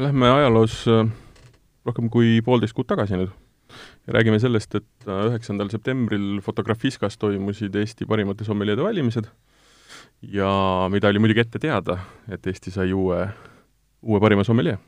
me 0.00 0.06
lähme 0.06 0.28
ajaloos 0.32 0.74
äh, 0.88 1.08
rohkem 1.84 2.06
kui 2.08 2.38
poolteist 2.44 2.72
kuud 2.72 2.88
tagasi 2.88 3.18
nüüd 3.20 3.32
ja 4.08 4.14
räägime 4.16 4.38
sellest, 4.40 4.72
et 4.78 5.08
äh, 5.08 5.26
üheksandal 5.28 5.68
septembril 5.68 6.38
Fotografiskas 6.40 7.18
toimusid 7.20 7.76
Eesti 7.76 8.08
parimate 8.08 8.46
sommeljeede 8.48 8.86
valimised 8.86 9.28
ja 10.22 10.48
mida 10.92 11.10
oli 11.12 11.20
muidugi 11.20 11.44
ette 11.44 11.60
teada, 11.60 11.98
et 12.32 12.48
Eesti 12.48 12.72
sai 12.72 12.94
uue, 12.96 13.26
uue 14.00 14.22
parima 14.24 14.44
sommeljee. 14.46 14.78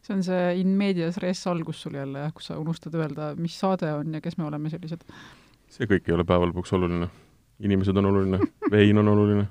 see 0.00 0.16
on 0.16 0.24
see 0.24 0.56
in 0.62 0.72
medias 0.80 1.20
res 1.20 1.44
algus 1.46 1.84
sul 1.84 2.00
jälle 2.00 2.24
jah, 2.24 2.32
kus 2.32 2.48
sa 2.48 2.56
unustad 2.58 2.96
öelda, 2.96 3.34
mis 3.36 3.60
saade 3.60 3.92
on 3.92 4.16
ja 4.16 4.24
kes 4.24 4.38
me 4.40 4.48
oleme 4.48 4.72
sellised. 4.72 5.04
see 5.68 5.90
kõik 5.90 6.08
ei 6.08 6.16
ole 6.16 6.24
päeva 6.24 6.48
lõpuks 6.48 6.72
oluline. 6.72 7.12
inimesed 7.60 7.96
on 7.96 8.12
oluline, 8.14 8.40
vein 8.72 9.04
on 9.04 9.08
oluline 9.18 9.46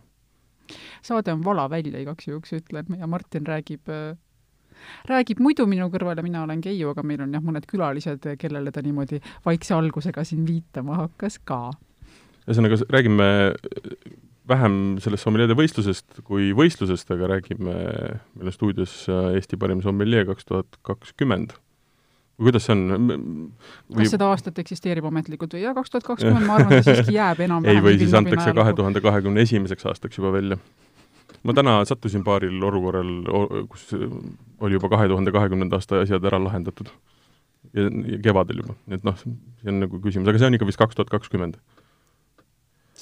saade 1.06 1.34
on 1.34 1.46
vala 1.46 1.70
välja 1.70 2.00
igaks 2.00 2.28
juhuks, 2.28 2.58
ütlen, 2.58 2.96
ja 2.98 3.08
Martin 3.08 3.46
räägib 3.46 3.90
äh, 3.90 4.18
räägib 5.10 5.42
muidu 5.44 5.68
minu 5.70 5.90
kõrval 5.94 6.20
ja 6.20 6.26
mina 6.26 6.44
olen 6.48 6.62
Keiu, 6.64 6.92
aga 6.94 7.06
meil 7.08 7.24
on 7.26 7.34
jah, 7.34 7.44
mõned 7.44 7.68
külalised, 7.70 8.28
kellele 8.40 8.74
ta 8.74 8.84
niimoodi 8.86 9.22
vaikse 9.46 9.76
algusega 9.78 10.26
siin 10.28 10.46
viitama 10.48 11.00
hakkas 11.06 11.40
ka. 11.44 11.72
ühesõnaga, 12.48 12.80
räägime 12.94 13.28
vähem 14.50 14.80
sellest 15.04 15.24
sommeljeede 15.24 15.56
võistlusest 15.58 16.24
kui 16.28 16.52
võistlusest, 16.56 17.12
aga 17.16 17.36
räägime, 17.38 17.76
meil 18.36 18.50
on 18.52 18.56
stuudios 18.56 19.04
Eesti 19.08 19.60
parim 19.60 19.84
sommeljee 19.86 20.26
kaks 20.28 20.50
tuhat 20.50 20.82
kakskümmend 20.84 21.56
või 22.38 22.50
kuidas 22.50 22.68
see 22.68 22.76
on 22.76 23.10
või...? 23.10 24.04
kas 24.04 24.16
seda 24.16 24.30
aastat 24.34 24.60
eksisteerib 24.64 25.06
ametlikult 25.10 25.54
või 25.56 25.64
jaa, 25.64 25.76
kaks 25.78 25.94
tuhat 25.94 26.08
kakskümmend, 26.08 26.48
ma 26.48 26.56
arvan, 26.60 26.74
ta 26.80 26.84
siiski 26.88 27.18
jääb 27.18 27.44
enam-vähem 27.46 27.80
ei, 27.80 27.86
või 27.86 28.00
siis 28.02 28.16
antakse 28.18 28.56
kahe 28.58 28.74
tuhande 28.78 29.04
kahekümne 29.06 29.46
esimeseks 29.46 29.88
aastaks 29.92 30.20
juba 30.20 30.34
välja 30.36 30.60
ma 31.44 31.56
täna 31.58 31.80
sattusin 31.88 32.24
paaril 32.24 32.62
olukorral, 32.64 33.12
kus 33.72 33.90
oli 33.94 34.78
juba 34.78 34.90
kahe 34.94 35.10
tuhande 35.12 35.34
kahekümnenda 35.36 35.80
aasta 35.80 36.04
asjad 36.04 36.24
ära 36.32 36.40
lahendatud. 36.44 36.92
ja, 37.74 37.88
kevadel 38.24 38.60
juba, 38.64 38.76
nii 38.88 39.00
et 39.00 39.06
noh, 39.08 39.16
see 39.18 39.72
on 39.72 39.80
nagu 39.86 40.02
küsimus, 40.04 40.30
aga 40.30 40.42
see 40.42 40.50
on 40.52 40.58
ikka 40.58 40.68
vist 40.68 40.82
kaks 40.82 41.00
tuhat 41.00 41.12
kakskümmend 41.14 41.60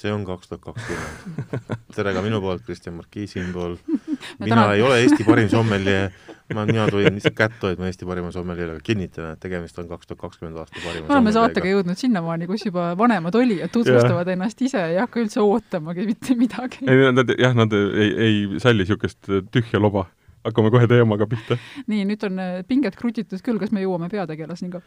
see 0.02 0.12
on 0.12 0.24
kaks 0.26 0.48
tuhat 0.50 0.62
kakskümmend. 0.64 1.78
tere 1.94 2.14
ka 2.14 2.22
minu 2.24 2.40
poolt, 2.42 2.64
Kristjan 2.66 2.96
Markii 2.98 3.26
siinpool. 3.30 3.76
Mina 4.38 4.54
tänan... 4.54 4.74
ei 4.76 4.82
ole 4.86 5.00
Eesti 5.02 5.26
parim 5.26 5.50
sommelje, 5.52 5.98
ma, 6.54 6.64
mina 6.68 6.86
tulin 6.90 7.18
lihtsalt 7.18 7.36
kätt 7.38 7.66
hoidma 7.66 7.90
Eesti 7.90 8.08
parima 8.08 8.32
sommeljeega, 8.34 8.78
kinnitan, 8.84 9.34
et 9.36 9.42
tegemist 9.42 9.78
on 9.82 9.90
kaks 9.90 10.10
tuhat 10.10 10.22
kakskümmend 10.24 10.62
aasta 10.62 10.80
parima 10.84 11.08
me 11.08 11.16
oleme 11.18 11.34
saatega 11.36 11.74
jõudnud 11.74 12.00
sinnamaani, 12.00 12.48
kus 12.50 12.66
juba 12.68 12.92
vanemad 12.98 13.36
olijad 13.38 13.72
tutvustavad 13.74 14.26
yeah. 14.26 14.38
ennast 14.38 14.64
ise, 14.64 14.82
ei 14.94 14.98
hakka 15.02 15.22
üldse 15.24 15.44
ootamagi 15.44 16.08
mitte 16.08 16.36
midagi. 16.38 16.84
ei, 16.86 17.12
nad 17.14 17.36
jah, 17.38 17.54
nad 17.56 17.78
ei, 17.78 18.10
ei 18.28 18.42
salli 18.62 18.86
niisugust 18.86 19.30
tühja 19.54 19.80
loba 19.80 20.08
hakkame 20.44 20.70
kohe 20.74 20.88
teemaga 20.90 21.26
pihta. 21.30 21.58
nii, 21.90 22.06
nüüd 22.08 22.24
on 22.26 22.40
äh, 22.42 22.54
pinged 22.68 22.96
krutitud 22.98 23.42
küll, 23.44 23.60
kas 23.62 23.72
me 23.74 23.84
jõuame 23.84 24.10
peategelaseni 24.12 24.72
ka? 24.74 24.82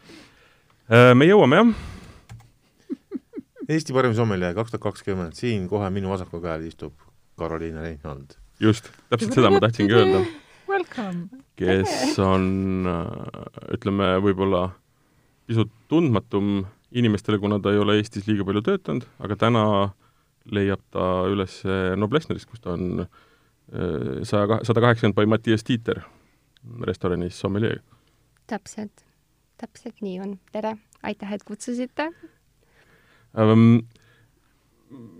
Äh, 0.86 1.12
me 1.18 1.28
jõuame, 1.28 1.62
jah 1.62 1.74
Eesti 3.72 3.96
parim 3.96 4.14
sommelje 4.16 4.52
kaks 4.56 4.74
tuhat 4.74 4.84
kakskümmend, 4.90 5.36
siin 5.38 5.66
kohe 5.70 5.88
minu 5.94 6.12
vasakul 6.12 6.42
käel 6.44 6.66
istub 6.68 6.94
Karoliina 7.40 7.82
Reinhold. 7.84 8.36
Just, 8.62 8.90
täpselt 9.10 9.36
seda 9.36 9.50
ma 9.52 9.60
tahtsingi 9.62 9.96
öelda. 9.96 10.22
kes 11.56 12.18
on, 12.22 12.48
äh, 12.90 13.76
ütleme, 13.76 14.16
võib-olla 14.24 14.70
pisut 15.46 15.70
tundmatum 15.88 16.66
inimestele, 16.96 17.38
kuna 17.38 17.58
ta 17.62 17.72
ei 17.72 17.80
ole 17.80 17.98
Eestis 18.00 18.26
liiga 18.28 18.44
palju 18.46 18.62
töötanud, 18.66 19.06
aga 19.22 19.36
täna 19.40 19.64
leiab 20.52 20.82
ta 20.94 21.26
üles 21.30 21.58
Noblessnerist, 21.98 22.48
kus 22.50 22.62
ta 22.62 22.74
on 22.76 23.02
äh, 23.02 24.22
saja, 24.26 24.60
sada 24.66 24.84
kaheksakümmend 24.84 25.18
by 25.18 25.26
Mattias 25.30 25.66
Tiiter 25.66 26.04
restoranis 26.86 27.38
sommeljeega. 27.40 27.82
täpselt, 28.46 29.04
täpselt 29.60 30.02
nii 30.02 30.20
on. 30.20 30.38
tere, 30.52 30.76
aitäh, 31.02 31.32
et 31.32 31.44
kutsusite 31.44 32.10
ähm,. 33.38 33.86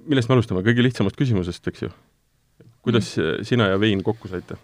millest 0.06 0.28
me 0.28 0.36
alustame, 0.36 0.62
kõige 0.66 0.84
lihtsamast 0.86 1.18
küsimusest, 1.18 1.66
eks 1.68 1.86
ju? 1.86 1.92
Kuidas 2.86 3.12
mm. 3.19 3.44
sina 3.48 3.69
ja 3.72 3.80
Vein 3.82 4.02
kokku 4.06 4.30
saite? 4.30 4.58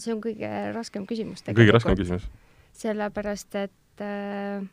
see 0.00 0.14
on 0.14 0.22
kõige 0.24 0.50
raskem 0.72 1.04
küsimus 1.04 1.44
tegelikult. 1.44 1.60
kõige 1.60 1.76
raskem 1.76 1.98
küsimus? 1.98 2.28
sellepärast, 2.74 3.54
et 3.60 4.02
äh, 4.02 4.64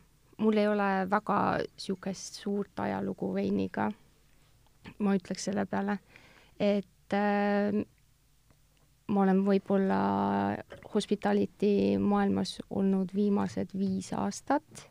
mul 0.42 0.58
ei 0.58 0.68
ole 0.70 0.88
väga 1.10 1.38
niisugust 1.60 2.40
suurt 2.42 2.80
ajalugu 2.82 3.28
Veiniga, 3.36 3.90
ma 4.98 5.14
ütleks 5.18 5.50
selle 5.50 5.66
peale, 5.70 5.98
et 6.58 7.18
äh, 7.18 7.82
ma 9.12 9.22
olen 9.26 9.44
võib-olla 9.44 10.00
hospitality 10.94 12.00
maailmas 12.00 12.56
olnud 12.70 13.12
viimased 13.14 13.76
viis 13.76 14.10
aastat 14.16 14.88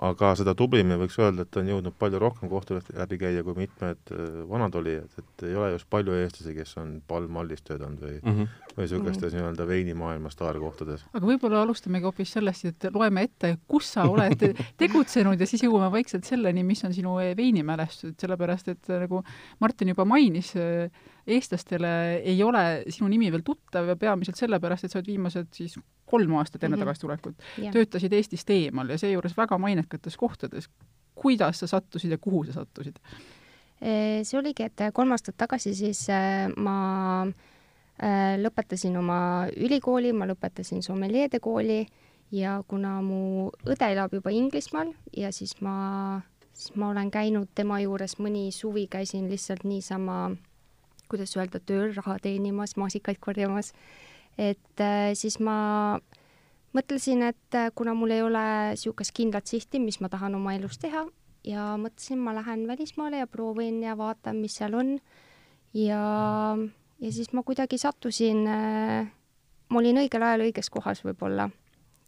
aga 0.00 0.30
seda 0.38 0.54
tublim 0.56 0.92
võiks 1.00 1.18
öelda, 1.20 1.44
et 1.44 1.56
on 1.60 1.68
jõudnud 1.68 1.96
palju 2.00 2.20
rohkem 2.22 2.48
kohti 2.50 2.78
läbi 2.96 3.18
käia 3.20 3.42
kui 3.44 3.56
mitmed 3.58 4.12
äh, 4.14 4.40
vanad 4.48 4.76
olijad, 4.80 5.10
et 5.20 5.44
ei 5.48 5.56
ole 5.58 5.74
just 5.74 5.88
palju 5.92 6.16
eestlasi, 6.16 6.54
kes 6.56 6.72
on 6.80 6.94
palmmallis 7.08 7.62
töötanud 7.66 8.00
või 8.00 8.16
mm, 8.16 8.32
-hmm. 8.38 8.72
või 8.76 8.86
niisugustes 8.86 9.20
mm 9.20 9.28
-hmm. 9.28 9.36
nii-öelda 9.36 9.66
veinimaailma 9.68 10.32
staarkohtades. 10.32 11.04
aga 11.12 11.26
võib-olla 11.26 11.62
alustamegi 11.66 12.08
hoopis 12.08 12.32
sellest, 12.32 12.64
et 12.64 12.88
loeme 12.94 13.26
ette, 13.28 13.56
kus 13.68 13.92
sa 13.92 14.08
oled 14.08 14.46
tegutsenud 14.82 15.40
ja 15.40 15.46
siis 15.46 15.64
jõuame 15.66 15.92
vaikselt 15.92 16.24
selleni, 16.24 16.64
mis 16.64 16.84
on 16.84 16.94
sinu 16.94 17.16
veinimälestused, 17.36 18.16
sellepärast 18.20 18.68
et 18.68 18.92
nagu 19.04 19.22
Martin 19.60 19.92
juba 19.92 20.04
mainis, 20.04 20.54
eestlastele 21.36 21.92
ei 22.18 22.42
ole 22.42 22.64
sinu 22.88 23.08
nimi 23.08 23.30
veel 23.32 23.44
tuttav 23.46 23.88
ja 23.88 23.96
peamiselt 23.96 24.38
sellepärast, 24.40 24.84
et 24.84 24.92
sa 24.92 25.00
oled 25.00 25.10
viimased 25.10 25.50
siis 25.56 25.76
kolm 26.10 26.34
aastat 26.40 26.64
enne 26.64 26.76
mm 26.76 26.80
-hmm. 26.80 26.84
tagasitulekut 26.86 27.36
yeah. 27.58 27.72
töötasid 27.72 28.12
Eestist 28.12 28.50
eemal 28.50 28.88
ja 28.88 28.98
seejuures 28.98 29.36
väga 29.36 29.58
mainekates 29.58 30.16
kohtades. 30.16 30.70
kuidas 31.14 31.58
sa 31.60 31.66
sattusid 31.66 32.10
ja 32.10 32.18
kuhu 32.18 32.44
sa 32.44 32.52
sattusid? 32.52 32.96
see 33.80 34.38
oligi, 34.38 34.62
et 34.68 34.82
kolm 34.92 35.12
aastat 35.12 35.36
tagasi 35.40 35.74
siis 35.74 36.04
äh, 36.12 36.52
ma 36.56 37.26
äh, 38.02 38.36
lõpetasin 38.40 38.96
oma 39.00 39.48
ülikooli, 39.56 40.12
ma 40.12 40.28
lõpetasin 40.28 40.82
sommeljeede 40.82 41.40
kooli 41.40 41.86
ja 42.32 42.60
kuna 42.68 42.98
mu 43.04 43.50
õde 43.66 43.88
elab 43.92 44.14
juba 44.14 44.32
Inglismaal 44.34 44.92
ja 45.16 45.32
siis 45.32 45.56
ma, 45.64 46.20
siis 46.52 46.76
ma 46.76 46.90
olen 46.92 47.10
käinud 47.10 47.48
tema 47.54 47.80
juures 47.80 48.18
mõni 48.20 48.50
suvi, 48.54 48.86
käisin 48.90 49.30
lihtsalt 49.30 49.64
niisama, 49.64 50.30
kuidas 51.10 51.34
öelda, 51.36 51.60
tööl 51.60 51.92
raha 51.96 52.16
teenimas, 52.22 52.76
maasikaid 52.80 53.20
korjamas. 53.22 53.74
Et 54.38 54.80
äh, 54.80 55.12
siis 55.18 55.38
ma 55.42 55.98
mõtlesin, 56.76 57.24
et 57.26 57.56
äh, 57.58 57.70
kuna 57.74 57.94
mul 57.98 58.14
ei 58.14 58.22
ole 58.24 58.42
niisugust 58.72 59.14
kindlat 59.16 59.50
sihti, 59.50 59.82
mis 59.82 60.00
ma 60.00 60.10
tahan 60.12 60.38
oma 60.38 60.54
elus 60.56 60.78
teha 60.80 61.06
ja 61.46 61.74
mõtlesin, 61.80 62.20
ma 62.22 62.34
lähen 62.36 62.66
välismaale 62.68 63.22
ja 63.22 63.30
proovin 63.30 63.82
ja 63.82 63.96
vaatan, 63.98 64.40
mis 64.42 64.58
seal 64.60 64.76
on. 64.78 64.98
ja, 65.74 66.02
ja 67.00 67.12
siis 67.12 67.32
ma 67.32 67.42
kuidagi 67.46 67.78
sattusin 67.78 68.46
äh,, 68.48 69.10
ma 69.68 69.78
olin 69.82 70.02
õigel 70.02 70.22
ajal 70.26 70.46
õiges 70.46 70.70
kohas 70.70 71.02
võib-olla. 71.04 71.50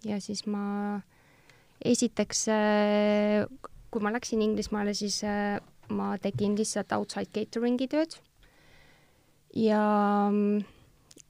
Ja 0.05 0.19
siis 0.21 0.47
ma 0.51 1.01
esiteks 1.85 2.47
kui 3.93 4.03
ma 4.03 4.11
läksin 4.15 4.43
Inglismaale, 4.43 4.95
siis 4.99 5.21
ma 5.93 6.15
tegin 6.23 6.57
lihtsalt 6.59 6.93
outside 6.97 7.31
catering'i 7.35 7.89
tööd 7.91 8.17
ja 9.57 9.83
äh, 10.29 10.65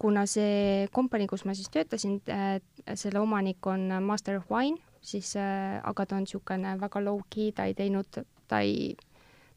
kuna 0.02 0.26
see 0.26 0.88
kompanii, 0.94 1.28
kus 1.30 1.44
ma 1.46 1.54
siis 1.54 1.70
töötasin 1.72 2.18
äh,, 2.32 2.58
selle 2.98 3.22
omanik 3.22 3.66
on 3.70 3.86
Master 4.02 4.40
of 4.40 4.50
Wine, 4.50 4.80
siis 5.00 5.36
äh, 5.38 5.78
aga 5.84 6.06
ta 6.06 6.18
on 6.18 6.26
niisugune 6.26 6.74
väga 6.80 7.02
low-key, 7.04 7.52
ta 7.54 7.68
ei 7.70 7.76
teinud, 7.78 8.22
ta 8.50 8.62
ei, 8.66 8.96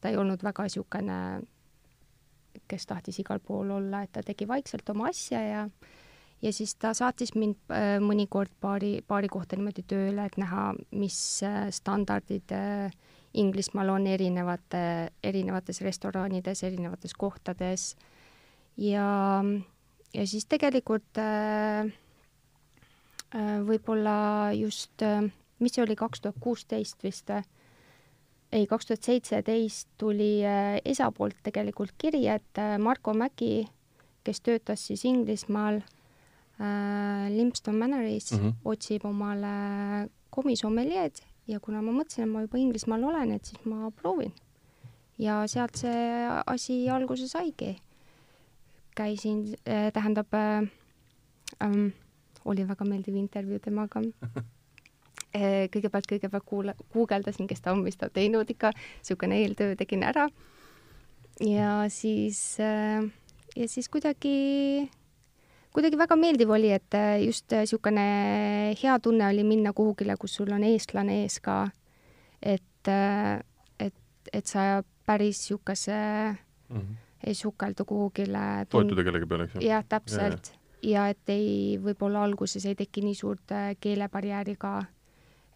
ta 0.02 0.12
ei 0.12 0.20
olnud 0.22 0.46
väga 0.46 0.68
niisugune, 0.68 1.20
kes 2.70 2.88
tahtis 2.90 3.20
igal 3.22 3.42
pool 3.44 3.74
olla, 3.80 4.04
et 4.06 4.14
ta 4.14 4.24
tegi 4.26 4.48
vaikselt 4.48 4.90
oma 4.94 5.10
asja 5.12 5.42
ja 5.42 5.68
ja 6.44 6.52
siis 6.54 6.76
ta 6.78 6.94
saatis 6.94 7.34
mind 7.34 7.74
äh, 7.74 7.96
mõnikord 8.04 8.54
paari, 8.62 9.00
paari 9.08 9.30
kohta 9.32 9.58
niimoodi 9.58 9.86
tööle, 9.88 10.28
et 10.28 10.38
näha, 10.38 10.74
mis 10.94 11.18
äh, 11.48 11.66
standardid 11.74 12.54
äh, 12.54 12.94
Inglismaal 13.36 13.90
on 13.92 14.06
erinevate, 14.08 14.82
erinevates 15.26 15.82
restoranides, 15.84 16.62
erinevates 16.64 17.12
kohtades 17.20 17.96
ja 18.78 19.44
ja 20.16 20.28
siis 20.28 20.48
tegelikult 20.50 21.20
äh, 21.20 21.90
äh, 23.36 23.58
võib-olla 23.68 24.52
just 24.56 25.04
äh,, 25.04 25.28
mis 25.60 25.76
see 25.76 25.84
oli, 25.84 25.98
kaks 26.00 26.24
tuhat 26.24 26.40
kuusteist 26.44 27.04
vist 27.04 27.32
äh,, 27.34 27.46
ei, 28.52 28.68
kaks 28.70 28.90
tuhat 28.90 29.04
seitseteist 29.04 29.90
tuli 30.00 30.40
ESA 30.46 31.12
poolt 31.12 31.38
tegelikult 31.44 31.96
kiri, 32.00 32.26
et 32.32 32.62
Marko 32.80 33.14
Mäki, 33.18 33.66
kes 34.24 34.42
töötas 34.46 34.86
siis 34.88 35.04
Inglismaal 35.06 35.82
äh, 35.82 37.28
Limpston 37.34 37.76
Manoris 37.76 38.32
mm, 38.32 38.40
-hmm. 38.40 38.54
otsib 38.66 39.06
omale 39.06 40.10
komisommeljeed 40.30 41.24
ja 41.48 41.60
kuna 41.60 41.82
ma 41.82 41.92
mõtlesin, 41.92 42.26
et 42.26 42.32
ma 42.32 42.42
juba 42.46 42.58
Inglismaal 42.58 43.04
olen, 43.04 43.32
et 43.32 43.46
siis 43.46 43.66
ma 43.66 43.92
proovin. 43.92 44.34
ja 45.18 45.48
sealt 45.48 45.78
see 45.80 46.28
asi 46.46 46.90
alguse 46.90 47.28
saigi 47.28 47.78
käisin 48.96 49.46
äh,, 49.68 49.92
tähendab 49.94 50.34
äh,, 50.34 50.68
um, 51.64 51.92
oli 52.46 52.68
väga 52.68 52.86
meeldiv 52.86 53.16
intervjuu 53.16 53.60
temaga 53.60 54.02
Eh, 55.36 55.68
kõigepealt, 55.68 56.08
kõigepealt 56.08 56.46
kuula-, 56.48 56.76
guugeldasin, 56.94 57.48
kes 57.50 57.64
ta 57.64 57.74
on, 57.76 57.82
mis 57.84 57.98
ta 58.00 58.08
teinud 58.14 58.48
ikka, 58.52 58.72
niisugune 59.02 59.42
eeltöö 59.42 59.74
tegin 59.76 60.06
ära. 60.08 60.30
ja 61.44 61.72
siis, 61.92 62.56
eh, 62.64 63.04
ja 63.56 63.68
siis 63.68 63.90
kuidagi, 63.92 64.88
kuidagi 65.76 66.00
väga 66.00 66.16
meeldiv 66.16 66.54
oli, 66.56 66.72
et 66.72 66.96
eh, 66.96 67.26
just 67.26 67.52
niisugune 67.52 68.06
hea 68.80 68.96
tunne 69.04 69.28
oli 69.28 69.44
minna 69.44 69.74
kuhugile, 69.76 70.16
kus 70.16 70.38
sul 70.40 70.54
on 70.56 70.64
eestlane 70.64 71.24
ees 71.24 71.42
ka. 71.44 71.66
et, 72.42 72.88
et, 73.80 74.32
et 74.34 74.46
sa 74.46 74.84
päris 75.06 75.42
niisuguse 75.42 76.00
mm 76.70 76.80
-hmm. 76.80 76.96
Ei 77.26 77.34
sukeldu 77.34 77.86
kuhugile 77.90 78.66
toetuda 78.70 79.06
kellegi 79.08 79.30
peale, 79.30 79.48
eks 79.50 79.58
ju? 79.58 79.64
jah, 79.66 79.86
täpselt. 79.90 80.52
ja 80.86 81.08
et 81.14 81.34
ei, 81.34 81.80
võib-olla 81.82 82.24
alguses 82.28 82.66
ei 82.70 82.78
teki 82.78 83.06
nii 83.08 83.18
suurt 83.18 83.56
keelebarjääri 83.82 84.56
ka 84.62 84.78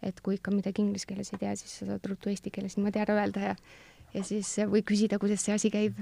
et 0.02 0.20
kui 0.24 0.38
ikka 0.38 0.52
midagi 0.54 0.82
inglise 0.82 1.08
keeles 1.08 1.32
ei 1.34 1.40
tea, 1.42 1.54
siis 1.60 1.78
sa 1.80 1.88
saad 1.92 2.06
ruttu 2.08 2.32
eesti 2.32 2.52
keeles 2.54 2.76
niimoodi 2.78 3.02
ära 3.02 3.16
öelda 3.20 3.52
ja 3.52 3.54
ja 4.14 4.24
siis 4.26 4.48
või 4.66 4.82
küsida, 4.82 5.20
kuidas 5.22 5.44
see 5.46 5.54
asi 5.54 5.70
käib. 5.70 5.98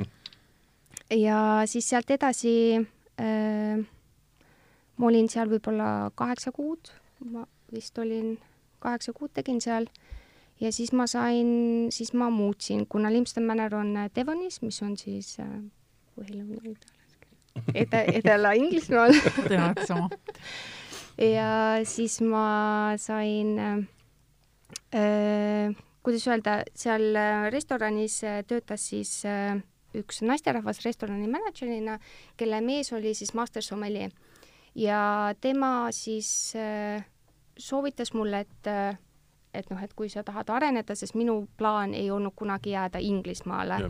ja 1.26 1.38
siis 1.68 1.88
sealt 1.90 2.10
edasi 2.14 2.52
äh, 2.78 3.82
ma 4.96 5.10
olin 5.10 5.28
seal 5.30 5.50
võib-olla 5.50 6.10
kaheksa 6.18 6.52
kuud, 6.54 6.92
ma 7.32 7.44
vist 7.74 7.98
olin, 7.98 8.36
kaheksa 8.82 9.12
kuud 9.16 9.34
tegin 9.36 9.60
seal 9.60 9.88
ja 10.60 10.72
siis 10.72 10.92
ma 10.92 11.06
sain, 11.06 11.88
siis 11.94 12.12
ma 12.12 12.30
muutsin, 12.30 12.86
kuna 12.86 13.12
Limston 13.12 13.46
Manor 13.46 13.74
on 13.74 13.94
Devonis, 14.14 14.62
mis 14.62 14.82
on 14.82 14.96
siis 14.96 15.36
äh, 15.40 15.58
Põhja-Lõuna-Itaalias 16.16 16.98
Eda, 17.74 18.02
Edela-Inglismaal 18.02 19.14
tehakse 19.48 19.86
sama. 19.86 20.08
Ja 21.18 21.80
siis 21.88 22.20
ma 22.22 22.94
sain 23.00 23.58
äh,, 24.94 25.74
kuidas 26.02 26.28
öelda, 26.28 26.62
seal 26.78 27.16
äh, 27.16 27.48
restoranis 27.52 28.22
äh, 28.24 28.44
töötas 28.46 28.86
siis 28.90 29.24
äh, 29.26 29.58
üks 29.98 30.22
naisterahvas 30.22 30.84
restorani 30.84 31.26
mänedžerina, 31.30 31.98
kelle 32.38 32.60
mees 32.62 32.92
oli 32.94 33.14
siis 33.18 33.34
master 33.34 33.64
sommelier. 33.64 34.14
Ja 34.78 35.34
tema 35.40 35.88
siis 35.92 36.54
äh, 36.56 37.02
soovitas 37.58 38.14
mulle, 38.14 38.44
et 38.46 38.70
äh, 38.70 38.98
et 39.54 39.70
noh, 39.70 39.82
et 39.82 39.94
kui 39.94 40.08
sa 40.08 40.22
tahad 40.22 40.50
areneda, 40.50 40.94
sest 40.94 41.14
minu 41.14 41.46
plaan 41.56 41.94
ei 41.94 42.10
olnud 42.10 42.32
kunagi 42.36 42.70
jääda 42.70 42.98
Inglismaale. 42.98 43.86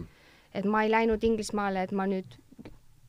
et 0.54 0.64
ma 0.64 0.82
ei 0.82 0.90
läinud 0.90 1.24
Inglismaale, 1.24 1.82
et 1.82 1.92
ma 1.92 2.06
nüüd 2.06 2.38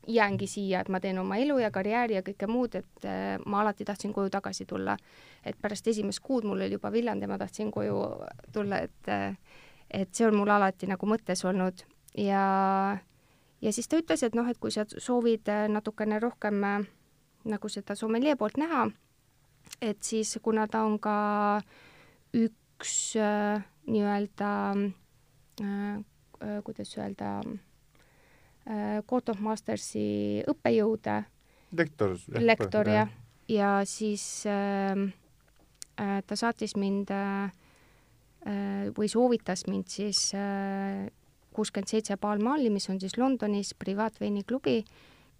jäängi 0.06 0.46
siia, 0.46 0.80
et 0.80 0.88
ma 0.88 1.00
teen 1.00 1.18
oma 1.18 1.36
elu 1.36 1.58
ja 1.58 1.70
karjääri 1.70 2.14
ja 2.14 2.22
kõike 2.22 2.48
muud, 2.50 2.74
et 2.74 3.04
äh, 3.06 3.38
ma 3.46 3.60
alati 3.60 3.84
tahtsin 3.84 4.12
koju 4.12 4.30
tagasi 4.30 4.66
tulla. 4.66 4.96
et 5.44 5.56
pärast 5.62 5.86
esimest 5.88 6.20
kuud 6.20 6.44
mul 6.44 6.60
oli 6.60 6.72
juba 6.72 6.92
Viljandi 6.92 7.24
ja 7.24 7.28
ma 7.28 7.38
tahtsin 7.38 7.70
koju 7.70 8.00
tulla, 8.52 8.78
et 8.78 9.08
äh, 9.08 9.36
et 9.90 10.14
see 10.14 10.26
on 10.26 10.36
mul 10.36 10.48
alati 10.48 10.86
nagu 10.86 11.06
mõttes 11.06 11.44
olnud 11.44 11.84
ja 12.16 12.98
ja 13.62 13.72
siis 13.72 13.88
ta 13.88 13.96
ütles, 13.96 14.22
et 14.22 14.34
noh, 14.34 14.48
et 14.48 14.58
kui 14.58 14.70
sa 14.70 14.84
soovid 14.88 15.48
äh, 15.48 15.68
natukene 15.68 16.18
rohkem 16.20 16.60
nagu 17.44 17.68
seda 17.68 17.94
sommelee 17.94 18.36
poolt 18.36 18.56
näha, 18.56 18.90
et 19.80 20.02
siis 20.02 20.38
kuna 20.42 20.66
ta 20.68 20.84
on 20.84 20.98
ka 20.98 21.62
üks 22.34 23.16
äh, 23.16 23.62
nii-öelda 23.86 24.52
äh, 24.74 25.96
äh, 26.40 26.62
kuidas 26.64 26.96
öelda 26.98 27.40
äh, 27.40 27.58
Äh, 28.70 29.02
Court 29.08 29.28
of 29.32 29.40
Mastersi 29.40 30.44
õppejõude. 30.48 31.24
lektor. 31.72 32.16
lektor 32.38 32.88
jah, 32.88 33.08
ja 33.48 33.80
siis 33.86 34.44
ähm, 34.46 35.12
äh, 35.96 36.20
ta 36.26 36.36
saatis 36.36 36.76
mind 36.76 37.10
äh, 37.10 37.50
äh, 38.44 38.90
või 38.94 39.08
soovitas 39.08 39.64
mind 39.66 39.88
siis 39.88 40.34
äh, 40.34 41.08
kuuskümmend 41.54 41.88
äh, 41.88 41.94
seitse 41.96 42.16
Palmalli, 42.16 42.70
mis 42.70 42.88
on 42.90 43.00
siis 43.00 43.16
Londonis 43.16 43.72
privaatveiniklubi, 43.74 44.84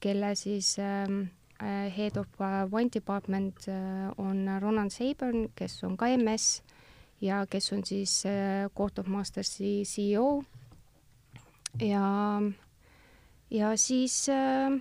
kelle 0.01 0.35
siis 0.35 0.79
ähm, 0.79 1.29
äh, 1.61 1.93
head 1.95 2.17
of 2.17 2.27
wine 2.73 2.91
department 2.95 3.69
äh, 3.69 4.11
on 4.17 4.49
Ronan 4.63 4.91
Saburn, 4.91 5.51
kes 5.55 5.83
on 5.85 5.97
ka 5.97 6.09
MS 6.17 6.63
ja 7.21 7.47
kes 7.51 7.73
on 7.73 7.85
siis 7.85 8.23
äh, 8.27 8.71
Court 8.77 8.99
of 8.99 9.07
Mastersi 9.07 9.83
CEO 9.87 10.43
ja 11.81 12.43
ja 13.51 13.77
siis 13.77 14.29
äh, 14.29 14.81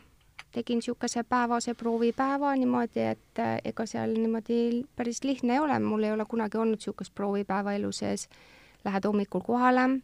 tegin 0.52 0.80
niisuguse 0.80 1.24
päevase 1.24 1.74
proovipäeva 1.74 2.56
niimoodi, 2.56 3.00
et 3.00 3.40
äh, 3.40 3.58
ega 3.66 3.86
seal 3.86 4.16
niimoodi 4.16 4.86
päris 4.96 5.24
lihtne 5.24 5.54
ei 5.54 5.60
ole, 5.60 5.80
mul 5.80 6.04
ei 6.04 6.12
ole 6.12 6.26
kunagi 6.26 6.58
olnud 6.58 6.80
niisugust 6.80 7.16
proovipäeva 7.16 7.74
elu 7.74 7.92
sees. 7.92 8.30
Lähed 8.86 9.04
hommikul 9.04 9.42
kohale, 9.44 10.00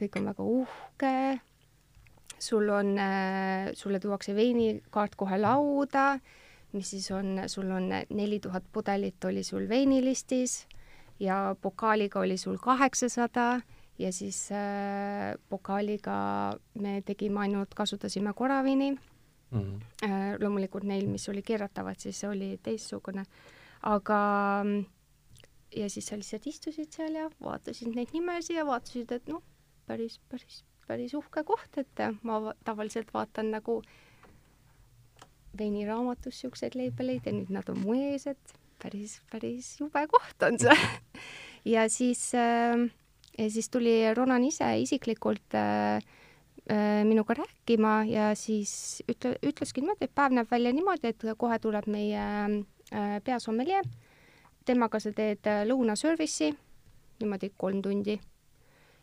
kõik 0.00 0.14
on 0.16 0.30
väga 0.30 0.44
uhke, 0.48 1.14
sul 2.40 2.70
on 2.72 2.94
sulle 3.76 4.00
tuuakse 4.00 4.32
veinikaart 4.34 5.16
kohe 5.20 5.36
lauda, 5.38 6.14
mis 6.72 6.88
siis 6.94 7.10
on, 7.12 7.42
sul 7.46 7.68
on 7.70 7.90
neli 7.92 8.40
tuhat 8.40 8.64
pudelit 8.72 9.24
oli 9.28 9.44
sul 9.44 9.68
veinilistis 9.68 10.62
ja 11.20 11.56
pokaaliga 11.60 12.20
oli 12.20 12.36
sul 12.36 12.56
kaheksasada 12.62 13.60
ja 13.98 14.12
siis 14.12 14.48
äh, 14.52 15.34
pokaaliga 15.48 16.18
me 16.74 17.02
tegime 17.02 17.40
ainult, 17.40 17.74
kasutasime 17.74 18.32
koraviini 18.32 18.90
mm. 18.92 18.98
-hmm. 19.60 19.80
Äh, 20.04 20.36
loomulikult 20.40 20.84
neil, 20.84 21.06
mis 21.06 21.28
oli 21.28 21.42
keeratavad, 21.42 21.96
siis 21.98 22.24
oli 22.24 22.60
teistsugune. 22.62 23.24
aga 23.82 24.64
ja 25.76 25.90
siis 25.90 26.06
sa 26.06 26.16
lihtsalt 26.16 26.46
istusid 26.46 26.92
seal 26.92 27.14
ja 27.14 27.30
vaatasid 27.42 27.94
neid 27.94 28.12
nimesid 28.12 28.56
ja 28.56 28.66
vaatasid, 28.66 29.12
et 29.12 29.28
noh, 29.28 29.42
päris, 29.86 30.20
päris, 30.28 30.64
päris 30.86 31.14
uhke 31.14 31.44
koht, 31.44 31.78
et 31.78 32.02
ma 32.22 32.54
tavaliselt 32.64 33.12
vaatan 33.14 33.50
nagu 33.50 33.82
veiniraamatus 35.58 36.40
siukseid 36.40 36.76
leibeleid 36.78 37.26
ja 37.26 37.32
nüüd 37.32 37.52
nad 37.52 37.68
on 37.68 37.80
mu 37.82 37.96
ees, 37.96 38.26
et 38.26 38.54
päris, 38.82 39.18
päris 39.30 39.74
jube 39.80 40.06
koht 40.10 40.46
on 40.46 40.58
see 40.60 40.78
ja 41.74 41.88
siis 41.92 42.30
äh, 42.34 42.88
siis 43.48 43.70
tuli 43.70 44.14
Ronan 44.14 44.44
ise 44.44 44.68
isiklikult 44.82 45.54
äh, 45.54 46.02
äh, 46.70 47.04
minuga 47.04 47.34
rääkima 47.34 48.04
ja 48.08 48.34
siis 48.34 49.02
ütle, 49.10 49.36
ütleski 49.42 49.82
niimoodi, 49.82 50.08
et 50.08 50.14
päev 50.14 50.34
näeb 50.34 50.50
välja 50.50 50.72
niimoodi, 50.72 51.12
et 51.12 51.28
kohe 51.38 51.58
tuleb 51.58 51.86
meie 51.86 52.24
äh, 52.92 53.18
peasommelie. 53.24 53.82
temaga 54.64 55.00
sa 55.00 55.12
teed 55.12 55.46
äh, 55.46 55.62
lõunaservice'i 55.64 56.52
niimoodi 57.20 57.52
kolm 57.56 57.82
tundi. 57.82 58.18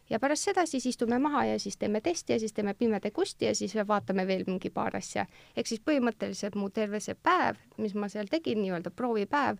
Ja 0.09 0.19
pärast 0.19 0.49
seda 0.49 0.65
siis 0.69 0.85
istume 0.85 1.19
maha 1.19 1.45
ja 1.45 1.59
siis 1.59 1.77
teeme 1.77 2.01
testi 2.01 2.33
ja 2.33 2.39
siis 2.39 2.53
teeme 2.53 2.73
pimeda 2.73 3.11
kusti 3.11 3.45
ja 3.45 3.55
siis 3.55 3.75
vaatame 3.87 4.27
veel 4.27 4.43
mingi 4.47 4.69
paar 4.69 4.97
asja. 4.97 5.25
ehk 5.55 5.67
siis 5.67 5.81
põhimõtteliselt 5.81 6.55
mu 6.55 6.69
terve 6.69 6.99
see 6.99 7.15
päev, 7.15 7.57
mis 7.77 7.95
ma 7.95 8.09
seal 8.09 8.29
tegin, 8.31 8.61
nii-öelda 8.61 8.91
proovipäev, 8.91 9.57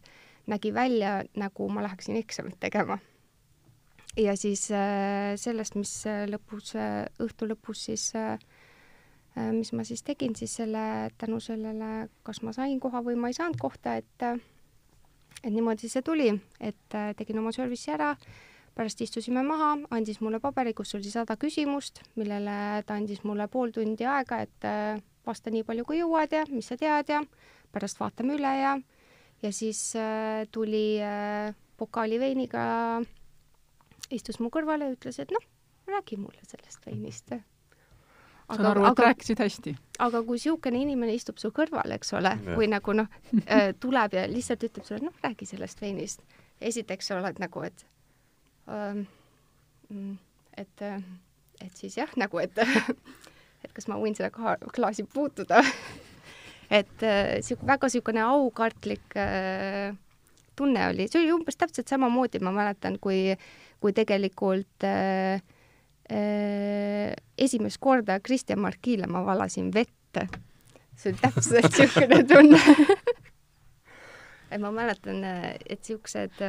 nägi 0.48 0.74
välja, 0.74 1.24
nagu 1.36 1.70
ma 1.70 1.84
läheksin 1.84 2.16
eksamit 2.22 2.60
tegema 2.60 3.00
ja 4.18 4.36
siis 4.38 4.72
äh, 4.72 5.36
sellest, 5.36 5.76
mis 5.76 5.92
äh, 6.08 6.24
lõpus, 6.30 6.74
äh, 6.80 7.06
õhtu 7.24 7.48
lõpus 7.50 7.86
siis, 7.90 8.12
mis 9.36 9.74
ma 9.76 9.84
siis 9.84 10.04
tegin, 10.08 10.32
siis 10.36 10.54
selle, 10.62 11.12
tänu 11.20 11.42
sellele, 11.44 12.08
kas 12.24 12.40
ma 12.42 12.54
sain 12.56 12.80
koha 12.80 13.02
või 13.04 13.18
ma 13.20 13.28
ei 13.28 13.36
saanud 13.36 13.60
kohta, 13.60 13.98
et 14.00 14.24
et 15.44 15.52
niimoodi 15.52 15.90
see 15.92 16.02
tuli, 16.02 16.30
et 16.64 16.96
tegin 17.20 17.42
oma 17.42 17.52
service'i 17.54 17.92
ära, 17.94 18.14
pärast 18.76 19.02
istusime 19.02 19.44
maha, 19.48 19.76
andis 19.96 20.20
mulle 20.22 20.42
paberi, 20.44 20.74
kus 20.76 20.96
oli 20.98 21.12
sada 21.12 21.38
küsimust, 21.40 22.02
millele 22.20 22.84
ta 22.86 22.98
andis 23.00 23.24
mulle 23.24 23.48
pool 23.52 23.72
tundi 23.76 24.08
aega, 24.08 24.42
et 24.44 24.68
vasta 25.26 25.54
nii 25.54 25.64
palju, 25.64 25.86
kui 25.88 26.02
jõuad 26.02 26.36
ja 26.36 26.44
mis 26.52 26.68
sa 26.70 26.78
tead 26.78 27.10
ja 27.10 27.22
pärast 27.72 28.00
vaatame 28.00 28.36
üle 28.36 28.52
ja 28.60 28.76
ja 29.44 29.52
siis 29.52 29.94
tuli 30.52 31.00
pokaali 31.78 32.20
veiniga 32.20 32.66
istus 34.14 34.40
mu 34.40 34.52
kõrvale 34.54 34.90
ja 34.90 34.96
ütles, 34.96 35.20
et 35.22 35.34
noh, 35.34 35.44
räägi 35.90 36.18
mulle 36.20 36.42
sellest 36.48 36.86
veinist. 36.86 37.34
saan 38.46 38.66
aru, 38.70 38.86
et 38.86 38.92
aga, 38.92 39.08
rääkisid 39.10 39.42
hästi. 39.42 39.76
aga 40.00 40.22
kui 40.24 40.38
niisugune 40.38 40.82
inimene 40.82 41.16
istub 41.18 41.40
su 41.42 41.52
kõrval, 41.56 41.96
eks 41.98 42.14
ole, 42.14 42.36
või 42.46 42.70
nagu 42.72 42.94
noh, 42.94 43.10
äh, 43.46 43.72
tuleb 43.80 44.14
ja 44.14 44.28
lihtsalt 44.30 44.64
ütleb 44.68 44.86
sulle, 44.86 45.10
noh, 45.10 45.20
räägi 45.24 45.50
sellest 45.50 45.82
veinist. 45.82 46.24
esiteks 46.62 47.08
sa 47.08 47.20
oled 47.20 47.40
nagu, 47.42 47.64
et 47.66 47.86
et, 50.58 50.82
äh, 50.82 51.04
et 51.62 51.78
siis 51.78 51.98
jah, 51.98 52.12
nagu, 52.18 52.40
et 52.42 52.58
et 53.66 53.74
kas 53.74 53.88
ma 53.90 54.00
võin 54.02 54.16
seda 54.18 54.32
klaasi 54.32 55.08
puutuda. 55.10 55.62
Et 56.66 57.04
äh, 57.06 57.44
sihuke 57.46 57.68
väga 57.70 57.86
niisugune 57.86 58.24
aukartlik 58.26 59.14
äh, 59.22 59.94
tunne 60.58 60.88
oli, 60.90 61.06
see 61.06 61.20
oli 61.22 61.36
umbes 61.36 61.60
täpselt 61.62 61.92
samamoodi, 61.92 62.40
ma 62.42 62.50
mäletan, 62.56 62.98
kui 62.98 63.36
kui 63.84 63.94
tegelikult 63.94 64.86
äh, 64.88 65.44
äh, 66.10 67.14
esimest 67.38 67.78
korda 67.84 68.18
Kristjan 68.24 68.64
Markile 68.64 69.06
ma 69.06 69.22
valasin 69.28 69.70
vette. 69.74 70.26
see 70.96 71.12
oli 71.12 71.22
täpselt 71.22 71.70
niisugune 71.78 72.24
tunne. 72.24 72.62
Et 74.50 74.62
ma 74.62 74.72
mäletan, 74.72 75.22
et 75.70 75.84
siuksed, 75.84 76.42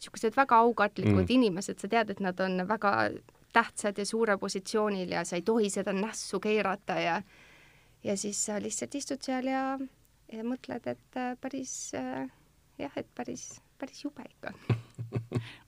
siuksed 0.00 0.36
väga 0.36 0.62
aukartlikud 0.64 1.22
mm. 1.24 1.30
inimesed, 1.36 1.78
sa 1.80 1.88
tead, 1.88 2.10
et 2.10 2.20
nad 2.24 2.40
on 2.40 2.64
väga 2.68 2.94
tähtsad 3.52 3.98
ja 3.98 4.06
suure 4.06 4.36
positsioonil 4.38 5.10
ja 5.16 5.24
sa 5.24 5.38
ei 5.38 5.42
tohi 5.46 5.70
seda 5.70 5.92
nässu 5.92 6.40
keerata 6.40 6.98
ja 7.00 7.20
ja 8.04 8.16
siis 8.16 8.44
sa 8.46 8.60
lihtsalt 8.62 8.94
istud 8.94 9.24
seal 9.24 9.48
ja, 9.50 9.64
ja 10.32 10.44
mõtled, 10.46 10.86
et 10.88 11.18
äh, 11.20 11.34
päris 11.40 11.92
äh, 11.98 12.28
jah, 12.80 12.94
et 12.96 13.08
päris, 13.16 13.58
päris 13.80 14.04
jube 14.04 14.24
ikka 14.24 14.54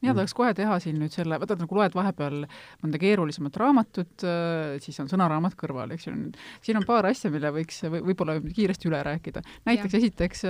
mina 0.02 0.14
tahaks 0.14 0.34
kohe 0.36 0.52
teha 0.56 0.78
siin 0.82 0.98
nüüd 1.00 1.12
selle, 1.12 1.38
vaata 1.40 1.56
nagu 1.60 1.76
loed 1.76 1.96
vahepeal 1.96 2.46
mõnda 2.84 3.00
keerulisemat 3.02 3.58
raamatut, 3.60 4.24
äh, 4.24 4.78
siis 4.84 5.00
on 5.02 5.10
sõnaraamat 5.12 5.56
kõrval, 5.60 5.92
eks 5.96 6.08
ju, 6.08 6.16
siin 6.64 6.80
on 6.80 6.88
paar 6.88 7.08
asja, 7.10 7.30
mille 7.34 7.52
võiks 7.54 7.82
või, 7.88 8.02
võib-olla 8.10 8.38
kiiresti 8.46 8.90
üle 8.90 9.02
rääkida. 9.08 9.44
näiteks 9.68 9.98
ja. 9.98 10.02
esiteks, 10.02 10.46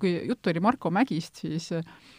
kui 0.00 0.16
jutt 0.28 0.52
oli 0.52 0.64
Marko 0.64 0.92
Mägist, 0.92 1.44
siis 1.44 1.72
mm, 1.72 2.15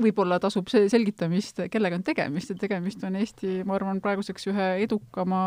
võib-olla 0.00 0.38
tasub 0.42 0.68
see 0.72 0.88
selgitamist, 0.92 1.62
kellega 1.72 1.98
on 1.98 2.04
tegemist, 2.06 2.52
et 2.52 2.60
tegemist 2.60 3.02
on 3.06 3.18
Eesti, 3.20 3.60
ma 3.68 3.76
arvan, 3.76 4.00
praeguseks 4.04 4.48
ühe 4.52 4.68
edukama 4.84 5.42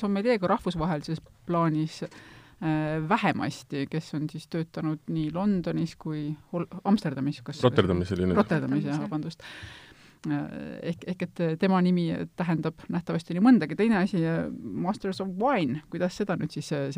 sommeljeega 0.00 0.50
rahvusvahelises 0.54 1.22
plaanis 1.48 2.02
äh, 2.04 2.10
vähemasti, 3.08 3.86
kes 3.90 4.12
on 4.18 4.28
siis 4.32 4.48
töötanud 4.52 5.02
nii 5.12 5.30
Londonis 5.34 5.96
kui 6.00 6.28
Hol 6.52 6.68
Amsterdamis, 6.84 7.40
kas 7.46 7.64
Rotterdamis 7.64 8.12
oli 8.16 8.28
nüüd. 8.28 8.38
Rotterdamis, 8.40 8.86
jah, 8.90 9.00
vabandust. 9.06 9.44
Äh, 10.28 10.44
ehk, 10.92 11.08
ehk 11.14 11.26
et 11.28 11.44
tema 11.60 11.80
nimi 11.84 12.10
tähendab 12.36 12.86
nähtavasti 12.92 13.36
nii 13.36 13.44
mõndagi, 13.44 13.78
teine 13.78 14.02
asi, 14.02 14.22
Masters 14.60 15.24
of 15.24 15.32
Wine, 15.40 15.82
kuidas 15.92 16.20
seda 16.20 16.38
nüüd 16.40 16.54
siis 16.54 16.72
äh, 16.76 16.88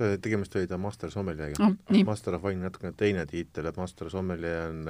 selgitada? 0.00 0.22
tegemist 0.22 0.56
oli 0.56 0.66
ta 0.66 0.78
Master 0.78 1.10
Sommelier'ga 1.10 1.66
oh,. 1.66 2.04
Master 2.04 2.34
of 2.34 2.44
Wine 2.44 2.64
natukene 2.64 2.92
teine 2.96 3.26
tiitel, 3.26 3.66
et 3.66 3.76
Master 3.76 4.10
Sommelier 4.10 4.68
on 4.68 4.84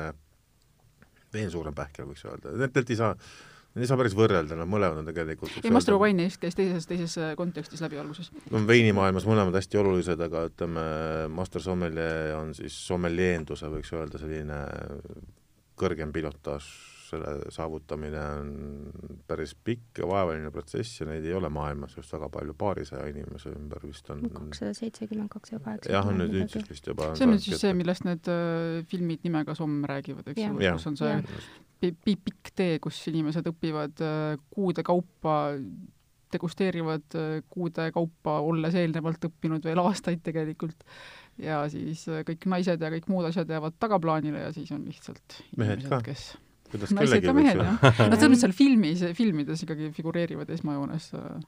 veel 1.32 1.50
suurem 1.50 1.74
pähkel, 1.74 2.06
võiks 2.08 2.24
öelda, 2.26 2.52
tegelikult 2.52 2.90
ei 2.90 2.98
saa, 2.98 3.14
ei 3.78 3.86
saa 3.86 3.98
päris 4.00 4.16
võrrelda, 4.18 4.58
nad 4.58 4.70
mõlemad 4.70 5.02
on 5.02 5.08
tegelikult 5.10 5.60
ei, 5.62 5.70
Master 5.74 5.94
of 5.94 6.02
Wine 6.02 6.26
just 6.26 6.40
käis 6.42 6.58
teises, 6.58 6.86
teises 6.90 7.16
äh, 7.20 7.34
kontekstis 7.38 7.82
läbi 7.84 8.00
alguses. 8.02 8.32
no 8.50 8.62
veinimaailmas 8.66 9.26
mõlemad 9.28 9.56
hästi 9.58 9.82
olulised, 9.82 10.26
aga 10.26 10.46
ütleme, 10.50 10.86
Master 11.34 11.62
Sommelier 11.64 12.34
on 12.38 12.54
siis 12.58 12.76
sommelienduse, 12.86 13.70
võiks 13.72 13.92
öelda, 13.94 14.20
selline 14.22 14.62
kõrgem 15.80 16.12
pilotaaž 16.12 16.66
selle 17.10 17.52
saavutamine 17.52 18.22
on 18.40 18.50
päris 19.28 19.54
pikk 19.54 20.02
ja 20.02 20.08
vaevaline 20.10 20.52
protsess 20.54 21.02
ja 21.02 21.08
neid 21.10 21.26
ei 21.26 21.34
ole 21.36 21.50
maailmas 21.52 21.96
just 21.98 22.12
väga 22.14 22.30
palju, 22.32 22.56
paarisaja 22.58 23.06
inimese 23.12 23.54
ümber 23.54 23.86
vist 23.86 24.10
on 24.14 24.26
kakssada 24.30 24.74
seitsekümmend, 24.78 25.30
kakssada 25.32 25.62
kaheksakümmend. 25.64 25.96
jah, 25.98 26.10
on 26.10 26.20
nüüd 26.22 26.36
nüüdseks 26.38 26.74
vist 26.74 26.90
juba 26.92 27.12
see 27.18 27.28
on 27.28 27.34
nüüd 27.36 27.46
siis 27.46 27.62
see, 27.62 27.76
millest 27.76 28.06
need 28.08 28.32
äh, 28.32 28.82
filmid 28.90 29.24
nimega 29.26 29.56
Somm 29.58 29.82
räägivad, 29.90 30.32
eks 30.32 30.44
ju, 30.46 30.58
kus 30.58 30.90
on 30.90 31.00
see 31.00 31.16
pikk 31.80 32.52
tee, 32.56 32.76
kus 32.82 32.98
inimesed 33.10 33.46
õpivad 33.50 34.04
äh, 34.04 34.36
kuude 34.52 34.84
kaupa 34.86 35.40
degusteerivad 36.32 37.16
äh, 37.18 37.40
kuude 37.50 37.88
kaupa, 37.94 38.38
olles 38.46 38.76
eelnevalt 38.78 39.24
õppinud 39.30 39.64
veel 39.66 39.82
aastaid 39.82 40.22
tegelikult, 40.26 40.84
ja 41.40 41.62
siis 41.72 42.06
äh, 42.10 42.22
kõik 42.28 42.46
naised 42.52 42.82
ja 42.82 42.92
kõik 42.92 43.08
muud 43.10 43.28
asjad 43.30 43.50
jäävad 43.50 43.78
tagaplaanile 43.82 44.46
ja 44.46 44.54
siis 44.54 44.70
on 44.76 44.86
lihtsalt 44.88 45.40
mehed 45.56 45.80
inimesed, 45.80 45.90
ka. 45.90 46.02
kes 46.10 46.30
kuidas 46.72 46.92
naised 46.96 47.26
ja 47.26 47.34
mehed, 47.36 47.60
jah. 47.60 47.80
no 47.82 47.90
selles 48.14 48.30
mõttes 48.30 48.44
seal 48.44 48.56
filmis, 48.56 49.04
filmides 49.18 49.64
ikkagi 49.66 49.90
figureerivad 49.96 50.50
esmajoones 50.56 51.10
äh, 51.18 51.40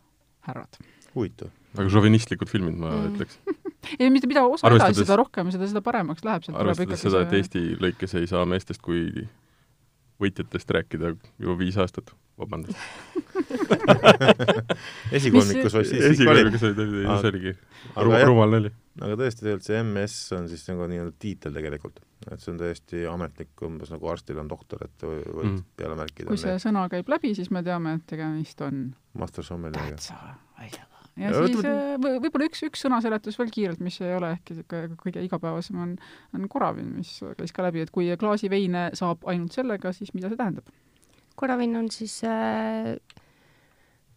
härrad. 0.49 0.81
huvitav. 1.14 1.52
väga 1.76 1.93
šovinistlikud 1.95 2.50
filmid, 2.50 2.79
ma 2.81 2.91
mm. 2.93 3.12
ütleks 3.12 3.38
ei, 4.00 4.11
mitte 4.12 4.31
mida 4.31 4.45
osa 4.47 4.71
edasi, 4.71 5.02
seda 5.05 5.19
rohkem, 5.21 5.52
seda, 5.55 5.69
seda 5.71 5.85
paremaks 5.85 6.26
läheb. 6.26 6.49
arvestades 6.52 7.07
seda, 7.07 7.25
et 7.26 7.38
Eesti 7.41 7.64
lõikes 7.83 8.19
ei 8.21 8.29
saa 8.31 8.45
meestest 8.49 8.83
kui 8.85 9.26
võitjatest 10.23 10.71
rääkida 10.76 11.14
juba 11.43 11.57
viis 11.59 11.79
aastat, 11.83 12.14
vabandust 12.38 12.79
esikolmikus 15.19 15.75
vist 15.79 15.91
siis 15.95 16.07
esikolmikus 16.12 16.62
oli, 16.69 16.76
see 16.76 17.33
oligi 17.33 17.57
rumal 17.97 18.57
nali. 18.59 18.73
Aga 19.01 19.17
tõesti, 19.17 19.45
tegelikult 19.45 19.69
see 19.69 19.83
MS 19.83 20.17
on 20.37 20.49
siis 20.53 20.67
nagu 20.69 20.89
nii-öelda 20.91 21.15
tiitel 21.23 21.55
tegelikult 21.57 22.03
et 22.31 22.43
see 22.43 22.53
on 22.53 22.61
täiesti 22.61 23.03
ametlik, 23.09 23.53
umbes 23.67 23.91
nagu 23.93 24.09
arstil 24.13 24.39
on 24.43 24.49
doktor, 24.51 24.85
et 24.87 25.05
võid 25.05 25.49
mm. 25.49 25.61
peale 25.79 25.99
märkida. 25.99 26.31
kui 26.31 26.41
see 26.41 26.55
sõna 26.63 26.85
käib 26.93 27.11
läbi, 27.11 27.33
siis 27.39 27.51
me 27.55 27.63
teame, 27.67 27.97
et 27.99 28.07
tegemist 28.11 28.63
on 28.67 28.85
master 29.19 29.47
sommelieriga. 29.47 29.99
tähtsa 29.99 30.19
asjaga. 30.63 31.01
ja, 31.17 31.33
ja 31.33 31.33
siis 31.41 31.67
äh, 31.69 31.97
võib-olla 31.99 32.49
üks, 32.51 32.63
üks 32.69 32.85
sõnaseletus 32.87 33.39
veel 33.41 33.51
kiirelt, 33.55 33.83
mis 33.85 33.99
ei 34.05 34.15
ole 34.19 34.35
ehk 34.37 34.53
niisugune 34.53 35.01
kõige 35.03 35.25
igapäevasem, 35.27 35.81
on, 35.83 35.97
on 36.37 36.47
koravin, 36.53 36.93
mis 37.01 37.17
käis 37.41 37.55
ka 37.57 37.67
läbi, 37.67 37.83
et 37.85 37.93
kui 37.95 38.11
klaasi 38.21 38.53
veine 38.53 38.91
saab 38.99 39.27
ainult 39.31 39.57
sellega, 39.57 39.95
siis 39.97 40.15
mida 40.17 40.31
see 40.31 40.41
tähendab? 40.41 40.71
koravin 41.39 41.75
on 41.81 41.91
siis 41.91 42.21
äh, 42.29 42.95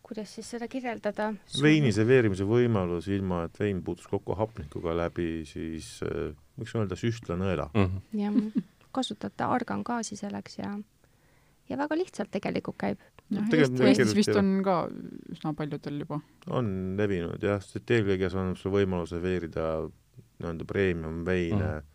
kuidas 0.05 0.35
siis 0.37 0.49
seda 0.55 0.67
kirjeldada? 0.71 1.31
veini 1.61 1.91
serveerimise 1.95 2.45
võimalus, 2.47 3.09
ilma 3.11 3.45
et 3.47 3.59
vein 3.59 3.81
puutus 3.85 4.07
kokku 4.11 4.37
hapnikuga 4.37 4.95
läbi, 4.97 5.29
siis 5.49 5.97
äh, 6.05 6.33
võiks 6.59 6.75
öelda 6.77 6.97
süstlanõela 6.99 7.69
mm. 7.73 7.89
-hmm. 7.89 8.21
jah, 8.21 8.67
kasutate 8.95 9.47
argangaasi 9.47 10.17
selleks 10.19 10.59
ja, 10.59 10.75
ja 11.69 11.77
väga 11.81 11.97
lihtsalt 11.97 12.31
tegelikult 12.31 12.77
käib. 12.85 13.01
noh, 13.33 13.49
Eestis, 13.49 13.81
Eestis 13.81 14.15
vist 14.15 14.35
on 14.37 14.61
ka 14.63 14.85
üsna 15.33 15.55
paljudel 15.57 15.99
juba. 16.05 16.21
on 16.49 16.95
levinud 16.97 17.43
jah, 17.43 17.61
sest 17.63 17.91
eelkõige 17.91 18.29
see 18.29 18.41
annab 18.43 18.61
sulle 18.61 18.83
võimaluse 18.83 19.21
veerida 19.21 19.67
nii-öelda 20.39 20.65
premium 20.69 21.25
veine 21.25 21.65
mm. 21.65 21.75
-hmm 21.75 21.91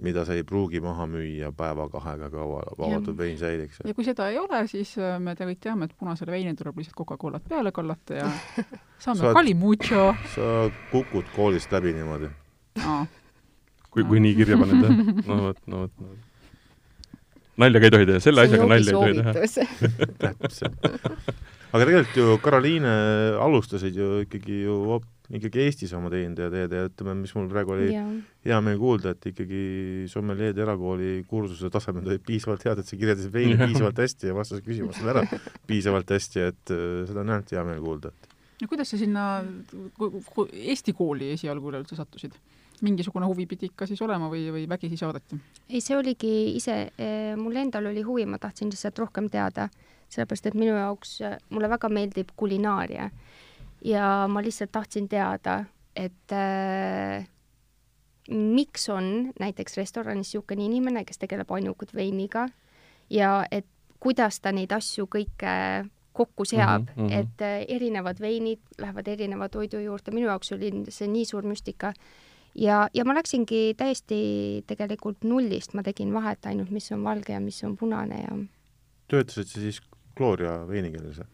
mida 0.00 0.24
sa 0.24 0.32
ei 0.32 0.44
pruugi 0.44 0.80
maha 0.80 1.04
müüa 1.10 1.50
päeva-kahega, 1.56 2.30
kaua 2.32 2.62
avatud 2.72 3.16
vein 3.18 3.36
säiliks. 3.38 3.82
ja 3.84 3.94
kui 3.94 4.06
seda 4.06 4.30
ei 4.32 4.38
ole, 4.40 4.62
siis 4.70 4.94
äh, 4.96 5.18
me 5.20 5.34
te 5.36 5.44
kõik 5.48 5.60
teame, 5.60 5.88
et 5.88 5.96
punasele 5.98 6.32
veinile 6.32 6.56
tuleb 6.56 6.80
lihtsalt 6.80 6.96
Coca-Colat 6.96 7.44
peale 7.48 7.74
kallata 7.76 8.22
ja 8.22 8.30
saame 9.04 9.34
Calimucho. 9.36 10.12
sa 10.34 10.48
kukud 10.92 11.28
koolist 11.36 11.72
läbi 11.76 11.92
niimoodi 11.98 12.30
no.. 12.80 12.98
kui, 13.90 14.06
kui 14.08 14.22
nii 14.24 14.36
kirja 14.40 14.60
paned, 14.62 14.80
jah? 14.80 15.24
no 15.28 15.40
vot, 15.48 15.64
no 15.66 15.84
vot, 15.84 15.94
no 16.00 16.14
vot. 16.14 17.10
nalja 17.60 17.82
ka 17.82 17.90
ei 17.90 17.96
tohi 17.98 18.10
teha, 18.12 18.24
selle 18.24 18.46
asjaga 18.46 18.70
nalja 18.72 18.96
ei 18.96 19.00
tohi 19.00 19.18
teha. 19.20 19.88
täpselt. 20.24 20.88
aga 21.68 21.84
tegelikult 21.84 22.16
ju 22.22 22.38
Karoliine 22.48 22.96
alustasid 23.44 24.00
ju 24.00 24.22
ikkagi 24.24 24.62
ju 24.64 24.78
ikkagi 25.38 25.62
Eestis 25.64 25.92
oma 25.96 26.10
teinud 26.12 26.40
ja 26.40 26.48
teed 26.52 26.74
ja 26.76 26.84
ütleme, 26.88 27.14
mis 27.22 27.32
mul 27.36 27.48
praegu 27.50 27.74
oli 27.74 27.88
ja. 27.92 28.02
hea 28.44 28.58
meel 28.64 28.78
kuulda, 28.80 29.14
et 29.14 29.28
ikkagi 29.30 29.62
Sommelier'd 30.12 30.58
erakooli 30.60 31.22
kursuse 31.28 31.70
tasemed 31.72 32.08
olid 32.08 32.24
piisavalt 32.26 32.66
head, 32.68 32.82
et 32.82 32.88
sa 32.88 32.98
kirjeldasid 33.00 33.32
veini 33.32 33.56
piisavalt 33.62 34.02
hästi 34.04 34.28
ja 34.28 34.36
vastasid 34.36 34.66
küsimustele 34.66 35.14
ära 35.14 35.24
piisavalt 35.68 36.12
hästi, 36.12 36.48
et 36.52 36.74
äh, 36.74 36.88
seda 37.08 37.24
on 37.24 37.32
ainult 37.32 37.54
hea 37.54 37.64
meel 37.68 37.80
kuulda. 37.84 38.12
no 38.60 38.70
kuidas 38.70 38.92
sa 38.92 39.00
sinna 39.00 39.28
Eesti 40.52 40.92
kooli 40.96 41.32
esialgu 41.36 41.72
üleüldse 41.72 41.96
sattusid? 41.98 42.36
mingisugune 42.82 43.28
huvi 43.30 43.46
pidi 43.46 43.68
ikka 43.70 43.86
siis 43.86 44.00
olema 44.02 44.26
või, 44.28 44.48
või 44.50 44.66
vägisi 44.68 44.98
saadeti? 44.98 45.38
ei, 45.70 45.80
see 45.80 45.96
oligi 45.96 46.32
ise, 46.58 46.76
eh, 46.98 47.32
mul 47.38 47.56
endal 47.62 47.88
oli 47.92 48.02
huvi, 48.04 48.26
ma 48.26 48.40
tahtsin 48.42 48.72
lihtsalt 48.72 48.98
rohkem 48.98 49.30
teada, 49.32 49.68
sellepärast 50.12 50.50
et 50.50 50.58
minu 50.58 50.74
jaoks, 50.74 51.20
mulle 51.54 51.70
väga 51.72 51.88
meeldib 51.88 52.34
kulinaaria 52.36 53.08
ja 53.84 54.26
ma 54.28 54.42
lihtsalt 54.42 54.72
tahtsin 54.72 55.08
teada, 55.08 55.64
et 55.96 56.32
äh, 56.32 57.26
miks 58.30 58.88
on 58.88 59.32
näiteks 59.40 59.76
restoranis 59.76 60.32
niisugune 60.32 60.64
inimene, 60.64 61.04
kes 61.04 61.18
tegeleb 61.18 61.50
ainult 61.50 61.94
veiniga 61.94 62.46
ja 63.10 63.42
et 63.50 63.66
kuidas 64.02 64.40
ta 64.40 64.52
neid 64.52 64.72
asju 64.72 65.06
kõike 65.10 65.54
kokku 66.12 66.44
seab 66.44 66.88
mm, 66.88 66.96
-hmm. 66.96 67.12
et 67.20 67.42
äh, 67.42 67.64
erinevad 67.68 68.20
veinid 68.20 68.60
lähevad 68.78 69.08
erineva 69.08 69.48
toidu 69.48 69.80
juurde, 69.80 70.10
minu 70.10 70.26
jaoks 70.26 70.52
oli 70.52 70.72
see 70.88 71.08
nii 71.08 71.24
suur 71.24 71.42
müstika. 71.42 71.92
ja, 72.54 72.88
ja 72.94 73.04
ma 73.04 73.14
läksingi 73.14 73.74
täiesti 73.76 74.64
tegelikult 74.66 75.24
nullist, 75.24 75.74
ma 75.74 75.82
tegin 75.82 76.12
vahet 76.14 76.46
ainult, 76.46 76.70
mis 76.70 76.92
on 76.92 77.04
valge 77.04 77.32
ja 77.32 77.40
mis 77.40 77.64
on 77.64 77.76
punane 77.76 78.20
ja 78.20 78.36
töötasid 79.08 79.46
sa 79.46 79.60
siis 79.60 79.80
Gloria 80.16 80.68
veinikeeles 80.68 81.18
või? 81.18 81.28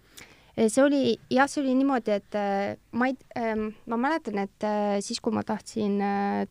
See 0.67 0.83
oli, 0.83 1.03
jah, 1.31 1.49
see 1.51 1.63
oli 1.63 1.75
niimoodi, 1.79 2.15
et 2.19 2.39
äh, 2.39 2.77
ma 2.99 3.09
ei, 3.11 3.17
ähm, 3.39 3.69
ma 3.87 3.99
mäletan, 4.01 4.41
et 4.43 4.67
äh, 4.67 4.99
siis, 5.05 5.21
kui 5.23 5.35
ma 5.35 5.45
tahtsin 5.47 6.01
äh, 6.03 6.47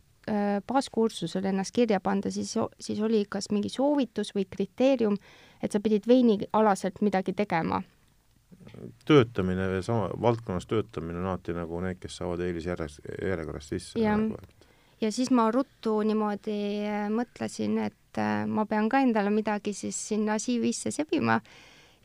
baaskursusele 0.68 1.48
ennast 1.52 1.72
kirja 1.76 2.00
panda, 2.04 2.30
siis, 2.32 2.52
siis 2.80 2.98
oli 3.04 3.22
kas 3.30 3.48
mingi 3.52 3.70
soovitus 3.72 4.34
või 4.36 4.44
kriteerium, 4.50 5.16
et 5.64 5.72
sa 5.72 5.80
pidid 5.80 6.08
veinialaselt 6.08 7.00
midagi 7.04 7.32
tegema. 7.36 7.82
töötamine, 9.08 9.82
sama 9.82 10.10
valdkonnas 10.20 10.66
töötamine 10.68 11.18
on 11.18 11.30
alati 11.30 11.54
nagu 11.56 11.80
need, 11.80 11.96
kes 12.00 12.20
saavad 12.20 12.44
eelisjärjes, 12.44 13.00
järjekorras 13.24 13.68
sisse. 13.72 13.98
nagu,, 13.98 14.18
ja 15.00 15.12
siis 15.12 15.30
ma 15.30 15.48
ruttu 15.50 15.96
niimoodi 16.04 16.58
mõtlesin, 17.12 17.78
et 17.88 18.20
ma 18.46 18.66
pean 18.68 18.88
ka 18.92 19.00
endale 19.00 19.32
midagi 19.32 19.72
siis 19.72 19.96
sinna 20.10 20.36
CV-sse 20.42 20.92
sebima 20.92 21.40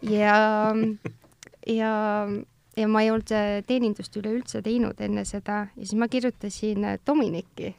ja 0.08 0.38
ja, 1.68 1.94
ja 2.78 2.88
ma 2.88 3.02
ei 3.04 3.12
olnud 3.12 3.32
teenindust 3.68 4.18
üleüldse 4.20 4.62
teinud 4.66 5.00
enne 5.02 5.26
seda 5.26 5.68
ja 5.76 5.86
siis 5.86 5.96
ma 6.00 6.08
kirjutasin 6.08 6.86
Dominiki. 7.08 7.76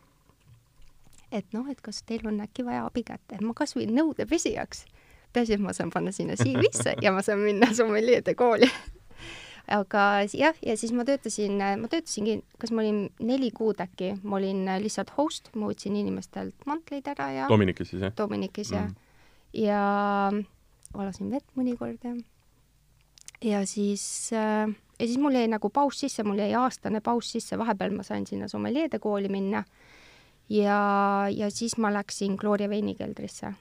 et 1.33 1.47
noh, 1.53 1.69
et 1.71 1.81
kas 1.81 2.03
teil 2.03 2.27
on 2.27 2.41
äkki 2.41 2.65
vaja 2.65 2.87
abikätt, 2.87 3.25
et 3.33 3.41
ma 3.43 3.55
kasvõi 3.55 3.87
nõudepesijaks. 3.91 4.85
peaasi, 5.33 5.55
et 5.55 5.61
ma 5.61 5.73
saan 5.73 5.91
panna 5.91 6.13
sinna 6.13 6.37
CV-sse 6.39 6.97
ja 7.03 7.13
ma 7.13 7.23
saan 7.23 7.43
minna 7.43 7.75
sommeljeede 7.75 8.35
kooli 8.35 8.71
aga 9.79 10.03
jah, 10.33 10.57
ja 10.63 10.77
siis 10.77 10.93
ma 10.93 11.05
töötasin, 11.05 11.59
ma 11.81 11.89
töötasingi, 11.89 12.43
kas 12.61 12.73
ma 12.73 12.85
olin 12.85 13.09
neli 13.19 13.51
kuud 13.55 13.81
äkki, 13.81 14.15
ma 14.23 14.37
olin 14.37 14.67
lihtsalt 14.83 15.15
host, 15.17 15.51
ma 15.57 15.71
võtsin 15.71 15.97
inimestelt 15.97 16.69
mantleid 16.69 17.09
ära 17.09 17.31
ja 17.33 17.49
Dominikis 17.49 17.95
siis, 17.95 18.05
jah? 18.05 18.15
Dominikis, 18.17 18.73
jah 18.75 18.87
mm.. 18.87 18.95
ja 19.65 19.83
valasin 20.95 21.33
vett 21.33 21.49
mõnikord 21.59 22.05
ja 22.05 22.15
ja 23.43 23.67
siis 23.67 24.31
äh, 24.33 24.75
ja 25.01 25.07
siis 25.07 25.19
mul 25.19 25.35
jäi 25.35 25.49
nagu 25.49 25.71
paus 25.71 26.01
sisse, 26.01 26.23
mul 26.25 26.39
jäi 26.39 26.55
aastane 26.55 27.01
paus 27.01 27.33
sisse, 27.33 27.59
vahepeal 27.59 27.95
ma 27.97 28.03
sain 28.03 28.27
sinna 28.27 28.49
sommeljeede 28.49 28.99
kooli 28.99 29.29
minna 29.29 29.65
ja, 30.49 30.79
ja 31.31 31.51
siis 31.51 31.77
ma 31.79 31.93
läksin 31.93 32.37
Gloria 32.37 32.69
veinikeldrisse. 32.71 33.53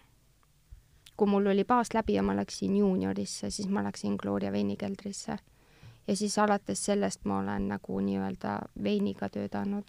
kui 1.18 1.28
mul 1.28 1.46
oli 1.46 1.64
baas 1.66 1.94
läbi 1.94 2.14
ja 2.14 2.24
ma 2.24 2.36
läksin 2.36 2.76
juuniorisse, 2.78 3.50
siis 3.50 3.70
ma 3.70 3.84
läksin 3.84 4.16
Gloria 4.16 4.52
veinikeldrisse 4.52 5.38
ja 6.08 6.16
siis 6.16 6.38
alates 6.40 6.86
sellest 6.86 7.26
ma 7.26 7.40
olen 7.40 7.68
nagu 7.68 8.00
nii-öelda 8.00 8.60
veiniga 8.84 9.30
töötanud. 9.30 9.84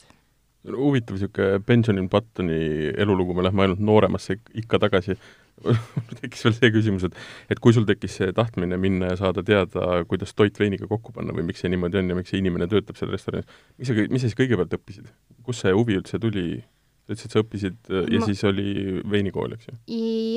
huvitav 0.76 1.16
niisugune 1.16 1.60
Benjamin 1.60 2.10
Buttoni 2.10 2.92
elulugu, 2.96 3.34
me 3.34 3.42
lähme 3.42 3.62
ainult 3.62 3.78
nooremasse 3.78 4.38
ikka 4.54 4.78
tagasi 4.78 5.18
tekkis 6.20 6.44
veel 6.46 6.56
see 6.56 6.70
küsimus, 6.74 7.06
et 7.08 7.54
et 7.54 7.62
kui 7.62 7.74
sul 7.76 7.86
tekkis 7.88 8.18
see 8.20 8.34
tahtmine 8.36 8.78
minna 8.80 9.12
ja 9.12 9.18
saada 9.20 9.44
teada, 9.46 10.02
kuidas 10.10 10.34
toit 10.34 10.58
veiniga 10.60 10.88
kokku 10.90 11.14
panna 11.14 11.36
või 11.36 11.46
miks 11.50 11.64
see 11.64 11.72
niimoodi 11.72 12.00
on 12.00 12.12
ja 12.12 12.18
miks 12.18 12.34
see 12.34 12.42
inimene 12.42 12.68
töötab 12.70 12.98
seal 13.00 13.12
restoranis, 13.14 13.50
mis 13.78 13.90
sa, 13.90 13.98
mis 13.98 14.24
sa 14.24 14.30
siis 14.30 14.38
kõigepealt 14.40 14.78
õppisid? 14.78 15.10
kust 15.44 15.64
see 15.64 15.74
huvi 15.74 16.00
üldse 16.00 16.20
tuli? 16.20 16.62
sa 17.04 17.12
ütlesid, 17.12 17.32
sa 17.34 17.40
õppisid 17.44 17.92
äh, 17.92 18.06
ja 18.16 18.20
ma... 18.22 18.26
siis 18.30 18.42
oli 18.48 18.68
veinikool, 19.12 19.54
eks 19.58 19.70
ju? 19.70 19.76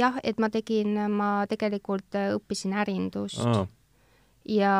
jah, 0.02 0.22
et 0.24 0.40
ma 0.44 0.52
tegin, 0.54 1.00
ma 1.16 1.32
tegelikult 1.50 2.20
äh, 2.20 2.34
õppisin 2.36 2.76
ärindust 2.78 3.44
Aa 3.44 3.66
ja 4.48 4.72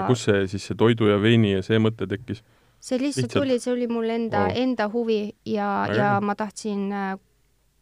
ja 0.00 0.04
kus 0.08 0.26
see 0.28 0.44
siis, 0.50 0.66
see 0.68 0.76
toidu 0.78 1.08
ja 1.08 1.16
veini 1.20 1.56
ja 1.56 1.64
see 1.64 1.80
mõte 1.82 2.08
tekkis? 2.08 2.42
see 2.80 3.00
lihtsalt, 3.00 3.26
lihtsalt 3.26 3.40
tuli, 3.40 3.58
see 3.62 3.72
oli 3.72 3.88
mul 3.90 4.10
enda 4.12 4.46
oh., 4.46 4.58
enda 4.62 4.88
huvi 4.92 5.20
ja, 5.48 5.70
ja 5.90 6.10
ma 6.20 6.36
tahtsin 6.38 6.86
äh, 6.92 7.14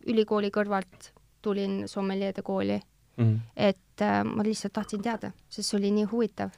ülikooli 0.07 0.53
kõrvalt 0.55 1.11
tulin 1.45 1.83
sommeljeede 1.89 2.43
kooli 2.43 2.81
mm. 3.17 3.25
-hmm. 3.25 3.41
et 3.57 4.03
äh, 4.03 4.25
ma 4.25 4.43
lihtsalt 4.43 4.73
tahtsin 4.73 5.03
teada, 5.03 5.33
sest 5.49 5.71
see 5.71 5.79
oli 5.79 5.91
nii 5.91 6.11
huvitav. 6.13 6.51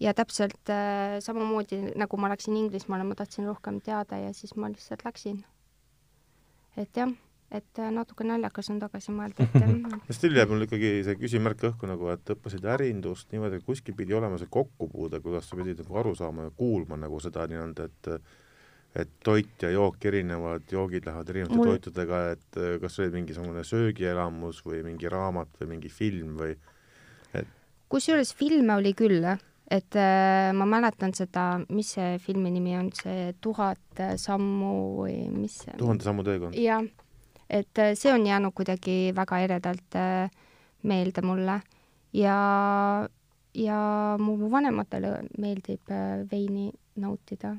ja 0.00 0.14
täpselt 0.14 0.70
äh, 0.70 1.20
samamoodi 1.20 1.80
nagu 1.96 2.16
ma 2.16 2.28
läksin 2.28 2.56
Inglismaale, 2.56 3.04
ma 3.04 3.14
tahtsin 3.14 3.46
rohkem 3.46 3.80
teada 3.80 4.18
ja 4.18 4.32
siis 4.32 4.56
ma 4.56 4.68
lihtsalt 4.68 5.04
läksin. 5.04 5.44
et 6.76 6.96
jah 6.96 7.12
et 7.54 7.78
äh, 7.78 7.90
natuke 7.94 8.24
naljakas 8.26 8.70
on 8.72 8.80
tagasi 8.82 9.12
mõelda, 9.14 9.46
et 9.46 10.14
still 10.16 10.36
jääb 10.36 10.50
mul 10.50 10.66
ikkagi 10.66 10.96
see 11.06 11.18
küsimärk 11.20 11.62
õhku 11.70 11.88
nagu, 11.90 12.08
et 12.10 12.32
õppisid 12.34 12.64
ärindust 12.74 13.30
niimoodi, 13.32 13.60
et 13.60 13.66
kuskil 13.66 13.94
pidi 13.98 14.16
olema 14.16 14.38
see 14.40 14.50
kokkupuude, 14.50 15.20
kuidas 15.24 15.48
sa 15.48 15.58
pidid 15.58 15.82
nagu 15.84 16.00
aru 16.00 16.14
saama 16.18 16.48
ja 16.48 16.54
kuulma 16.56 16.98
nagu 17.00 17.20
seda 17.22 17.46
nii-öelda, 17.50 17.86
et 17.90 18.10
et 18.94 19.10
toit 19.26 19.62
ja 19.62 19.70
jook 19.74 20.04
erinevad, 20.06 20.68
joogid 20.70 21.06
lähevad 21.08 21.32
erinevate 21.32 21.58
mul... 21.58 21.72
toitudega, 21.72 22.20
et 22.36 22.60
äh, 22.60 22.76
kas 22.82 22.98
oli 23.02 23.10
mingisugune 23.16 23.64
söögielamus 23.66 24.62
või 24.66 24.84
mingi 24.86 25.10
raamat 25.10 25.50
või 25.60 25.74
mingi 25.74 25.90
film 25.90 26.36
või 26.38 26.54
et 27.34 27.50
kusjuures 27.90 28.34
filme 28.38 28.76
oli 28.78 28.94
küll, 28.96 29.24
et 29.70 29.98
äh, 29.98 30.50
ma 30.56 30.66
mäletan 30.68 31.14
seda, 31.16 31.58
mis 31.74 31.94
see 31.96 32.18
filmi 32.22 32.52
nimi 32.54 32.76
on, 32.78 32.92
see 32.94 33.32
Tuhat 33.42 34.04
sammu 34.20 34.74
või 35.00 35.18
mis 35.32 35.60
see 35.64 35.76
Tuhande 35.80 36.06
sammu 36.06 36.26
teekond? 36.26 36.58
jah. 36.58 36.84
Et 37.50 37.78
äh, 37.78 37.92
see 37.98 38.12
on 38.12 38.24
jäänud 38.26 38.54
kuidagi 38.56 39.12
väga 39.16 39.38
eredalt 39.44 39.98
äh, 40.00 40.30
meelde 40.82 41.22
mulle. 41.22 41.60
Ja, 42.14 42.38
ja 43.54 43.78
mu 44.18 44.38
vanematele 44.50 45.18
meeldib 45.38 45.92
äh, 45.92 46.24
veini 46.30 46.70
nautida 46.96 47.52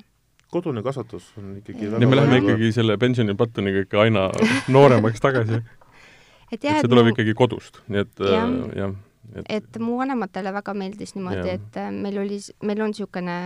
kodune 0.52 0.82
kasvatus 0.86 1.32
on 1.40 1.56
ikkagi 1.60 1.90
väga 1.92 2.08
me 2.08 2.18
läheme 2.20 2.38
ikkagi 2.42 2.70
selle 2.76 2.98
pensioni 2.98 3.34
pattoniga 3.34 3.82
ikka 3.86 4.00
aina 4.04 4.28
nooremaks 4.68 5.20
tagasi. 5.20 5.60
et 6.52 6.62
jah, 6.62 6.78
et 6.78 6.84
see 6.84 6.92
tuleb 6.92 7.10
mu... 7.10 7.14
ikkagi 7.14 7.34
kodust, 7.38 7.82
nii 7.90 8.04
et 8.04 8.24
jah 8.30 8.56
ja,, 8.78 8.90
et... 9.34 9.50
et 9.60 9.80
mu 9.82 9.98
vanematele 10.00 10.54
väga 10.54 10.74
meeldis 10.78 11.16
niimoodi, 11.18 11.56
et 11.58 11.80
meil 11.92 12.22
oli, 12.22 12.40
meil 12.62 12.84
on 12.84 12.94
niisugune 12.94 13.38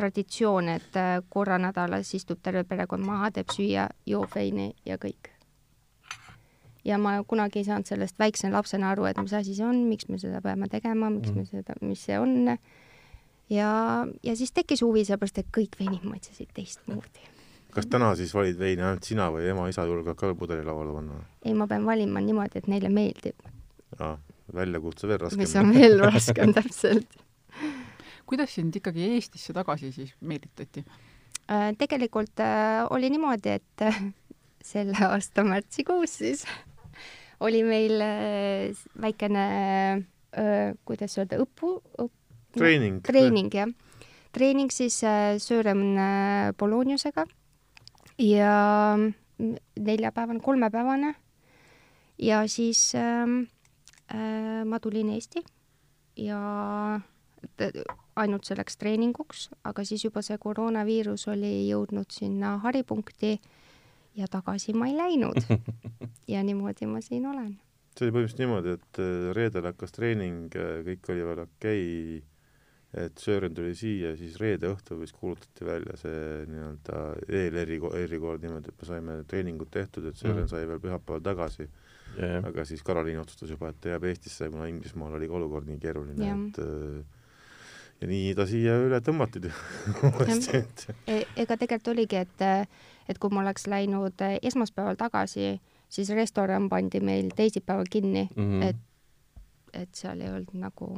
traditsioon, 0.00 0.70
et 0.72 1.02
korra 1.28 1.58
nädalas 1.60 2.14
istub 2.16 2.40
terve 2.42 2.64
perekond 2.64 3.04
maha, 3.04 3.28
teeb 3.34 3.52
süüa, 3.52 3.90
joob 4.08 4.32
veini 4.34 4.70
ja 4.88 4.96
kõik 5.00 5.34
ja 6.84 6.98
ma 6.98 7.18
kunagi 7.28 7.60
ei 7.60 7.66
saanud 7.68 7.88
sellest 7.88 8.18
väikse 8.18 8.50
lapsena 8.52 8.94
aru, 8.94 9.06
et 9.10 9.18
mis 9.20 9.32
asi 9.36 9.54
see 9.56 9.66
on, 9.66 9.82
miks 9.90 10.08
me 10.08 10.18
seda 10.20 10.40
peame 10.44 10.68
tegema, 10.72 11.10
miks 11.12 11.32
me 11.34 11.44
mm. 11.44 11.50
seda, 11.50 11.76
mis 11.84 12.04
see 12.06 12.18
on. 12.20 12.56
Ja, 13.50 14.06
ja 14.22 14.36
siis 14.36 14.52
tekkis 14.56 14.82
huvi, 14.86 15.04
sellepärast 15.06 15.42
et 15.42 15.50
kõik 15.54 15.76
veinid 15.80 16.06
maitsesid 16.06 16.50
teistmoodi. 16.56 17.28
kas 17.74 17.86
täna 17.90 18.12
siis 18.18 18.34
valid 18.34 18.58
veini 18.58 18.82
ainult 18.82 19.06
sina 19.06 19.28
või 19.34 19.48
ema-isa 19.50 19.86
julgevad 19.88 20.18
ka 20.18 20.32
pudeli 20.38 20.64
lauale 20.66 20.94
panna? 20.96 21.20
ei, 21.44 21.54
ma 21.54 21.68
pean 21.70 21.86
valima 21.86 22.22
niimoodi, 22.24 22.62
et 22.62 22.70
neile 22.70 22.92
meeldib. 22.92 23.50
aa, 23.98 24.16
väljakutse 24.54 25.10
veel 25.10 25.22
raskem. 25.24 25.44
mis 25.44 25.56
on 25.60 25.74
veel 25.74 25.98
raskem, 26.04 26.54
täpselt. 26.56 27.20
kuidas 28.30 28.54
sind 28.54 28.76
ikkagi 28.76 29.12
Eestisse 29.16 29.54
tagasi 29.56 29.92
siis 29.92 30.14
meelitati? 30.20 30.84
Äh, 31.50 31.70
tegelikult 31.78 32.40
äh, 32.40 32.86
oli 32.90 33.10
niimoodi, 33.10 33.58
et 33.58 33.86
äh, 33.86 34.02
selle 34.64 34.94
aasta 35.06 35.44
märtsikuus 35.44 36.18
siis 36.22 36.44
oli 37.40 37.62
meil 37.64 38.00
äh, 38.04 38.76
väikene, 39.00 39.44
äh, 40.36 40.72
kuidas 40.84 41.16
öelda, 41.18 41.40
õpu, 41.40 41.78
õp-, 41.98 42.19
treening, 42.56 43.00
treening 43.06 43.54
jah, 43.54 43.70
treening 44.32 44.72
siis 44.74 45.02
äh, 45.04 45.38
Sören 45.38 45.96
Poloniusega 46.56 47.26
ja 48.20 48.98
neljapäevane, 49.80 50.40
kolmepäevane 50.40 51.14
ja 52.18 52.42
siis 52.48 52.92
ähm, 52.94 53.42
äh, 54.12 54.64
ma 54.64 54.80
tulin 54.80 55.08
Eesti 55.14 55.44
ja 56.16 57.00
ainult 58.20 58.44
selleks 58.44 58.76
treeninguks, 58.76 59.48
aga 59.64 59.84
siis 59.88 60.04
juba 60.04 60.22
see 60.24 60.36
koroonaviirus 60.40 61.26
oli 61.32 61.52
jõudnud 61.70 62.12
sinna 62.12 62.58
haripunkti 62.64 63.38
ja 64.18 64.28
tagasi 64.30 64.74
ma 64.76 64.90
ei 64.90 64.96
läinud. 64.96 65.40
ja 66.32 66.42
niimoodi 66.44 66.88
ma 66.90 67.00
siin 67.04 67.26
olen. 67.30 67.54
see 67.96 68.06
oli 68.06 68.14
põhimõtteliselt 68.14 68.42
niimoodi, 68.44 68.74
et 68.76 69.00
äh, 69.02 69.30
reedel 69.36 69.70
hakkas 69.70 69.96
treening, 69.96 70.52
äh, 70.56 70.82
kõik 70.86 71.10
oli 71.14 71.24
veel 71.26 71.42
okei 71.46 71.80
okay,, 71.86 72.28
et 72.94 73.18
Sören 73.22 73.54
tuli 73.54 73.74
siia, 73.78 74.16
siis 74.18 74.34
reede 74.42 74.70
õhtul 74.72 74.98
vist 75.04 75.14
kuulutati 75.18 75.66
välja 75.66 75.94
see 76.00 76.42
nii-öelda 76.50 77.02
eel-eri, 77.28 77.78
erikord 78.02 78.42
niimoodi, 78.42 78.72
et 78.72 78.82
me 78.82 78.88
saime 78.88 79.20
treeningud 79.30 79.70
tehtud, 79.70 80.08
et 80.10 80.18
Sören 80.18 80.42
mm. 80.44 80.50
sai 80.50 80.66
veel 80.66 80.82
pühapäeval 80.82 81.22
tagasi 81.22 81.68
yeah.. 82.18 82.42
aga 82.46 82.64
siis 82.66 82.82
Karoliin 82.82 83.20
otsustas 83.22 83.52
juba, 83.54 83.70
et 83.70 83.80
ta 83.80 83.94
jääb 83.94 84.08
Eestisse, 84.10 84.50
kuna 84.50 84.66
Inglismaal 84.70 85.14
oli 85.20 85.30
ka 85.30 85.38
olukord 85.38 85.70
nii 85.70 85.78
keeruline 85.82 86.26
yeah., 86.26 86.42
et 86.48 86.62
äh, 86.64 87.20
ja 88.00 88.08
nii 88.08 88.34
ta 88.34 88.46
siia 88.48 88.76
üle 88.80 89.00
tõmmati 89.04 89.42
uuesti 90.10 90.62
e. 91.06 91.20
ega 91.36 91.56
tegelikult 91.56 91.92
oligi, 91.94 92.24
et 92.24 92.46
et 93.10 93.18
kui 93.18 93.32
ma 93.34 93.42
oleks 93.44 93.66
läinud 93.70 94.22
esmaspäeval 94.42 94.98
tagasi, 94.98 95.54
siis 95.90 96.10
restoran 96.14 96.68
pandi 96.70 97.00
meil 97.04 97.32
teisipäeval 97.36 97.90
kinni 97.90 98.28
mm, 98.34 98.44
-hmm. 98.44 98.68
et, 98.68 98.76
et 99.82 99.94
seal 99.94 100.20
ei 100.20 100.30
olnud 100.30 100.54
nagu, 100.54 100.90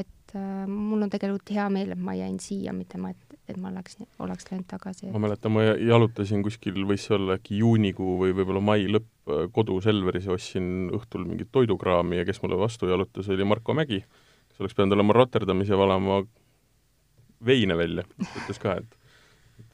et 0.00 0.34
äh, 0.38 0.64
mul 0.70 1.02
on 1.04 1.10
tegelikult 1.12 1.52
hea 1.54 1.66
meel, 1.72 1.92
et 1.94 2.00
ma 2.00 2.14
jäin 2.18 2.38
siia, 2.42 2.74
mitte 2.76 2.98
ma, 3.00 3.12
et, 3.14 3.38
et 3.50 3.58
ma 3.60 3.72
läksin, 3.74 4.08
oleks 4.22 4.48
läinud 4.50 4.68
tagasi. 4.70 5.10
ma 5.14 5.22
mäletan, 5.22 5.54
ma 5.54 5.64
jalutasin 5.68 6.44
kuskil, 6.46 6.82
võis 6.88 7.06
olla 7.14 7.38
äkki 7.38 7.60
juunikuu 7.60 8.16
või 8.22 8.34
võib-olla 8.36 8.62
mai 8.64 8.86
lõpp, 8.90 9.10
äh, 9.30 9.46
kodus 9.54 9.86
Selveris 9.88 10.28
ja 10.28 10.36
ostsin 10.36 10.90
õhtul 10.96 11.26
mingit 11.28 11.52
toidukraami 11.52 12.20
ja 12.20 12.26
kes 12.28 12.42
mulle 12.44 12.58
vastu 12.60 12.90
jalutas, 12.90 13.28
oli 13.32 13.48
Marko 13.48 13.76
Mägi, 13.76 14.02
kes 14.50 14.62
oleks 14.62 14.76
pidanud 14.78 14.98
olema 14.98 15.16
Rotterdamis 15.18 15.72
ja 15.72 15.78
valama 15.80 16.22
veine 17.46 17.76
välja, 17.78 18.04
ütles 18.20 18.60
ka, 18.60 18.76
et, 18.80 18.96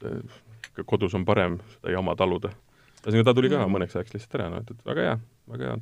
et 0.07 0.87
kodus 0.87 1.15
on 1.17 1.25
parem 1.27 1.59
seda 1.77 1.95
jama 1.95 2.15
taluda. 2.19 2.53
ühesõnaga, 3.05 3.29
ta 3.29 3.37
tuli 3.39 3.51
ka 3.53 3.67
mõneks 3.71 3.97
ajaks 3.97 4.17
lihtsalt 4.17 4.41
ära, 4.41 4.49
noh, 4.53 4.65
et, 4.65 4.73
et 4.75 4.89
väga 4.91 5.07
hea, 5.07 5.21
väga 5.53 5.71
hea. 5.71 5.79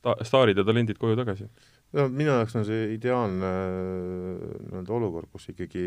Sta-, 0.00 0.16
staarid 0.28 0.60
ja 0.60 0.64
talendid 0.66 0.98
koju 1.00 1.16
tagasi. 1.18 1.48
No 1.96 2.06
minu 2.12 2.30
jaoks 2.30 2.54
on 2.58 2.64
see 2.68 2.90
ideaalne 2.94 3.50
nii-öelda 3.50 4.94
olukord, 4.94 5.30
kus 5.32 5.48
ikkagi 5.52 5.84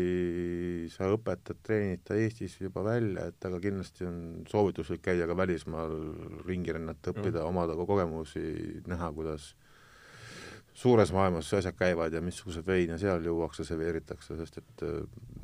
sa 0.92 1.08
õpetad, 1.14 1.60
treenid 1.64 2.04
ta 2.04 2.18
Eestis 2.20 2.58
juba 2.60 2.84
välja, 2.84 3.28
et 3.30 3.48
aga 3.48 3.60
kindlasti 3.62 4.06
on 4.08 4.18
soovituslik 4.50 5.04
käia 5.04 5.28
ka 5.30 5.36
välismaal 5.38 5.94
ringi 6.48 6.76
rännata, 6.76 7.14
õppida 7.14 7.46
omada 7.48 7.76
ka 7.78 7.88
kogemusi, 7.88 8.44
näha, 8.90 9.12
kuidas 9.16 9.52
suures 10.74 11.12
maailmas 11.14 11.52
asjad 11.54 11.76
käivad 11.78 12.12
ja 12.12 12.20
missuguseid 12.24 12.66
veine 12.66 12.98
seal 12.98 13.24
juuakse, 13.24 13.64
serveeritakse, 13.64 14.36
sest 14.40 14.58
et 14.60 14.86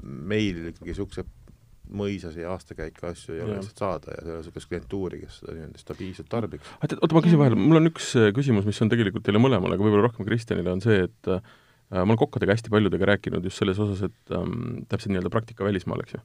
meil 0.03 0.73
ikkagi 0.73 0.97
niisugused 1.91 1.97
mõisasi 2.01 2.47
aastakäike 2.47 3.07
asju 3.11 3.35
ei 3.35 3.43
ole 3.45 3.57
lihtsalt 3.59 3.83
saada 3.83 4.15
ja 4.15 4.23
ei 4.25 4.33
ole 4.33 4.41
niisugust 4.41 4.71
klientuuri, 4.71 5.21
kes 5.25 5.41
seda 5.41 5.55
nii-öelda 5.57 5.81
stabiilselt 5.81 6.29
tarbiks. 6.31 6.75
oota, 6.83 7.15
ma 7.17 7.23
küsin 7.25 7.41
vahele, 7.41 7.59
mul 7.59 7.81
on 7.81 7.91
üks 7.91 8.13
äh, 8.19 8.31
küsimus, 8.37 8.67
mis 8.69 8.81
on 8.85 8.93
tegelikult 8.93 9.25
teile 9.27 9.43
mõlemale, 9.43 9.77
aga 9.77 9.87
võib-olla 9.87 10.07
rohkem 10.07 10.29
Kristjanile, 10.29 10.75
on 10.77 10.85
see, 10.85 11.07
et 11.09 11.31
äh, 11.31 11.41
ma 11.91 12.05
olen 12.07 12.21
kokkadega 12.21 12.55
hästi 12.55 12.73
paljudega 12.73 13.11
rääkinud 13.15 13.47
just 13.49 13.61
selles 13.61 13.81
osas, 13.83 14.05
et 14.07 14.37
ähm, 14.37 14.85
täpselt 14.91 15.15
nii-öelda 15.15 15.33
praktika 15.33 15.67
välismaal, 15.67 16.05
eks 16.05 16.17
ju. 16.19 16.23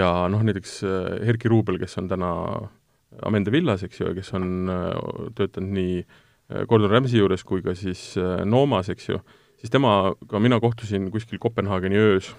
ja 0.00 0.10
noh, 0.32 0.44
näiteks 0.46 0.78
äh, 0.88 1.28
Erki 1.28 1.52
Ruubel, 1.52 1.78
kes 1.82 1.98
on 2.00 2.08
täna 2.12 2.32
Amende 3.22 3.52
villas, 3.54 3.84
eks 3.86 4.00
ju, 4.00 4.08
ja 4.10 4.16
kes 4.16 4.32
on 4.34 4.70
äh, 4.72 4.88
töötanud 5.38 5.76
nii 5.76 6.00
äh, 6.02 6.64
Gordon 6.70 6.90
Ramsay 6.90 7.20
juures 7.20 7.44
kui 7.46 7.62
ka 7.62 7.76
siis 7.78 8.14
äh, 8.18 8.42
Noomas, 8.48 8.90
eks 8.90 9.12
ju, 9.12 9.20
siis 9.60 9.70
temaga 9.70 10.40
mina 10.42 10.58
kohtusin 10.62 11.10
kuskil 11.14 11.38
Kopenhaageni 11.42 12.00
öös 12.00 12.32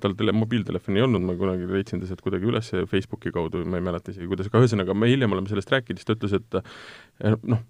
tal 0.00 0.16
tele, 0.18 0.34
mobiiltelefoni 0.36 1.00
ei 1.00 1.06
olnud, 1.06 1.24
ma 1.26 1.36
kunagi 1.38 1.68
leidsin 1.70 2.02
ta 2.02 2.08
sealt 2.08 2.22
kuidagi 2.24 2.48
üles 2.48 2.72
Facebooki 2.90 3.32
kaudu, 3.34 3.64
ma 3.68 3.80
ei 3.80 3.84
mäleta 3.84 4.12
isegi, 4.12 4.28
kuidas, 4.30 4.48
aga 4.50 4.62
ühesõnaga, 4.62 4.96
me 4.96 5.10
hiljem 5.10 5.36
oleme 5.36 5.50
sellest 5.50 5.72
rääkinud, 5.74 6.00
siis 6.00 6.08
ta 6.08 6.16
ütles, 6.16 6.36
et 6.38 6.58
eh, 6.60 7.36
noh, 7.42 7.64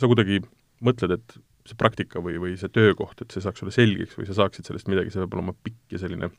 sa 0.00 0.10
kuidagi 0.10 0.40
mõtled, 0.84 1.14
et 1.18 1.36
see 1.64 1.78
praktika 1.80 2.20
või, 2.24 2.36
või 2.40 2.56
see 2.60 2.72
töökoht, 2.72 3.22
et 3.24 3.32
see 3.32 3.44
saaks 3.44 3.62
sulle 3.62 3.72
selgeks 3.74 4.18
või 4.18 4.28
sa 4.28 4.36
saaksid 4.42 4.68
sellest 4.68 4.90
midagi, 4.92 5.12
see 5.12 5.22
peab 5.22 5.38
olema 5.38 5.54
pikk 5.64 5.96
ja 5.96 6.02
selline 6.02 6.30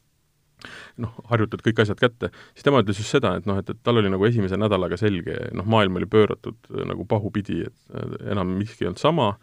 noh, 1.01 1.17
harjutad 1.29 1.63
kõik 1.65 1.81
asjad 1.83 1.99
kätte, 1.99 2.29
siis 2.53 2.65
tema 2.65 2.81
ütles 2.83 2.99
just 3.01 3.13
seda, 3.13 3.35
et 3.39 3.49
noh, 3.49 3.57
et, 3.61 3.69
et 3.69 3.81
tal 3.85 3.99
oli 4.01 4.11
nagu 4.11 4.25
esimese 4.27 4.57
nädalaga 4.59 4.97
selge, 4.99 5.35
noh, 5.57 5.67
maailm 5.69 5.99
oli 5.99 6.07
pööratud 6.09 6.71
nagu 6.89 7.05
pahupidi, 7.09 7.65
et 7.67 8.17
enam 8.31 8.53
miski 8.59 8.85
ei 8.85 8.91
olnud 8.91 9.01
sama 9.01 9.33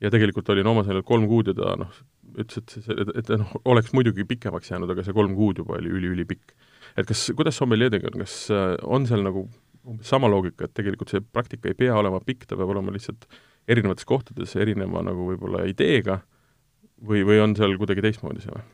ja 0.00 0.12
tegelikult 0.12 0.48
oli 0.52 0.64
Noomas 0.66 0.88
ainult 0.88 1.08
kolm 1.08 1.26
kuud 1.30 1.50
ja 1.50 1.56
ta 1.56 1.74
noh, 1.80 2.00
ütles, 2.44 2.62
et 2.62 2.74
see, 2.86 2.96
et, 3.04 3.12
et 3.22 3.32
noh, 3.40 3.54
oleks 3.70 3.94
muidugi 3.96 4.26
pikemaks 4.28 4.72
jäänud, 4.72 4.90
aga 4.94 5.04
see 5.06 5.16
kolm 5.16 5.36
kuud 5.38 5.62
juba 5.62 5.76
oli 5.78 5.92
üliülipikk. 5.98 6.54
et 6.98 7.06
kas, 7.08 7.28
kuidas 7.36 7.58
sommeljeedega 7.60 8.10
on, 8.10 8.22
kas 8.24 8.36
äh, 8.54 8.74
on 8.84 9.06
seal 9.08 9.24
nagu 9.26 9.46
umbes 9.90 10.10
sama 10.12 10.28
loogika, 10.28 10.66
et 10.66 10.74
tegelikult 10.76 11.12
see 11.12 11.22
praktika 11.24 11.70
ei 11.70 11.78
pea 11.78 11.94
olema 11.96 12.20
pikk, 12.24 12.46
ta 12.48 12.58
peab 12.58 12.72
olema 12.74 12.92
lihtsalt 12.94 13.26
erinevates 13.70 14.06
kohtades 14.08 14.54
erineva 14.60 15.02
nagu 15.06 15.28
võib-olla 15.30 15.64
ideega 15.70 16.20
või, 17.06 17.22
või 17.26 17.40
on 17.42 17.56
seal 17.56 17.76
kuidagi 17.80 18.04
teistmoodi 18.04 18.44
see 18.44 18.54
või? 18.54 18.66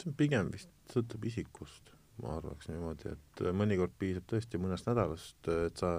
see 0.00 0.10
on 0.10 0.18
pigem 0.18 0.50
vist, 0.52 0.70
sõltub 0.92 1.24
isikust, 1.30 1.94
ma 2.22 2.36
arvaks 2.38 2.68
niimoodi, 2.70 3.14
et 3.14 3.46
äh, 3.46 3.56
mõnikord 3.56 3.94
piisab 3.98 4.28
tõesti 4.30 4.60
mõnest 4.60 4.90
nädalast, 4.90 5.38
et 5.68 5.80
sa 5.80 5.96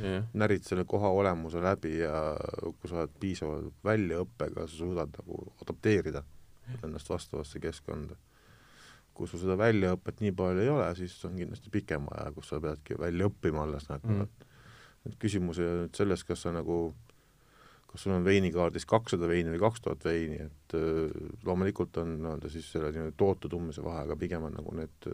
yeah. 0.00 0.24
närid 0.38 0.64
selle 0.66 0.86
koha 0.88 1.10
olemuse 1.12 1.62
läbi 1.62 1.98
ja 2.00 2.36
kui 2.62 2.90
sa 2.90 3.02
oled 3.02 3.18
piisava 3.20 3.58
väljaõppega, 3.84 4.66
sa 4.66 4.78
suudad 4.78 5.12
nagu 5.18 5.42
adapteerida 5.62 6.24
ennast 6.82 7.10
vastavasse 7.10 7.60
keskkonda. 7.62 8.16
kui 9.12 9.28
sul 9.28 9.42
seda 9.42 9.58
väljaõpet 9.60 10.22
nii 10.24 10.32
palju 10.32 10.62
ei 10.62 10.70
ole, 10.72 10.86
siis 10.96 11.18
on 11.28 11.34
kindlasti 11.36 11.70
pikem 11.70 12.06
aja, 12.14 12.30
kus 12.32 12.48
sa 12.48 12.60
peadki 12.64 12.96
välja 12.98 13.28
õppima 13.28 13.66
alles 13.66 13.88
nagu 13.90 14.08
mm., 14.08 14.48
et 15.10 15.16
küsimus 15.20 15.58
ei 15.58 15.66
ole 15.66 15.82
nüüd 15.82 15.98
selles, 15.98 16.22
kas 16.24 16.46
sa 16.46 16.52
nagu 16.54 16.94
kas 17.90 18.06
sul 18.06 18.14
on 18.14 18.24
veinikaardis 18.24 18.86
kakssada 18.88 19.28
veini 19.28 19.52
või 19.52 19.60
kaks 19.66 19.82
tuhat 19.84 20.04
veini, 20.06 20.38
et 20.46 20.76
äh, 20.78 21.12
loomulikult 21.44 21.98
on 22.00 22.14
nii-öelda 22.22 22.48
siis 22.54 22.70
selle 22.72 22.88
nii-öelda 22.94 23.18
toote 23.20 23.50
tundmise 23.52 23.84
vahe, 23.84 24.06
aga 24.06 24.16
pigem 24.16 24.46
on 24.48 24.56
nagu 24.56 24.72
need 24.78 25.10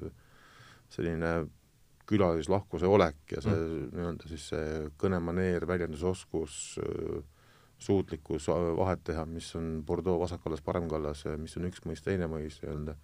selline 0.94 1.32
külalislahkuse 2.08 2.88
olek 2.88 3.34
ja 3.34 3.42
see 3.44 3.56
mm. 3.56 3.88
nii-öelda 3.96 4.30
siis 4.30 4.46
see 4.52 4.68
kõnemaneer, 5.00 5.66
väljendusoskus, 5.68 6.54
suutlikkus 7.78 8.48
vahet 8.76 9.04
teha, 9.06 9.24
mis 9.26 9.48
on 9.56 9.82
Bordeaux 9.86 10.20
vasakkallas, 10.20 10.62
paremkallas 10.66 11.24
ja 11.24 11.36
mis 11.38 11.56
on 11.58 11.68
üks 11.70 11.84
mõis, 11.86 12.02
teine 12.04 12.28
mõis 12.30 12.58
nii-öelda. 12.62 12.96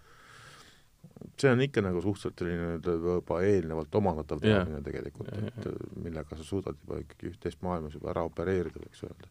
see 1.39 1.51
on 1.53 1.61
ikka 1.63 1.83
nagu 1.85 2.01
suhteliselt 2.03 2.41
selline 2.41 2.79
juba 2.83 3.41
eelnevalt 3.47 3.95
omandatav 3.95 4.41
teadmine 4.43 4.81
yeah. 4.81 4.85
tegelikult, 4.85 5.31
et 5.39 5.69
millega 6.03 6.37
sa 6.37 6.47
suudad 6.47 6.77
juba 6.81 6.99
ikkagi 7.05 7.31
üht-teist 7.31 7.63
maailmas 7.63 7.95
juba 7.95 8.11
ära 8.15 8.25
opereerida, 8.27 8.83
võiks 8.83 9.05
öelda 9.07 9.31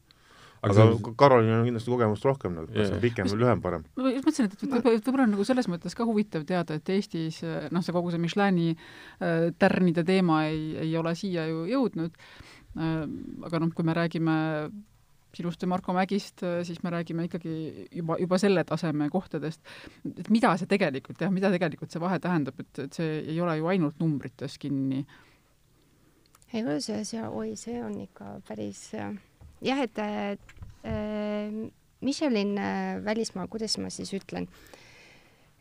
aga, 0.63 0.71
aga 0.71 0.86
see... 0.93 1.15
Karolil 1.19 1.51
on 1.58 1.65
kindlasti 1.67 1.91
kogemust 1.91 2.27
rohkem, 2.27 2.56
nagu 2.60 2.69
kas 2.69 2.86
yeah. 2.86 2.95
on 2.95 3.03
pikem 3.03 3.29
või 3.34 3.41
lühem 3.43 3.65
parem? 3.65 3.84
ma 3.99 4.13
just 4.13 4.29
mõtlesin, 4.29 4.47
et 4.47 4.63
võib-olla 4.63 4.95
võib 4.95 5.19
on 5.25 5.36
nagu 5.36 5.47
selles 5.49 5.69
mõttes 5.71 5.97
ka 5.97 6.08
huvitav 6.08 6.47
teada, 6.47 6.79
et 6.79 6.93
Eestis 6.95 7.41
noh, 7.43 7.84
see 7.84 7.95
kogu 7.95 8.13
see 8.13 8.23
Michelini 8.23 8.71
äh, 8.73 9.51
tärnide 9.60 10.06
teema 10.08 10.45
ei, 10.47 10.63
ei 10.88 10.95
ole 10.99 11.15
siia 11.19 11.49
ju 11.51 11.67
jõudnud 11.67 12.15
äh,, 12.15 13.06
aga 13.49 13.63
noh, 13.65 13.75
kui 13.75 13.88
me 13.88 13.97
räägime 13.97 14.39
sinust 15.34 15.62
ja 15.63 15.69
Marko 15.72 15.96
Mägist, 15.98 16.43
äh, 16.46 16.62
siis 16.67 16.84
me 16.84 16.93
räägime 16.93 17.28
ikkagi 17.30 17.88
juba, 17.91 18.17
juba 18.22 18.39
selle 18.41 18.63
taseme 18.69 19.10
kohtadest, 19.13 19.62
et 20.13 20.30
mida 20.34 20.54
see 20.60 20.69
tegelikult 20.69 21.22
jah, 21.22 21.34
mida 21.34 21.52
tegelikult 21.54 21.93
see 21.93 22.02
vahe 22.04 22.22
tähendab, 22.24 22.60
et, 22.62 22.86
et 22.88 23.02
see 23.02 23.19
ei 23.34 23.41
ole 23.41 23.58
ju 23.60 23.69
ainult 23.74 24.02
numbrites 24.04 24.58
kinni. 24.62 25.06
ei 26.54 26.63
ole 26.63 26.80
see, 26.82 27.04
see, 27.08 27.22
oi, 27.26 27.54
see 27.60 27.80
on 27.84 28.02
ikka 28.06 28.38
päris 28.48 28.89
äh 28.93 29.13
jah, 29.63 29.80
et 29.84 29.98
äh, 29.98 31.72
Michelin 32.02 32.58
äh, 32.58 33.06
välismaal, 33.06 33.48
kuidas 33.48 33.78
ma 33.80 33.89
siis 33.93 34.12
ütlen 34.13 34.48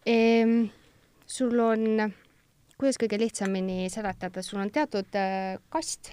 ehm,, 0.07 0.67
sul 1.27 1.59
on, 1.63 2.13
kuidas 2.79 2.99
kõige 3.01 3.21
lihtsamini 3.23 3.87
seletada, 3.93 4.43
sul 4.43 4.63
on 4.63 4.73
teatud 4.75 5.19
äh, 5.19 5.57
kast, 5.73 6.13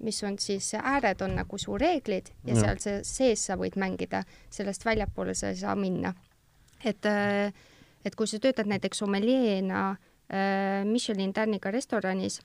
mis 0.00 0.22
on 0.24 0.38
siis, 0.38 0.72
ääred 0.74 1.20
on 1.22 1.34
nagu 1.36 1.58
su 1.58 1.76
reeglid 1.78 2.30
ja 2.44 2.54
no. 2.54 2.60
seal 2.60 2.78
see 2.80 3.00
sees 3.04 3.46
sa 3.50 3.56
võid 3.60 3.76
mängida, 3.80 4.22
sellest 4.50 4.84
väljapoole 4.84 5.34
sa 5.34 5.52
ei 5.52 5.60
saa 5.60 5.76
minna. 5.76 6.14
et 6.84 7.06
äh,, 7.06 7.52
et 8.04 8.16
kui 8.16 8.28
sa 8.28 8.40
töötad 8.40 8.68
näiteks 8.70 9.02
sommeljeena 9.02 9.90
äh, 9.90 10.84
Michelin 10.88 11.32
tärniga 11.36 11.70
restoranis, 11.70 12.40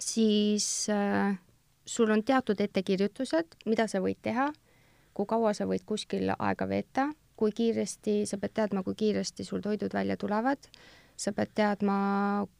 siis 0.00 0.86
äh, 0.92 1.38
sul 1.86 2.10
on 2.10 2.24
teatud 2.24 2.60
ettekirjutused, 2.60 3.56
mida 3.66 3.88
sa 3.88 4.02
võid 4.04 4.20
teha, 4.22 4.50
kui 5.14 5.28
kaua 5.28 5.52
sa 5.56 5.66
võid 5.68 5.84
kuskil 5.86 6.32
aega 6.38 6.68
veeta, 6.68 7.08
kui 7.36 7.52
kiiresti, 7.56 8.22
sa 8.28 8.38
pead 8.38 8.54
teadma, 8.54 8.84
kui 8.86 8.94
kiiresti 8.98 9.44
sul 9.44 9.64
toidud 9.64 9.92
välja 9.94 10.16
tulevad, 10.16 10.68
sa 11.22 11.32
pead 11.36 11.52
teadma, 11.54 11.96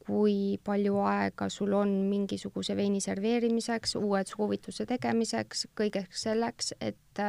kui 0.06 0.58
palju 0.64 1.00
aega 1.08 1.48
sul 1.50 1.74
on 1.74 1.94
mingisuguse 2.10 2.76
veini 2.78 3.00
serveerimiseks, 3.02 3.96
uue 3.98 4.22
soovituse 4.28 4.86
tegemiseks, 4.86 5.66
kõigeks 5.78 6.26
selleks, 6.28 6.74
et 6.80 7.22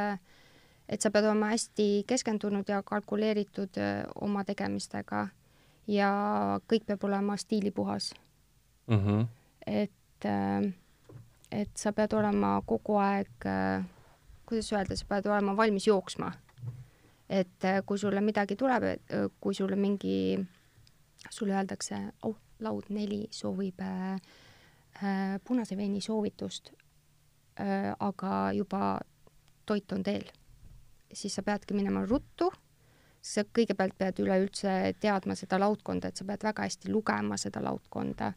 et 0.88 1.00
sa 1.00 1.10
pead 1.10 1.24
olema 1.24 1.54
hästi 1.54 2.04
keskendunud 2.06 2.68
ja 2.68 2.82
kalkuleeritud 2.84 3.78
oma 4.20 4.44
tegemistega 4.44 5.28
ja 5.88 6.10
kõik 6.70 6.84
peab 6.86 7.04
olema 7.08 7.36
stiilipuhas 7.40 8.12
mm. 8.86 9.00
-hmm. 9.00 9.26
et 9.66 10.28
et 11.52 11.76
sa 11.76 11.92
pead 11.92 12.12
olema 12.12 12.62
kogu 12.66 12.96
aeg, 12.98 13.46
kuidas 14.46 14.72
öelda, 14.72 14.96
sa 14.96 15.06
pead 15.08 15.26
olema 15.26 15.56
valmis 15.56 15.86
jooksma. 15.86 16.32
et 17.28 17.64
kui 17.86 17.98
sulle 17.98 18.20
midagi 18.20 18.56
tuleb, 18.56 18.82
kui 19.40 19.54
sulle 19.54 19.76
mingi, 19.76 20.46
sulle 21.30 21.54
öeldakse, 21.56 21.98
oh, 22.22 22.36
laud 22.60 22.90
neli 22.94 23.26
soovib 23.30 23.80
äh, 23.80 24.14
äh, 24.14 25.40
punase 25.44 25.76
veini 25.76 26.00
soovitust 26.00 26.72
äh,, 27.60 27.92
aga 27.98 28.52
juba 28.52 28.98
toit 29.66 29.92
on 29.92 30.02
teel, 30.02 30.26
siis 31.12 31.34
sa 31.34 31.42
peadki 31.42 31.74
minema 31.74 32.04
ruttu. 32.06 32.50
Sa 33.24 33.40
kõigepealt 33.56 33.94
pead 33.96 34.18
üleüldse 34.20 34.70
teadma 35.00 35.32
seda 35.32 35.56
laudkonda, 35.56 36.10
et 36.10 36.20
sa 36.20 36.26
pead 36.28 36.42
väga 36.44 36.66
hästi 36.66 36.90
lugema 36.92 37.38
seda 37.40 37.62
laudkonda. 37.64 38.34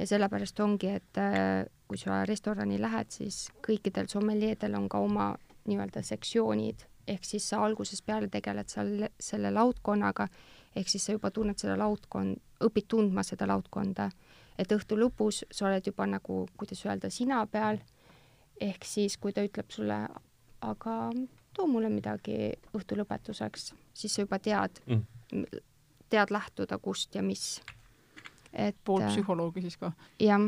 Ja 0.00 0.06
sellepärast 0.10 0.58
ongi, 0.60 0.90
et 0.98 1.20
äh, 1.22 1.62
kui 1.86 1.98
sa 2.00 2.24
restorani 2.26 2.80
lähed, 2.82 3.12
siis 3.14 3.44
kõikidel 3.62 4.10
sommeljeedel 4.10 4.74
on 4.74 4.88
ka 4.90 4.98
oma 4.98 5.28
nii-öelda 5.70 6.02
sektsioonid, 6.02 6.82
ehk 7.06 7.24
siis 7.24 7.48
sa 7.48 7.62
algusest 7.64 8.06
peale 8.06 8.28
tegeled 8.28 8.68
seal 8.68 9.06
selle 9.20 9.50
laudkonnaga, 9.54 10.28
ehk 10.76 10.88
siis 10.88 11.06
sa 11.06 11.16
juba 11.16 11.30
tunned 11.30 11.58
seda 11.58 11.76
laudkond, 11.78 12.40
õpid 12.66 12.88
tundma 12.88 13.24
seda 13.26 13.48
laudkonda, 13.48 14.10
et 14.58 14.72
õhtu 14.72 14.98
lõpus 14.98 15.44
sa 15.50 15.68
oled 15.68 15.86
juba 15.86 16.06
nagu, 16.10 16.44
kuidas 16.56 16.84
öelda, 16.86 17.10
sina 17.10 17.44
peal, 17.46 17.80
ehk 18.60 18.84
siis 18.84 19.16
kui 19.20 19.32
ta 19.36 19.44
ütleb 19.46 19.70
sulle, 19.70 20.00
aga 20.64 20.96
too 21.56 21.68
mulle 21.70 21.88
midagi 21.92 22.52
õhtu 22.76 22.98
lõpetuseks, 22.98 23.72
siis 23.94 24.14
sa 24.14 24.26
juba 24.26 24.40
tead 24.42 24.82
mm., 24.86 25.62
tead 26.08 26.30
lähtuda, 26.30 26.78
kust 26.78 27.14
ja 27.14 27.22
mis 27.22 27.56
et 28.56 28.76
pool 28.84 29.02
äh, 29.04 29.10
psühholoogi 29.12 29.64
siis 29.66 29.76
ka? 29.80 29.92
jah, 30.22 30.44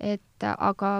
et 0.00 0.46
aga, 0.50 0.92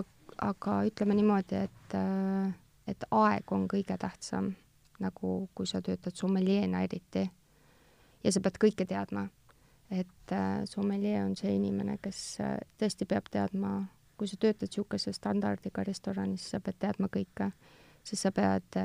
aga 0.45 0.81
ütleme 0.89 1.17
niimoodi, 1.17 1.65
et, 1.69 1.97
äh, 1.97 2.53
et 2.91 3.05
aeg 3.11 3.53
on 3.53 3.67
kõige 3.71 3.97
tähtsam, 3.99 4.53
nagu 5.01 5.35
kui 5.55 5.67
sa 5.67 5.81
töötad 5.83 6.17
sommeljeena 6.17 6.83
eriti. 6.85 7.31
ja 8.25 8.33
sa 8.33 8.41
pead 8.41 8.59
kõike 8.65 8.87
teadma. 8.87 9.29
et 9.91 10.33
äh, 10.33 10.65
sommeljee 10.65 11.25
on 11.25 11.37
see 11.37 11.55
inimene, 11.55 11.99
kes 12.03 12.39
tõesti 12.79 13.07
peab 13.07 13.31
teadma, 13.31 13.89
kui 14.17 14.29
sa 14.29 14.37
töötad 14.37 14.69
niisuguse 14.69 15.13
standardiga 15.13 15.85
restoranis, 15.85 16.51
sa 16.51 16.61
pead 16.61 16.79
teadma 16.79 17.09
kõike, 17.09 17.53
sest 18.05 18.23
sa 18.23 18.31
pead 18.31 18.77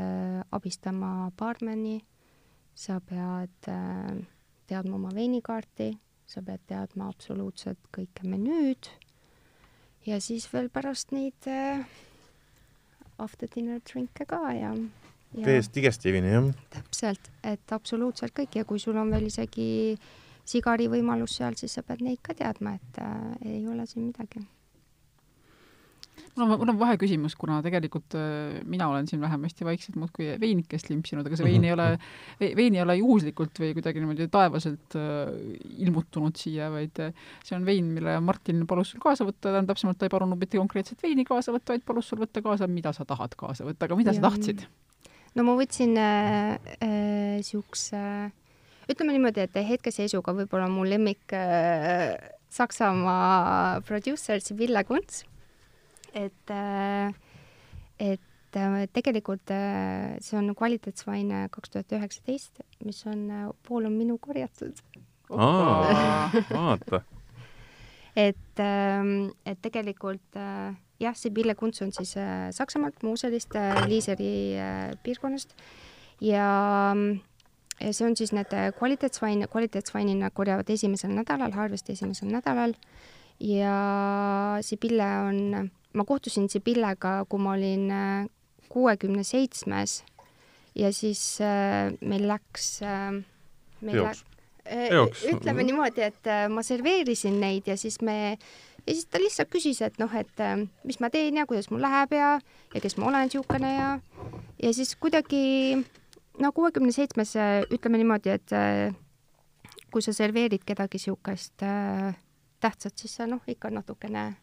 abistama 0.52 1.32
baarmeni, 1.38 2.00
sa 2.76 3.00
pead 3.00 3.70
teadma 4.68 4.96
oma 4.96 5.12
veinikaarti 5.14 5.94
sa 6.26 6.42
pead 6.46 6.64
teadma 6.70 7.10
absoluutselt 7.12 7.90
kõike 7.94 8.26
menüüd 8.28 8.90
ja 10.08 10.20
siis 10.22 10.48
veel 10.54 10.72
pärast 10.74 11.14
neid 11.14 11.50
äh, 11.50 11.86
after 13.18 13.50
dinner 13.56 13.80
drink'e 13.80 14.28
ka 14.30 14.42
ja, 14.56 14.74
ja 15.36 15.46
täiesti 15.46 15.80
digestiivini, 15.80 16.34
jah? 16.34 16.52
täpselt, 16.76 17.32
et 17.44 17.76
absoluutselt 17.76 18.36
kõik 18.36 18.60
ja 18.60 18.66
kui 18.68 18.82
sul 18.82 18.98
on 19.02 19.12
veel 19.14 19.30
isegi 19.32 19.68
sigari 20.46 20.90
võimalus 20.92 21.40
seal, 21.40 21.58
siis 21.58 21.78
sa 21.78 21.84
pead 21.84 22.04
neid 22.06 22.22
ka 22.26 22.36
teadma, 22.38 22.76
et 22.78 23.02
äh, 23.02 23.56
ei 23.56 23.64
ole 23.68 23.88
siin 23.90 24.12
midagi 24.12 24.44
mul 26.36 26.46
on, 26.46 26.54
mul 26.60 26.72
on 26.74 26.80
vaheküsimus, 26.80 27.36
kuna 27.40 27.62
tegelikult 27.66 28.16
äh, 28.20 28.60
mina 28.68 28.88
olen 28.92 29.08
siin 29.08 29.22
vähemasti 29.24 29.68
vaikselt 29.68 29.98
muudkui 30.00 30.34
veinikest 30.42 30.90
limpsinud, 30.92 31.28
aga 31.28 31.40
see 31.40 31.48
vein 31.48 31.68
ei 31.68 31.74
ole, 31.76 31.88
vein 32.40 32.78
ei 32.78 32.84
ole 32.84 32.98
juhuslikult 33.00 33.62
või 33.62 33.74
kuidagi 33.78 34.04
niimoodi 34.04 34.30
taevaselt 34.32 34.98
äh, 35.00 35.34
ilmutunud 35.86 36.40
siia, 36.40 36.70
vaid 36.74 37.04
äh, 37.04 37.28
see 37.44 37.58
on 37.58 37.68
vein, 37.68 37.92
mille 37.98 38.18
Martin 38.26 38.64
palus 38.70 38.94
sul 38.94 39.04
kaasa 39.04 39.28
võtta, 39.28 39.50
tähendab 39.50 39.76
täpsemalt 39.76 40.00
ta 40.00 40.10
ei 40.10 40.14
palunud 40.14 40.40
mitte 40.40 40.62
konkreetset 40.62 41.04
veini 41.04 41.28
kaasa 41.28 41.56
võtta, 41.56 41.76
vaid 41.76 41.86
palus 41.88 42.12
sul 42.12 42.24
võtta 42.24 42.44
kaasa, 42.46 42.70
mida 42.72 42.96
sa 42.96 43.08
tahad 43.08 43.38
kaasa 43.40 43.68
võtta, 43.68 43.90
aga 43.90 44.00
mida 44.00 44.16
ja. 44.16 44.20
sa 44.20 44.30
tahtsid? 44.30 44.66
no 45.36 45.48
ma 45.48 45.58
võtsin 45.60 45.94
niisuguse 45.96 48.00
äh, 48.00 48.26
äh, 48.26 48.32
ütleme 48.92 49.16
niimoodi, 49.16 49.46
et 49.46 49.56
hetkeseisuga 49.70 50.36
võib-olla 50.38 50.68
mu 50.72 50.82
lemmik 50.88 51.36
äh, 51.36 52.16
Saksamaa 52.56 53.82
produusser 53.84 54.40
Sibylle 54.44 54.84
Kunts 54.88 55.26
et, 56.16 56.50
äh, 56.50 57.14
et 58.00 58.56
äh, 58.56 58.88
tegelikult 58.94 59.52
äh, 59.52 60.16
see 60.24 60.38
on 60.40 60.54
kvaliteetsvain 60.56 61.34
kaks 61.52 61.74
tuhat 61.74 61.92
üheksateist, 61.98 62.64
mis 62.86 63.04
on, 63.12 63.28
pool 63.68 63.90
on 63.90 63.98
minu 63.98 64.18
korjatud. 64.22 64.80
vaata. 65.30 67.02
Et, 68.16 68.60
ähm, 68.64 69.34
et 69.44 69.60
tegelikult 69.60 70.38
jah, 71.02 71.16
Sibylle 71.20 71.56
Kunts 71.60 71.82
on 71.84 71.92
siis 71.92 72.14
Saksamaalt, 72.56 73.02
Muuselist, 73.04 73.58
Liiseri 73.90 74.56
piirkonnast. 75.04 75.52
Ja 76.24 76.46
ja 77.82 77.92
see 77.92 78.06
on 78.08 78.16
siis 78.16 78.32
need 78.32 78.54
kvaliteetsvain, 78.78 79.50
kvaliteetsvainina 79.52 80.30
korjavad 80.32 80.70
esimesel 80.72 81.12
nädalal, 81.12 81.52
Harvesti 81.52 81.92
esimesel 81.98 82.30
nädalal. 82.32 82.78
Ja 83.44 83.76
Sibylle 84.64 85.10
on 85.28 85.72
ma 85.96 86.06
kohtusin 86.08 86.50
Sibillega, 86.52 87.24
kui 87.30 87.42
ma 87.42 87.56
olin 87.56 87.90
äh, 87.92 88.28
kuuekümne 88.70 89.24
seitsmes 89.24 90.04
ja 90.76 90.92
siis 90.94 91.40
äh, 91.42 91.94
meil 92.02 92.28
läks 92.30 92.80
äh, 92.84 93.12
meil. 93.82 94.04
Läks, 94.04 94.26
ütleme 94.66 95.62
mhm. 95.62 95.66
niimoodi, 95.68 96.02
et 96.02 96.28
ma 96.50 96.64
serveerisin 96.66 97.36
neid 97.38 97.68
ja 97.70 97.76
siis 97.78 98.00
me 98.02 98.16
ja 98.32 98.94
siis 98.96 99.06
ta 99.06 99.22
lihtsalt 99.22 99.52
küsis, 99.54 99.78
et 99.86 100.00
noh, 100.02 100.10
et 100.18 100.42
mis 100.82 100.98
ma 100.98 101.12
teen 101.14 101.38
ja 101.38 101.46
kuidas 101.46 101.70
mul 101.70 101.86
läheb 101.86 102.16
ja, 102.18 102.32
ja 102.74 102.82
kes 102.82 102.98
ma 102.98 103.12
olen 103.12 103.30
niisugune 103.30 103.70
ja, 103.76 103.92
ja 104.64 104.72
siis 104.74 104.96
kuidagi 104.98 105.78
no 106.42 106.50
kuuekümne 106.50 106.90
seitsmes 106.98 107.36
ütleme 107.78 108.02
niimoodi, 108.02 108.34
et 108.34 108.56
kui 109.94 110.04
sa 110.04 110.12
serveerid 110.12 110.66
kedagi 110.68 110.98
niisugust 110.98 111.64
äh, 111.64 112.18
tähtsat, 112.60 112.98
siis 112.98 113.14
sa 113.16 113.28
noh, 113.30 113.40
ikka 113.48 113.70
natukene 113.72 114.34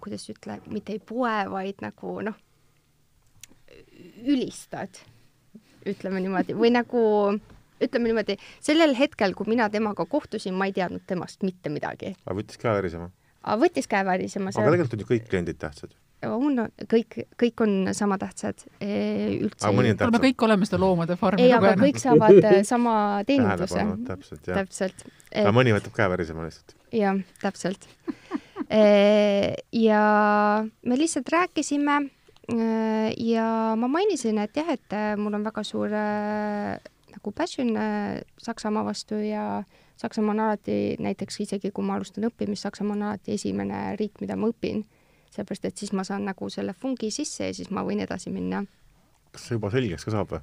kuidas 0.00 0.28
ütle, 0.32 0.58
mitte 0.70 0.94
ei 0.94 1.00
poe, 1.00 1.34
vaid 1.50 1.82
nagu 1.84 2.18
noh, 2.24 2.36
ülistad, 4.24 5.00
ütleme 5.88 6.22
niimoodi, 6.24 6.56
või 6.56 6.70
nagu 6.74 7.02
ütleme 7.84 8.10
niimoodi, 8.10 8.38
sellel 8.64 8.94
hetkel, 8.98 9.34
kui 9.36 9.50
mina 9.50 9.68
temaga 9.72 10.06
kohtusin, 10.08 10.56
ma 10.56 10.68
ei 10.70 10.76
teadnud 10.76 11.04
temast 11.08 11.44
mitte 11.46 11.72
midagi. 11.72 12.14
aga 12.24 12.38
võttis 12.38 12.60
käe 12.60 12.72
värisema? 12.76 13.10
võttis 13.60 13.90
käe 13.90 14.06
värisema. 14.06 14.54
aga 14.54 14.70
tegelikult 14.70 14.96
on 14.96 15.04
ju 15.04 15.10
kõik 15.12 15.28
kliendid 15.28 15.60
tähtsad 15.60 15.94
on, 16.24 16.56
kõik, 16.88 17.18
kõik 17.40 17.60
on 17.60 17.90
sama 17.92 18.16
tähtsad 18.18 18.64
üldse. 18.80 19.72
me 19.74 20.20
kõik 20.22 20.46
oleme 20.46 20.68
seda 20.68 20.80
loomade 20.80 21.18
farmi 21.20 21.44
ei, 21.44 21.52
aga 21.52 21.74
kõik 21.80 22.00
saavad 22.00 22.40
äh, 22.40 22.60
sama 22.64 22.96
teeninduse. 23.28 23.84
täpselt, 24.08 24.48
jah. 24.48 24.62
täpselt. 24.62 25.06
aga 25.34 25.52
mõni 25.52 25.74
võtab 25.76 25.96
käe 25.96 26.08
värisema 26.14 26.46
lihtsalt. 26.46 26.76
jah, 26.94 27.20
täpselt 27.42 27.88
Äh, 28.08 28.23
ja 28.70 30.02
me 30.82 30.98
lihtsalt 30.98 31.28
rääkisime 31.32 31.96
äh, 32.52 33.12
ja 33.18 33.74
ma 33.76 33.88
mainisin, 33.88 34.38
et 34.38 34.56
jah, 34.56 34.68
et 34.72 34.92
äh, 34.92 35.14
mul 35.16 35.34
on 35.34 35.44
väga 35.44 35.64
suur 35.64 35.92
nagu 37.14 37.32
passion 37.32 37.76
Saksamaa 38.42 38.84
vastu 38.84 39.20
ja 39.22 39.64
Saksamaa 39.96 40.34
on 40.34 40.40
alati, 40.40 40.96
näiteks 40.98 41.40
isegi 41.40 41.70
kui 41.70 41.84
ma 41.86 41.94
alustan 41.94 42.26
õppimist, 42.26 42.66
Saksamaa 42.66 42.96
on 42.96 43.02
alati 43.10 43.36
esimene 43.38 43.96
riik, 44.00 44.20
mida 44.20 44.36
ma 44.36 44.50
õpin. 44.50 44.84
sellepärast, 45.34 45.64
et 45.64 45.76
siis 45.76 45.92
ma 45.92 46.04
saan 46.06 46.24
nagu 46.24 46.46
selle 46.50 46.72
fungi 46.78 47.10
sisse 47.10 47.48
ja 47.48 47.54
siis 47.54 47.70
ma 47.70 47.82
võin 47.82 48.00
edasi 48.00 48.30
minna. 48.30 48.64
kas 49.32 49.48
see 49.48 49.56
juba 49.56 49.70
selgeks 49.70 50.04
ka 50.04 50.14
saab 50.14 50.30
või? 50.30 50.40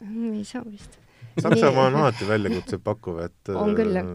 Mm, 0.00 0.32
ei 0.34 0.44
saa 0.44 0.64
vist. 0.66 1.03
Saksamaa 1.42 1.88
on 1.90 2.00
alati 2.02 2.28
väljakutseid 2.28 2.82
pakkuv, 2.84 3.20
et 3.24 3.52
on 3.54 3.74
küll, 3.78 3.96
jah. 3.96 4.10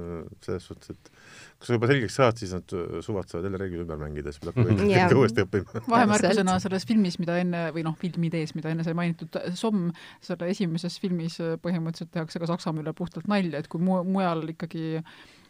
selles 0.45 0.67
suhtes, 0.69 0.93
et 0.95 1.11
kui 1.59 1.67
sa 1.67 1.75
juba 1.75 1.89
selgeks 1.91 2.15
saad, 2.19 2.37
siis 2.39 2.53
nad 2.55 2.75
suvatsevad 3.05 3.47
jälle 3.47 3.59
reeglid 3.59 3.83
ümber 3.83 3.99
mängida, 3.99 4.31
siis 4.31 4.43
pead 4.43 4.53
hakkama 4.53 5.09
uuesti 5.21 5.43
õppima. 5.43 5.81
vahemärkusena 5.95 6.55
selles 6.63 6.87
filmis, 6.89 7.19
mida 7.19 7.39
enne, 7.41 7.65
või 7.75 7.83
noh, 7.87 7.97
filmidees, 7.99 8.55
mida 8.55 8.71
enne 8.73 8.85
sai 8.87 8.95
mainitud, 8.97 9.35
Somm, 9.59 9.89
selle 10.23 10.51
esimeses 10.53 10.95
filmis 11.03 11.39
põhimõtteliselt 11.63 12.13
tehakse 12.15 12.41
ka 12.41 12.49
Saksamaa 12.53 12.85
üle 12.85 12.95
puhtalt 12.95 13.27
nalja, 13.31 13.59
et 13.59 13.67
kui 13.71 13.83
mu-, 13.83 14.05
mujal 14.07 14.47
ikkagi 14.55 15.01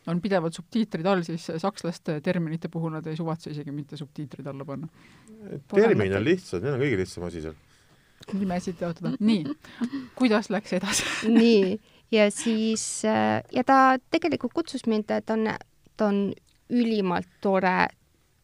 on 0.09 0.21
pidevalt 0.23 0.55
subtiitrid 0.57 1.07
all, 1.09 1.23
siis 1.27 1.45
sakslaste 1.61 2.19
terminite 2.25 2.71
puhul 2.71 2.93
nad 2.95 3.07
ei 3.09 3.17
suvatse 3.19 3.51
isegi 3.53 3.73
mitte 3.75 3.97
subtiitrid 3.99 4.47
alla 4.47 4.65
panna. 4.65 4.87
termin 5.73 6.15
on 6.15 6.23
lihtsad, 6.25 6.63
need 6.63 6.73
on 6.73 6.81
kõige 6.81 7.01
lihtsam 7.03 7.27
asi 7.27 7.43
seal. 7.45 7.57
Nimesid 8.33 8.81
jaotada. 8.81 9.15
nii, 9.19 9.45
kuidas 10.15 10.49
läks 10.49 10.73
edasi 10.77 11.03
nii, 11.41 11.79
ja 12.11 12.29
siis, 12.31 13.05
äh, 13.05 13.41
ja 13.51 13.63
ta 13.63 13.97
tegelikult 14.11 14.53
kutsus 14.53 14.85
mind, 14.87 15.09
ta 15.09 15.33
on 15.33 15.47
ta 15.99 16.07
on 16.07 16.33
ülimalt 16.69 17.27
tore, 17.41 17.87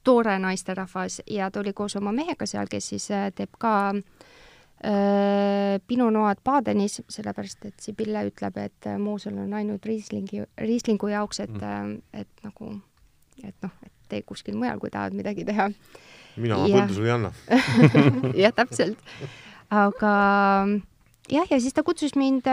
tore 0.03 0.39
naisterahvas 0.39 1.21
ja 1.29 1.51
ta 1.51 1.59
oli 1.59 1.73
koos 1.73 1.95
oma 1.95 2.11
mehega 2.11 2.45
seal, 2.49 2.67
kes 2.71 2.89
siis 2.93 3.07
äh, 3.15 3.29
teeb 3.35 3.55
ka 3.59 3.75
äh, 3.95 5.77
pinunoad 5.88 6.43
Badenis, 6.43 6.99
sellepärast 7.09 7.69
et 7.69 7.79
Sibille 7.85 8.25
ütleb, 8.29 8.59
et 8.59 8.89
äh, 8.91 8.99
Moosel 8.99 9.38
on 9.39 9.53
ainult 9.53 9.85
riislingi, 9.85 10.43
riislingu 10.61 11.13
jaoks, 11.13 11.39
et 11.45 11.55
mm., 11.55 11.95
et 12.13 12.43
nagu, 12.43 12.73
et 13.43 13.55
noh, 13.63 13.79
et 13.85 13.93
tee 14.11 14.21
kuskil 14.27 14.57
mujal, 14.59 14.81
kui 14.81 14.91
tahad 14.93 15.15
midagi 15.17 15.47
teha. 15.47 15.71
mina 16.35 16.59
oma 16.59 16.67
põldu 16.67 16.99
sulle 16.99 17.07
ei 17.07 17.15
anna 17.15 17.31
jah, 18.43 18.53
täpselt. 18.55 18.99
Aga 19.75 20.13
jah, 21.31 21.49
ja 21.51 21.59
siis 21.59 21.75
ta 21.75 21.83
kutsus 21.83 22.15
mind, 22.15 22.47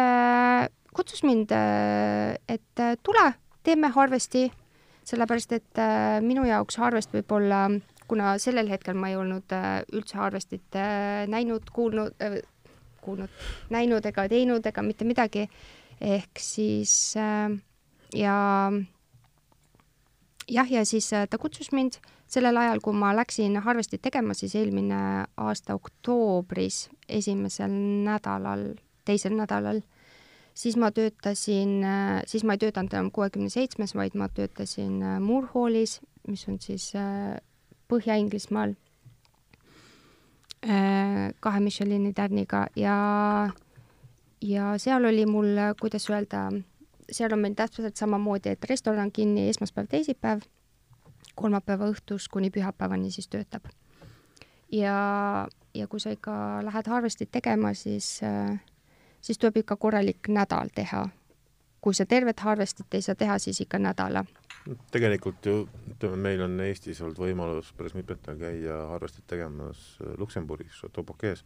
kutsus 0.97 1.23
mind, 1.27 1.53
et 1.53 2.85
tule, 3.07 3.27
teeme 3.63 3.93
harvesti. 3.95 4.51
Sellepärast 5.03 5.53
et 5.57 5.79
äh, 5.83 6.21
minu 6.23 6.45
jaoks 6.47 6.77
Harvest 6.79 7.11
võib 7.11 7.33
olla, 7.35 7.65
kuna 8.07 8.37
sellel 8.39 8.69
hetkel 8.71 8.95
ma 8.95 9.11
ei 9.11 9.17
olnud 9.19 9.51
äh, 9.51 9.81
üldse 9.91 10.21
Harvestit 10.21 10.79
äh, 10.79 11.25
näinud, 11.27 11.67
kuulnud 11.75 12.23
äh,, 12.23 12.39
kuulnud, 13.03 13.33
näinud 13.75 14.07
ega 14.07 14.29
teinud 14.31 14.67
ega 14.71 14.85
mitte 14.87 15.07
midagi, 15.09 15.49
ehk 15.99 16.39
siis 16.39 17.17
äh, 17.19 17.51
ja 18.15 18.37
jah, 20.47 20.71
ja 20.71 20.85
siis 20.87 21.11
äh, 21.13 21.27
ta 21.27 21.39
kutsus 21.43 21.73
mind 21.75 21.99
sellel 22.33 22.57
ajal, 22.57 22.81
kui 22.81 22.97
ma 22.97 23.13
läksin 23.17 23.59
Harvestit 23.61 24.03
tegema, 24.03 24.35
siis 24.35 24.55
eelmine 24.57 25.27
aasta 25.37 25.77
oktoobris, 25.77 26.87
esimesel 27.09 27.75
nädalal, 28.07 28.71
teisel 29.05 29.37
nädalal 29.37 29.83
siis 30.55 30.77
ma 30.77 30.91
töötasin, 30.93 31.81
siis 32.27 32.45
ma 32.45 32.57
ei 32.57 32.63
töötanud 32.63 32.93
enam 32.93 33.11
kuuekümne 33.15 33.51
seitsmes, 33.53 33.95
vaid 33.97 34.17
ma 34.19 34.29
töötasin 34.29 35.01
äh, 35.03 35.19
Moorhallis, 35.21 36.01
mis 36.29 36.45
on 36.49 36.61
siis 36.61 36.93
äh, 36.97 37.37
Põhja-Inglismaal 37.93 38.75
äh, 40.69 41.33
kahe 41.41 41.61
Michelini 41.61 42.13
tärniga 42.13 42.67
ja, 42.77 42.97
ja 44.41 44.75
seal 44.79 45.09
oli 45.09 45.27
mul, 45.27 45.57
kuidas 45.81 46.09
öelda, 46.11 46.49
seal 47.11 47.33
on 47.33 47.45
meil 47.45 47.57
täpselt 47.59 47.97
samamoodi, 47.97 48.57
et 48.57 48.71
restoran 48.71 49.13
kinni 49.13 49.49
esmaspäev, 49.53 49.89
teisipäev, 49.93 50.45
kolmapäeva 51.35 51.89
õhtus 51.93 52.29
kuni 52.29 52.51
pühapäevani 52.51 53.11
siis 53.11 53.29
töötab. 53.29 53.65
ja, 54.73 55.49
ja 55.75 55.87
kui 55.87 56.01
sa 56.01 56.11
ikka 56.11 56.65
lähed 56.65 56.87
harvestit 56.87 57.31
tegema, 57.33 57.75
siis 57.75 58.21
äh, 58.23 58.61
siis 59.23 59.39
tuleb 59.39 59.63
ikka 59.63 59.77
korralik 59.77 60.29
nädal 60.29 60.71
teha. 60.75 61.09
kui 61.83 61.95
sa 61.99 62.05
tervet 62.07 62.41
harvestit 62.41 62.95
ei 62.95 63.03
saa 63.03 63.15
teha, 63.19 63.39
siis 63.43 63.61
ikka 63.61 63.79
nädala. 63.79 64.25
tegelikult 64.95 65.47
ju, 65.47 65.69
ütleme, 65.91 66.17
meil 66.17 66.43
on 66.45 66.61
Eestis 66.61 67.01
olnud 67.03 67.19
võimalus 67.19 67.73
päris 67.77 67.95
mitmetel 67.95 68.39
käia 68.39 68.77
harvestit 68.93 69.27
tegemas 69.27 69.99
Luksemburgis, 70.19 70.85
Tobokees, 70.93 71.45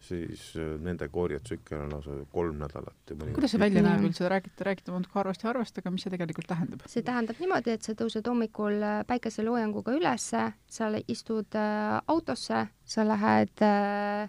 siis 0.00 0.52
äh, 0.56 0.76
nende 0.82 1.08
korjetsükkel 1.08 1.80
on 1.80 1.92
lausa 1.96 2.16
kolm 2.32 2.58
nädalat. 2.60 3.12
kuidas 3.34 3.54
see 3.54 3.60
välja 3.60 3.82
näeb 3.84 4.04
üldse, 4.06 4.28
räägite, 4.30 4.64
räägite 4.66 4.92
natuke 4.94 5.18
harvasti 5.18 5.48
harvast, 5.48 5.78
aga 5.80 5.92
mis 5.94 6.04
see 6.06 6.12
tegelikult 6.12 6.48
tähendab? 6.50 6.84
see 6.90 7.04
tähendab 7.06 7.40
niimoodi, 7.42 7.74
et 7.76 7.86
sa 7.86 7.96
tõused 7.98 8.28
hommikul 8.28 8.78
äh, 8.82 9.00
päikeseloojanguga 9.08 9.96
ülesse, 9.96 10.42
sa 10.78 10.90
istud 11.06 11.56
äh, 11.58 11.96
autosse, 12.12 12.66
sa 12.84 13.06
lähed 13.06 13.64
äh,, 13.64 14.28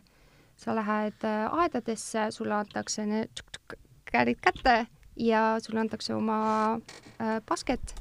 sa 0.58 0.77
lähed 0.77 1.27
äh, 1.27 1.45
aedadesse, 1.63 2.30
sulle 2.32 2.58
antakse 2.62 3.06
need 3.06 3.43
käärid 4.08 4.41
kätte 4.41 4.80
ja 5.19 5.58
sulle 5.62 5.82
antakse 5.84 6.15
oma 6.15 6.80
basket 7.49 7.95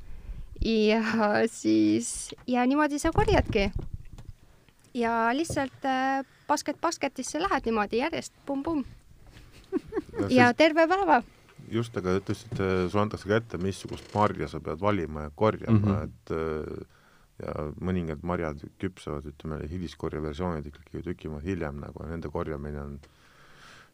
ja 0.62 1.02
siis, 1.61 2.35
ja 2.46 2.64
niimoodi 2.66 3.00
sa 3.02 3.12
korjadki. 3.12 3.70
ja 4.94 5.29
lihtsalt 5.33 5.85
basket 6.48 6.80
basketisse 6.80 7.40
lähed 7.42 7.68
niimoodi 7.68 8.02
järjest 8.02 8.35
pumm-pumm 8.46 8.85
no,. 10.20 10.28
ja 10.30 10.52
terve 10.54 10.87
päeva. 10.88 11.22
just, 11.70 11.96
aga 11.96 12.18
ütlesid, 12.20 12.54
sulle 12.90 13.02
antakse 13.02 13.28
kätte, 13.28 13.59
missugust 13.59 14.12
marja 14.14 14.48
sa 14.48 14.61
pead 14.61 14.80
valima 14.80 15.26
ja 15.26 15.30
korjama 15.35 15.78
mm, 15.78 15.94
-hmm. 15.94 16.04
et 16.04 16.30
äh, 16.30 16.87
ja 17.42 17.66
mõningad 17.85 18.22
marjad 18.24 18.62
küpsevad, 18.80 19.26
ütleme, 19.28 19.61
hiliskorjeversioonid 19.68 20.70
ikkagi 20.70 21.02
tüki 21.04 21.28
maad 21.32 21.44
hiljem 21.44 21.82
nagu 21.82 22.04
ja 22.04 22.09
nende 22.09 22.30
korjamine 22.32 22.80
on 22.80 22.96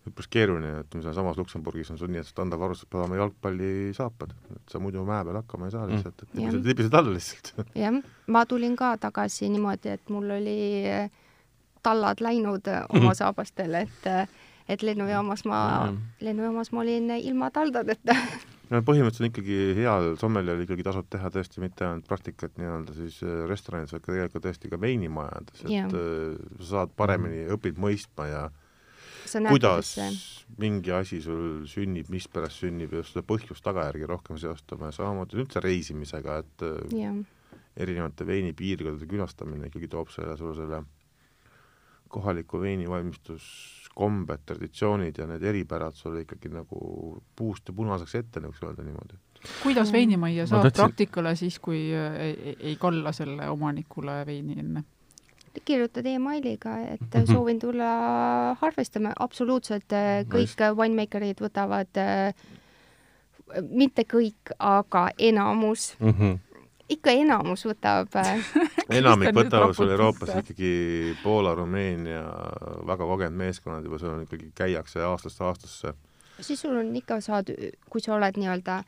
üpris 0.09 0.27
keeruline, 0.31 0.81
ütleme 0.83 1.05
sealsamas 1.05 1.39
Luksemburgis 1.39 1.93
on 1.95 1.99
sul 1.99 2.11
nii, 2.11 2.23
et 2.25 2.31
standardvarustus 2.31 2.89
peab 2.91 3.05
olema 3.05 3.21
jalgpallisaapad, 3.21 4.33
et 4.57 4.75
sa 4.75 4.81
muidu 4.83 5.05
mäe 5.07 5.23
peal 5.27 5.39
hakkama 5.39 5.69
ei 5.69 5.75
saa 5.75 5.85
mm. 5.87 5.93
lihtsalt, 5.95 6.25
et 6.25 6.39
libised, 6.39 6.71
libised 6.71 6.97
alla 6.99 7.15
lihtsalt. 7.15 7.53
jah, 7.79 7.99
ma 8.27 8.45
tulin 8.51 8.75
ka 8.79 8.97
tagasi 9.03 9.51
niimoodi, 9.53 9.95
et 9.95 10.11
mul 10.15 10.35
oli 10.39 10.57
tallad 11.83 12.23
läinud 12.25 12.69
äh, 12.71 12.85
oma 12.89 13.11
mhm. 13.11 13.19
saabastel, 13.19 13.75
et 13.85 14.09
äh, 14.11 14.27
et 14.71 14.83
lennujaamas 14.83 15.45
ma, 15.45 15.61
lennujaamas 16.23 16.73
ma 16.73 16.81
olin 16.85 17.11
ilma 17.19 17.51
taldadeta 17.55 18.15
no 18.73 18.81
põhimõtteliselt 18.87 19.27
on 19.27 19.31
ikkagi 19.31 19.59
heal 19.77 20.09
sommelial 20.21 20.63
ikkagi 20.65 20.87
tasub 20.87 21.09
teha 21.13 21.31
tõesti 21.35 21.63
mitte 21.63 21.87
ainult 21.87 22.09
praktikat 22.09 22.57
nii-öelda 22.61 22.97
siis 22.97 23.19
äh, 23.27 23.43
restoranides, 23.51 23.95
vaid 23.97 24.05
ka 24.05 24.15
tegelikult 24.15 24.47
tõesti 24.47 24.73
ka 24.73 24.81
veinimajades, 24.81 25.65
et 25.67 25.75
ja. 25.75 25.87
sa 25.91 26.73
saad 26.73 26.95
paremini, 26.97 27.45
õpid 27.57 27.81
mõistma 27.83 28.29
ja 28.31 28.43
kuidas 29.49 29.95
mingi 30.61 30.93
asi 30.95 31.21
sul 31.25 31.63
sünnib, 31.71 32.11
mispärast 32.13 32.65
sünnib 32.65 32.95
ja 32.97 33.05
seda 33.07 33.23
põhjust-tagajärgi 33.27 34.09
rohkem 34.11 34.41
seostama 34.41 34.91
ja 34.91 34.97
samamoodi 34.97 35.39
üldse 35.41 35.63
reisimisega, 35.65 36.41
et 36.43 36.67
ja. 36.97 37.13
erinevate 37.77 38.27
veinipiirkondade 38.29 39.09
külastamine 39.11 39.71
ikkagi 39.71 39.89
toob 39.93 40.13
selle 40.13 40.37
sulle 40.41 40.59
selle 40.59 40.83
kohaliku 42.13 42.61
veini 42.61 42.89
valmistuskombed, 42.91 44.45
traditsioonid 44.47 45.19
ja 45.19 45.27
need 45.31 45.45
eripärad 45.49 45.97
sulle 45.99 46.25
ikkagi 46.27 46.53
nagu 46.53 46.79
puust 47.37 47.69
ja 47.69 47.77
punaseks 47.77 48.17
ette, 48.21 48.43
võiks 48.45 48.63
öelda 48.65 48.87
niimoodi. 48.87 49.21
kuidas 49.63 49.93
veinimajja 49.93 50.47
saab 50.47 50.69
tahtsin... 50.69 50.83
praktikale 50.85 51.37
siis, 51.37 51.59
kui 51.59 51.85
ei, 51.93 52.33
ei, 52.33 52.57
ei 52.73 52.77
kalla 52.81 53.13
selle 53.17 53.49
omanikule 53.51 54.23
veini 54.27 54.59
enne? 54.65 54.85
kirjutad 55.69 56.07
emailiga, 56.09 56.79
et 56.95 57.17
soovin 57.29 57.59
tulla 57.61 57.89
harvestama, 58.61 59.13
absoluutselt 59.21 59.93
äh, 59.93 60.23
kõik 60.33 60.63
winemaker'id 60.79 61.43
võtavad, 61.45 62.01
äh, 62.01 62.33
mitte 63.69 64.07
kõik, 64.09 64.55
aga 64.59 65.11
enamus 65.19 65.93
mm. 66.01 66.17
-hmm 66.17 66.41
ikka 66.89 67.15
enamus 67.15 67.67
võtab 67.67 68.17
äh, 68.21 68.53
enamik 69.01 69.35
võtavad 69.37 69.75
sul 69.77 69.93
Euroopas 69.93 70.35
ikkagi 70.43 70.73
Poola, 71.23 71.55
Rumeenia, 71.55 72.25
väga 72.89 73.07
kogenud 73.09 73.39
meeskonnad 73.39 73.87
juba, 73.87 74.01
seal 74.03 74.17
on 74.17 74.25
ikkagi, 74.27 74.51
käiakse 74.59 75.05
aastast 75.07 75.41
aastasse. 75.41 75.95
siis 76.41 76.61
sul 76.61 76.77
on 76.77 76.95
ikka, 76.97 77.21
saad, 77.21 77.53
kui 77.91 78.01
sa 78.05 78.17
oled 78.17 78.41
nii-öelda 78.41 78.83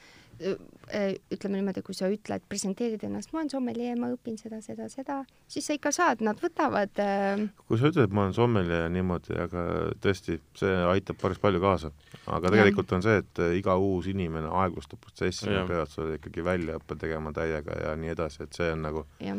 ütleme 0.84 1.60
niimoodi, 1.60 1.82
kui 1.86 1.96
sa 1.96 2.10
ütled, 2.12 2.44
presenteerid 2.48 3.04
ennast, 3.06 3.32
ma 3.32 3.42
olen 3.42 3.52
sommeljee, 3.52 3.94
ma 4.00 4.10
õpin 4.14 4.36
seda, 4.40 4.60
seda, 4.64 4.88
seda, 4.92 5.20
siis 5.50 5.66
sa 5.68 5.76
ikka 5.78 5.92
saad, 5.94 6.24
nad 6.24 6.40
võtavad 6.42 7.02
äh.... 7.02 7.46
kui 7.68 7.80
sa 7.80 7.92
ütled, 7.92 8.12
ma 8.14 8.26
olen 8.26 8.36
sommeljee 8.36 8.88
niimoodi, 8.94 9.38
aga 9.46 9.66
tõesti, 10.04 10.40
see 10.60 10.76
aitab 10.90 11.20
päris 11.22 11.42
palju 11.42 11.62
kaasa 11.64 11.92
aga 12.32 12.52
tegelikult 12.52 12.92
ja. 12.92 12.98
on 12.98 13.04
see, 13.04 13.18
et 13.22 13.42
äh, 13.42 13.56
iga 13.58 13.76
uus 13.80 14.08
inimene 14.10 14.50
aeglustab 14.62 15.00
protsessi, 15.02 15.48
nad 15.50 15.68
peavad 15.68 15.92
sulle 15.92 16.18
ikkagi 16.18 16.44
väljaõppe 16.46 16.96
tegema 17.00 17.32
täiega 17.36 17.76
ja 17.82 17.92
nii 18.00 18.12
edasi, 18.14 18.44
et 18.46 18.56
see 18.56 18.70
on 18.72 18.84
nagu 18.86 19.04
ja. 19.24 19.34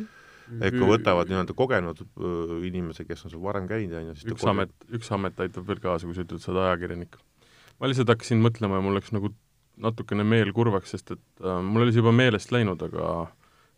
et 0.60 0.76
kui 0.76 0.90
võtavad 0.90 1.32
nii-öelda 1.32 1.56
kogenud 1.58 2.04
äh, 2.06 2.52
inimese, 2.70 3.08
kes 3.10 3.26
on 3.26 3.34
sul 3.34 3.44
varem 3.46 3.70
käinud, 3.70 3.96
on 3.98 4.12
ju, 4.12 4.18
siis 4.20 4.36
üks 4.36 4.46
amet, 4.52 4.76
üks 4.94 5.10
amet 5.16 5.42
aitab 5.48 5.66
veel 5.70 5.82
kaasa, 5.84 6.10
kui 6.10 6.18
sa 6.18 6.28
ütled, 6.28 6.44
sa 6.44 6.54
oled 6.54 6.68
ajakirjanik. 6.68 7.18
ma 7.80 7.90
lihtsalt 7.90 8.14
hakkasin 8.14 8.44
mõtlema 8.44 8.80
ja 8.80 8.86
mul 8.86 9.00
läks 9.00 9.16
nagu 9.16 9.34
natukene 9.82 10.24
meel 10.28 10.54
kurvaks, 10.56 10.96
sest 10.96 11.16
et 11.16 11.44
äh, 11.44 11.60
mul 11.64 11.86
oli 11.86 11.96
see 11.96 12.04
juba 12.04 12.16
meelest 12.16 12.54
läinud, 12.56 12.82
aga 12.88 13.28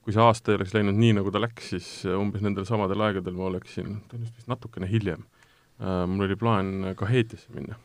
kui 0.05 0.15
see 0.15 0.23
aasta 0.23 0.53
ei 0.53 0.61
oleks 0.61 0.75
läinud 0.75 0.95
nii, 0.95 1.17
nagu 1.19 1.33
ta 1.33 1.41
läks, 1.43 1.73
siis 1.73 1.89
umbes 2.15 2.45
nendel 2.45 2.67
samadel 2.69 3.03
aegadel 3.09 3.35
ma 3.35 3.49
oleksin, 3.49 3.99
tõenäoliselt 4.07 4.39
vist 4.39 4.53
natukene 4.53 4.89
hiljem 4.91 5.25
äh,, 5.81 6.05
mul 6.07 6.29
oli 6.29 6.39
plaan 6.39 6.93
Kaheetiasse 6.95 7.51
minna 7.55 7.79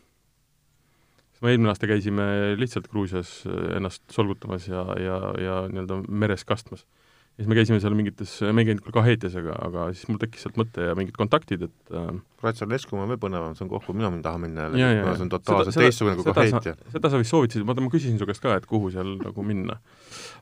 me 1.42 1.51
eelmine 1.51 1.72
aasta 1.72 1.88
käisime 1.90 2.25
lihtsalt 2.59 2.88
Gruusias 2.90 3.42
äh, 3.46 3.77
ennast 3.77 4.03
solgutamas 4.14 4.68
ja, 4.68 4.85
ja, 5.01 5.16
ja 5.42 5.57
nii-öelda 5.70 6.03
meres 6.09 6.46
kastmas. 6.46 6.87
Ja 7.33 7.40
siis 7.40 7.49
me 7.49 7.57
käisime 7.57 7.79
seal 7.81 7.95
mingites, 7.97 8.33
me 8.53 8.61
ei 8.61 8.66
käinud 8.68 8.83
küll 8.85 8.92
Kaheetias, 8.92 9.33
aga, 9.40 9.55
aga 9.66 9.87
siis 9.97 10.05
mul 10.11 10.18
tekkis 10.21 10.42
sealt 10.45 10.59
mõte 10.61 10.85
ja 10.85 10.97
mingid 10.99 11.16
kontaktid, 11.16 11.64
et 11.64 11.95
äh, 11.97 12.11
Ratsalescu 12.45 12.99
on 12.99 13.09
veel 13.09 13.21
põnevam, 13.23 13.55
see 13.57 13.64
on 13.64 13.71
koht, 13.71 13.87
kuhu 13.87 13.97
mina 13.97 14.11
tahan 14.25 14.42
minna 14.45 14.66
jälle, 14.66 14.90
kuna 15.01 15.14
see 15.16 15.25
on 15.25 15.33
totaalselt 15.33 15.79
teistsugune 15.81 16.18
kui 16.18 16.35
Kaheetia. 16.37 16.75
seda 16.92 17.12
sa 17.12 17.21
vist 17.23 17.33
soovitasid, 17.33 17.64
vaata 17.68 17.85
ma 17.85 17.92
küsisin 17.95 18.21
su 18.21 18.29
käest 18.29 18.45
ka, 18.45 18.59
et 18.61 18.68
kuhu 18.68 18.92
seal 18.92 19.14
nagu 19.23 19.47
minna. 19.49 19.79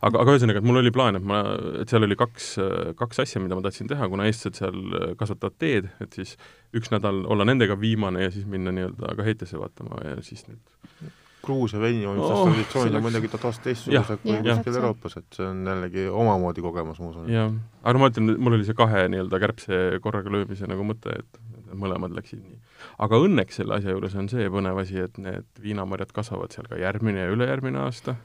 aga, 0.00 0.24
aga 0.24 0.34
ühesõnaga, 0.34 0.64
et 0.64 0.66
mul 0.66 0.82
oli 0.82 0.94
plaan, 0.96 1.20
et 1.20 1.30
ma, 1.30 1.44
et 1.84 1.94
seal 1.94 2.08
oli 2.08 2.18
kaks, 2.18 2.50
kaks 2.98 3.22
asja, 3.22 3.44
mida 3.44 3.54
ma 3.54 3.62
tahtsin 3.68 3.90
teha, 3.92 4.10
kuna 4.10 4.26
eestlased 4.26 4.58
seal 4.58 5.14
kasvatavad 5.20 5.60
teed, 5.62 5.92
et 6.02 6.18
siis 6.18 6.34
üks 6.74 6.90
nädal 6.90 7.22
olla 7.30 7.46
nendega 7.46 7.78
viimane 7.78 8.26
ja 8.26 8.34
siis 8.34 8.50
minna 8.50 8.74
nii-öelda 8.74 9.14
Kaheetiasse 9.20 9.62
vaatama 9.62 10.02
ja 10.08 10.18
siis 10.26 10.48
nüüd 10.50 11.14
Gruusia 11.44 11.80
veinivalmistustraditsioonid 11.80 12.96
on 12.98 13.04
muidugi 13.06 13.30
totaalselt 13.32 13.64
teistsugused 13.64 14.22
kui 14.22 14.40
kuskil 14.44 14.78
Euroopas, 14.80 15.16
et 15.20 15.38
see 15.38 15.46
on 15.48 15.62
jällegi 15.66 16.06
omamoodi 16.12 16.64
kogemus, 16.64 17.00
ma 17.00 17.12
usun. 17.12 17.30
jah, 17.32 17.52
aga 17.82 18.02
ma 18.02 18.10
ütlen, 18.12 18.34
mul 18.36 18.58
oli 18.58 18.66
see 18.68 18.76
kahe 18.76 19.06
nii-öelda 19.12 19.40
kärbse 19.42 19.80
korraga 20.04 20.32
löömise 20.34 20.68
nagu 20.68 20.84
mõte, 20.86 21.16
et 21.22 21.40
mõlemad 21.80 22.14
läksid 22.16 22.42
nii. 22.42 22.58
aga 23.06 23.20
õnneks 23.24 23.60
selle 23.60 23.78
asja 23.78 23.94
juures 23.94 24.16
on 24.20 24.28
see 24.32 24.48
põnev 24.52 24.80
asi, 24.82 24.98
et 25.06 25.20
need 25.22 25.62
viinamarjad 25.64 26.12
kasvavad 26.16 26.52
seal 26.54 26.68
ka 26.70 26.80
järgmine 26.80 27.24
ja 27.24 27.32
ülejärgmine 27.34 27.80
aasta, 27.86 28.16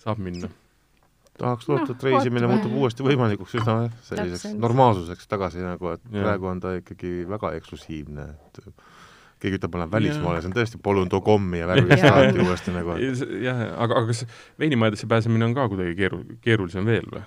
saab 0.00 0.20
minna. 0.22 0.50
Tahaks 1.40 1.68
loota 1.70 1.86
no,, 1.88 1.96
et 1.96 2.02
reisimine 2.04 2.48
muutub 2.50 2.74
uuesti 2.76 3.04
võimalikuks 3.04 3.54
üsna 3.62 3.76
selliseks 4.04 4.58
normaalsuseks 4.60 5.30
tagasi 5.30 5.62
nagu, 5.64 5.94
et 5.96 6.02
ja. 6.10 6.24
praegu 6.26 6.50
on 6.50 6.60
ta 6.60 6.74
ikkagi 6.76 7.22
väga 7.30 7.54
eksklusiivne, 7.56 8.26
et 8.50 8.60
keegi 9.40 9.58
ütleb, 9.58 9.72
ma 9.74 9.82
lähen 9.82 9.92
välismaale, 9.94 10.42
see 10.42 10.50
on 10.50 10.56
tõesti 10.56 10.80
polun.com-i 10.84 11.62
ja 11.62 11.68
värvilist 11.70 12.06
alati 12.10 12.44
uuesti 12.44 12.74
nagu. 12.76 12.96
jah, 13.42 13.66
aga, 13.74 14.00
aga 14.02 14.06
kas 14.12 14.24
veinimajadesse 14.60 15.08
pääsemine 15.10 15.48
on 15.48 15.56
ka 15.56 15.68
kuidagi 15.72 15.96
keeru-, 15.98 16.24
keerulisem 16.44 16.88
veel 16.88 17.08
või? 17.10 17.24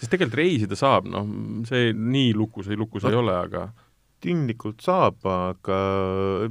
sest 0.00 0.10
tegelikult 0.12 0.40
reisida 0.40 0.76
saab, 0.78 1.08
noh, 1.08 1.28
see 1.68 1.94
nii 1.96 2.34
lukus 2.36 2.68
ei 2.68 2.78
lukus 2.78 3.06
no, 3.06 3.12
ei 3.12 3.18
ole, 3.18 3.36
aga 3.46 3.68
tinglikult 4.24 4.84
saab, 4.84 5.20
aga 5.28 5.78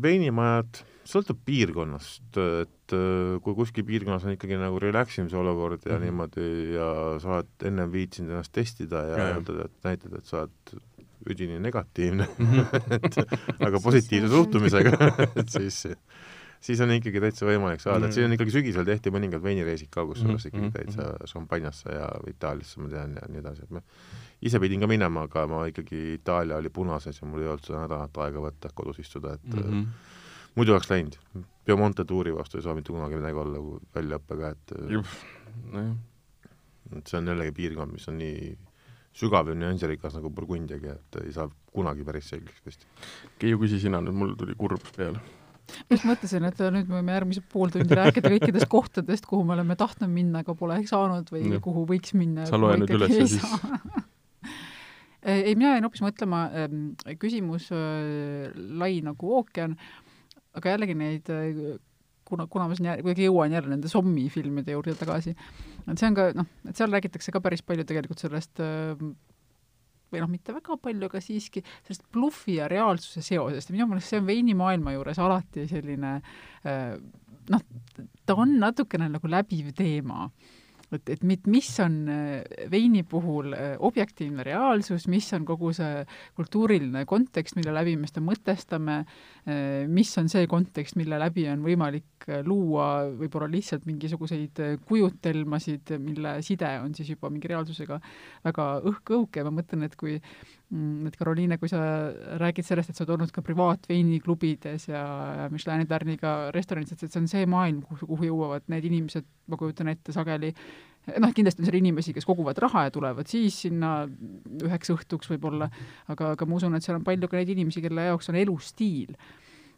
veinimajad, 0.02 0.84
sõltub 1.10 1.40
piirkonnast, 1.46 2.38
et 2.38 2.96
äh, 2.96 3.36
kui 3.44 3.58
kuskil 3.58 3.86
piirkonnas 3.88 4.28
on 4.28 4.36
ikkagi 4.38 4.60
nagu 4.62 4.80
relax 4.82 5.20
imise 5.20 5.38
olukord 5.40 5.82
ja 5.84 5.92
mm 5.92 5.98
-hmm. 5.98 6.06
niimoodi 6.06 6.74
ja 6.78 6.90
sa 7.20 7.38
oled 7.38 7.68
ennem 7.70 7.92
viitsinud 7.92 8.32
ennast 8.32 8.54
testida 8.56 9.04
ja, 9.10 9.18
ja 9.18 9.30
öelda, 9.34 9.66
et 9.66 9.78
näitad, 9.84 10.18
et 10.18 10.26
sa 10.26 10.46
oled 10.46 10.80
üdini 11.30 11.60
negatiivne 11.64 12.28
et 12.98 13.20
aga 13.60 13.82
positiivse 13.84 14.32
suhtumisega 14.32 14.98
et 15.40 15.54
siis, 15.54 15.84
siis 16.64 16.84
on 16.84 16.92
ikkagi 16.98 17.22
täitsa 17.24 17.48
võimalik 17.48 17.84
saada, 17.84 18.08
et 18.08 18.18
siin 18.18 18.28
on 18.28 18.36
ikkagi 18.38 18.56
sügisel 18.56 18.88
tehti 18.88 19.14
mõningad 19.14 19.44
veinireisid 19.44 19.92
ka, 19.94 20.06
kusjuures 20.10 20.50
ikkagi 20.50 20.72
täitsa 20.76 21.14
šampanjasse 21.32 21.96
ja 21.96 22.10
Itaaliasse 22.32 22.84
ma 22.84 22.92
tean 22.92 23.18
ja 23.20 23.30
nii 23.32 23.44
edasi, 23.44 23.68
et 23.68 23.74
ma 23.76 23.84
ise 24.44 24.60
pidin 24.60 24.84
ka 24.84 24.90
minema, 24.92 25.28
aga 25.30 25.46
ma 25.48 25.64
ikkagi, 25.70 26.18
Itaalia 26.18 26.60
oli 26.60 26.72
punases 26.74 27.22
ja 27.22 27.28
mul 27.30 27.46
ei 27.46 27.52
olnud 27.52 27.68
seda 27.68 27.86
nädalat 27.86 28.20
aega 28.26 28.44
võtta, 28.44 28.72
kodus 28.76 29.00
istuda, 29.00 29.38
et 29.38 29.48
mm 29.54 29.64
-hmm. 29.64 29.86
muidu 30.56 30.76
oleks 30.76 30.90
läinud. 30.92 31.18
Piemonte 31.64 32.06
tuuri 32.06 32.36
vastu 32.36 32.58
ei 32.58 32.64
saa 32.64 32.76
mitte 32.76 32.92
kunagi 32.92 33.16
midagi 33.16 33.40
olla 33.40 33.80
väljaõppega, 33.96 34.50
et 34.52 34.74
nojah. 35.72 35.96
et 36.98 37.08
see 37.08 37.18
on 37.18 37.28
jällegi 37.28 37.52
piirkond, 37.52 37.94
mis 37.94 38.08
on 38.08 38.18
nii 38.18 38.58
sügav 39.18 39.50
ja 39.52 39.56
nüansirikas 39.58 40.18
nagu 40.18 40.32
Burgundiagi, 40.34 40.96
et 40.98 41.22
ei 41.22 41.34
saa 41.36 41.48
kunagi 41.74 42.06
päris 42.08 42.32
selgeks 42.34 42.66
vist. 42.66 42.86
Keiu, 43.42 43.60
küsi 43.62 43.80
sina 43.82 44.02
nüüd, 44.04 44.18
mul 44.18 44.36
tuli 44.40 44.58
kurbus 44.58 44.94
peale. 44.96 45.22
ma 45.88 45.96
just 45.96 46.08
mõtlesin, 46.08 46.44
et 46.50 46.64
nüüd 46.76 46.90
me 46.90 47.00
võime 47.00 47.14
järgmised 47.16 47.46
pool 47.52 47.72
tundi 47.72 47.96
rääkida 47.96 48.32
kõikidest 48.34 48.68
kohtadest, 48.72 49.28
kuhu 49.30 49.46
me 49.48 49.56
oleme 49.56 49.78
tahtnud 49.80 50.12
minna, 50.12 50.42
aga 50.44 50.56
pole 50.60 50.82
saanud 50.90 51.30
või 51.32 51.46
ja. 51.54 51.62
kuhu 51.64 51.86
võiks 51.90 52.18
minna. 52.18 52.48
sa 52.50 52.60
loe 52.60 52.76
nüüd 52.82 52.92
üles 52.98 53.16
ja 53.16 53.30
siis 53.30 53.46
ei, 55.24 55.56
mina 55.56 55.76
jäin 55.76 55.88
hoopis 55.88 56.04
mõtlema, 56.04 56.44
ähm, 56.60 56.84
küsimus 57.22 57.70
äh, 57.72 58.52
lai 58.82 58.98
nagu 59.06 59.38
ookean, 59.40 59.78
aga 60.58 60.76
jällegi 60.76 60.98
neid 61.00 61.32
äh, 61.32 61.78
kuna, 62.34 62.48
kuna 62.52 62.68
ma 62.70 62.78
siin 62.78 62.90
jää, 62.90 62.98
kuidagi 63.02 63.30
jõuan 63.30 63.54
jälle 63.54 63.72
nende 63.72 63.92
zombi 63.92 64.26
filmide 64.34 64.76
juurde 64.76 64.98
tagasi, 65.00 65.36
et 65.86 66.00
see 66.02 66.10
on 66.10 66.18
ka 66.18 66.32
noh, 66.38 66.50
et 66.68 66.80
seal 66.80 66.92
räägitakse 66.94 67.34
ka 67.36 67.42
päris 67.44 67.64
palju 67.66 67.86
tegelikult 67.90 68.24
sellest 68.26 68.62
või 70.14 70.22
noh, 70.22 70.30
mitte 70.30 70.54
väga 70.54 70.78
palju, 70.78 71.10
aga 71.10 71.22
siiski 71.24 71.64
sellest 71.86 72.06
bluffi 72.14 72.60
ja 72.60 72.68
reaalsuse 72.70 73.24
seosest. 73.26 73.72
Ja 73.72 73.78
minu 73.78 73.88
meelest 73.90 74.12
see 74.12 74.22
on 74.22 74.28
veinimaailma 74.30 74.94
juures 74.94 75.22
alati 75.22 75.66
selline 75.72 76.12
noh, 77.50 77.64
ta 78.26 78.36
on 78.38 78.58
natukene 78.62 79.10
nagu 79.16 79.32
läbiv 79.32 79.74
teema 79.78 80.28
et, 80.98 81.10
et 81.16 81.24
mit, 81.28 81.48
mis 81.52 81.68
on 81.84 81.98
äh, 82.12 82.68
veini 82.72 83.04
puhul 83.08 83.54
äh, 83.56 83.74
objektiivne 83.84 84.46
reaalsus, 84.46 85.08
mis 85.12 85.28
on 85.36 85.46
kogu 85.48 85.74
see 85.76 86.04
kultuuriline 86.38 87.06
kontekst, 87.10 87.58
mille 87.60 87.74
läbi 87.76 87.96
me 88.00 88.10
seda 88.10 88.24
mõtestame, 88.26 89.00
äh, 89.48 89.84
mis 89.90 90.14
on 90.22 90.32
see 90.32 90.48
kontekst, 90.52 90.98
mille 91.00 91.20
läbi 91.22 91.48
on 91.52 91.64
võimalik 91.66 92.28
luua 92.48 93.10
võib-olla 93.20 93.50
lihtsalt 93.52 93.84
mingisuguseid 93.90 94.62
kujutelmasid, 94.88 95.98
mille 96.00 96.38
side 96.46 96.70
on 96.80 96.94
siis 96.96 97.10
juba 97.12 97.28
mingi 97.34 97.52
reaalsusega 97.52 98.00
väga 98.46 98.68
õhk-õhuke 98.88 99.44
ma 99.44 99.52
mõtlen, 99.58 99.84
et 99.84 99.98
kui 100.00 100.16
et 101.08 101.18
Karoliine, 101.20 101.58
kui 101.62 101.70
sa 101.70 101.82
räägid 102.42 102.66
sellest, 102.66 102.90
et 102.90 102.98
sa 102.98 103.04
oled 103.04 103.18
olnud 103.18 103.34
ka 103.36 103.44
privaatveiniklubides 103.46 104.88
ja 104.90 105.04
Michelini 105.54 105.86
tärniga 105.90 106.34
restoranides, 106.56 106.98
et 106.98 107.12
see 107.12 107.22
on 107.22 107.30
see 107.30 107.46
maailm, 107.50 107.84
kuhu, 107.86 108.08
kuhu 108.10 108.30
jõuavad 108.32 108.66
need 108.74 108.88
inimesed, 108.90 109.28
ma 109.52 109.60
kujutan 109.60 109.92
ette, 109.94 110.16
sageli 110.16 110.54
noh, 111.20 111.32
kindlasti 111.36 111.64
on 111.64 111.68
seal 111.68 111.80
inimesi, 111.80 112.14
kes 112.16 112.28
koguvad 112.28 112.60
raha 112.64 112.88
ja 112.88 112.94
tulevad 112.96 113.30
siis 113.30 113.58
sinna 113.66 113.94
üheks 114.64 114.94
õhtuks 114.94 115.32
võib-olla, 115.34 115.70
aga, 116.12 116.34
aga 116.38 116.48
ma 116.48 116.60
usun, 116.60 116.78
et 116.78 116.86
seal 116.86 117.00
on 117.00 117.08
palju 117.08 117.30
ka 117.30 117.40
neid 117.40 117.52
inimesi, 117.54 117.84
kelle 117.84 118.08
jaoks 118.10 118.32
on 118.32 118.40
elustiil. 118.40 119.18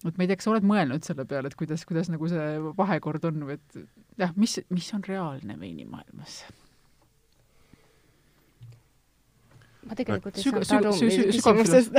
et 0.06 0.18
ma 0.18 0.24
ei 0.24 0.30
tea, 0.30 0.38
kas 0.38 0.46
sa 0.48 0.54
oled 0.54 0.68
mõelnud 0.70 1.08
selle 1.08 1.26
peale, 1.26 1.50
et 1.50 1.58
kuidas, 1.58 1.86
kuidas 1.90 2.12
nagu 2.14 2.30
see 2.30 2.46
vahekord 2.78 3.26
on 3.32 3.48
või 3.50 3.58
et 3.58 3.82
jah, 4.22 4.36
mis, 4.38 4.60
mis 4.70 4.94
on 4.94 5.04
reaalne 5.08 5.58
veinimaailmas? 5.60 6.44
Ma 9.86 9.98
tegelikult 9.98 10.38
ei 10.38 10.46
saanud 10.46 10.76
aru 10.80 10.94
küsimustest. 11.00 11.98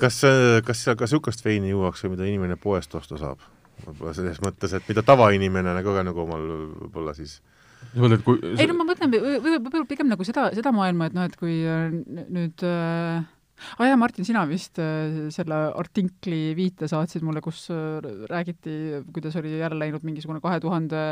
kas, 0.00 0.22
kas 0.66 0.82
seal 0.84 0.98
ka 0.98 1.06
niisugust 1.06 1.44
veini 1.44 1.72
juuakse, 1.72 2.10
mida 2.12 2.26
inimene 2.28 2.58
poest 2.60 2.94
osta 2.98 3.20
saab? 3.20 3.44
võib-olla 3.84 4.12
selles 4.16 4.40
mõttes, 4.42 4.72
et 4.74 4.88
mida 4.90 5.04
tavainimene 5.06 5.70
nagu 5.76 5.94
ka 5.94 6.02
nagu 6.06 6.24
omal 6.24 6.44
võib-olla 6.82 7.14
siis 7.14 7.38
sa 7.38 8.02
mõtled, 8.02 8.22
kui 8.26 8.40
ei 8.58 8.66
no 8.68 8.76
ma 8.80 8.88
mõtlen 8.88 9.12
võib-olla 9.14 9.86
pigem 9.88 10.08
nagu 10.10 10.26
seda, 10.26 10.48
seda 10.56 10.72
maailma, 10.74 11.08
et 11.08 11.16
noh, 11.16 11.28
et 11.28 11.36
kui 11.38 11.60
äh, 11.62 11.92
nüüd 11.94 12.64
äh, 12.66 13.20
aa 13.22 13.82
ah, 13.82 13.88
jaa, 13.90 13.98
Martin, 14.00 14.26
sina 14.26 14.44
vist 14.50 14.80
äh, 14.82 15.28
selle 15.34 15.60
artikli 15.78 16.56
viite 16.58 16.88
saatsid 16.90 17.26
mulle, 17.26 17.42
kus 17.44 17.66
äh, 17.74 17.98
räägiti, 18.30 19.04
kuidas 19.14 19.38
oli 19.40 19.56
jälle 19.58 19.78
läinud 19.78 20.06
mingisugune 20.06 20.42
kahe 20.44 20.60
tuhande 20.62 21.04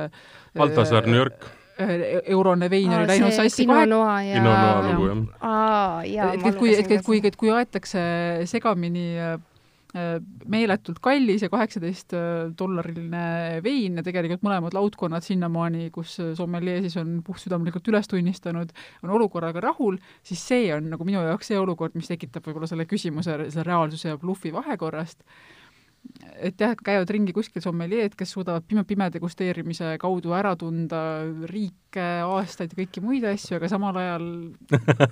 Baltasar 0.58 1.06
New 1.06 1.18
York 1.18 1.46
eurone 1.78 2.70
vein 2.70 2.92
oli 2.92 3.10
läinud 3.10 3.34
sassi 3.36 3.66
kohe. 3.66 3.84
Pinot 3.84 3.90
Noir 4.44 4.86
lugu, 4.94 5.26
jah. 5.42 6.32
et, 6.32 6.46
et 6.46 6.56
kui, 6.56 6.72
et, 6.74 6.90
et 6.90 7.04
kui, 7.04 7.20
et 7.24 7.36
kui 7.36 7.52
aetakse 7.52 8.00
segamini 8.48 9.10
Äh, 9.96 10.18
meeletult 10.50 10.98
kallis 11.00 11.44
ja 11.44 11.48
kaheksateist 11.48 12.12
äh, 12.18 12.48
dollariline 12.58 13.60
vein 13.64 13.96
ja 13.96 14.02
tegelikult 14.04 14.42
mõlemad 14.44 14.74
laudkonnad 14.76 15.24
sinnamaani, 15.24 15.86
kus 15.94 16.18
äh, 16.20 16.32
sommeljee 16.36 16.82
siis 16.84 16.98
on 17.00 17.20
puhtsüdamlikult 17.24 17.88
üles 17.92 18.10
tunnistanud, 18.10 18.74
on 19.06 19.14
olukorraga 19.16 19.62
rahul, 19.62 19.96
siis 20.26 20.42
see 20.50 20.66
on 20.74 20.90
nagu 20.92 21.06
minu 21.06 21.22
jaoks 21.24 21.48
see 21.52 21.60
olukord, 21.60 21.96
mis 21.96 22.10
tekitab 22.10 22.44
võib-olla 22.44 22.68
selle 22.68 22.84
küsimuse 22.90 23.38
selle 23.46 23.64
reaalsuse 23.64 24.10
ja 24.10 24.18
blufi 24.20 24.52
vahekorrast 24.52 25.22
et 26.36 26.60
jah, 26.60 26.74
käivad 26.84 27.10
ringi 27.12 27.32
kuskil 27.36 27.62
sommeljeed, 27.64 28.14
kes 28.18 28.34
suudavad 28.34 28.64
pime, 28.68 28.84
pime 28.88 29.08
degusteerimise 29.12 29.94
kaudu 30.00 30.34
ära 30.36 30.52
tunda 30.58 31.00
riike, 31.50 32.04
aastaid 32.26 32.74
ja 32.74 32.80
kõiki 32.80 33.02
muid 33.04 33.24
asju, 33.28 33.56
aga 33.56 33.70
samal 33.72 33.96
ajal 34.00 34.26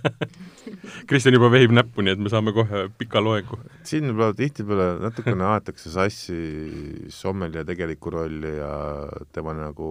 Kristjan 1.09 1.37
juba 1.39 1.51
vehib 1.55 1.75
näppu, 1.77 2.05
nii 2.05 2.17
et 2.17 2.23
me 2.23 2.33
saame 2.33 2.55
kohe 2.57 2.85
pika 2.99 3.23
loengu. 3.25 3.59
siin 3.87 4.11
võib-olla 4.11 4.37
tihtipeale 4.39 4.89
natukene 5.05 5.49
aetakse 5.55 5.93
sassi 5.95 7.09
sommelje 7.13 7.65
tegelikku 7.69 8.13
rolli 8.15 8.57
ja 8.59 8.75
tema 9.33 9.57
nagu, 9.57 9.91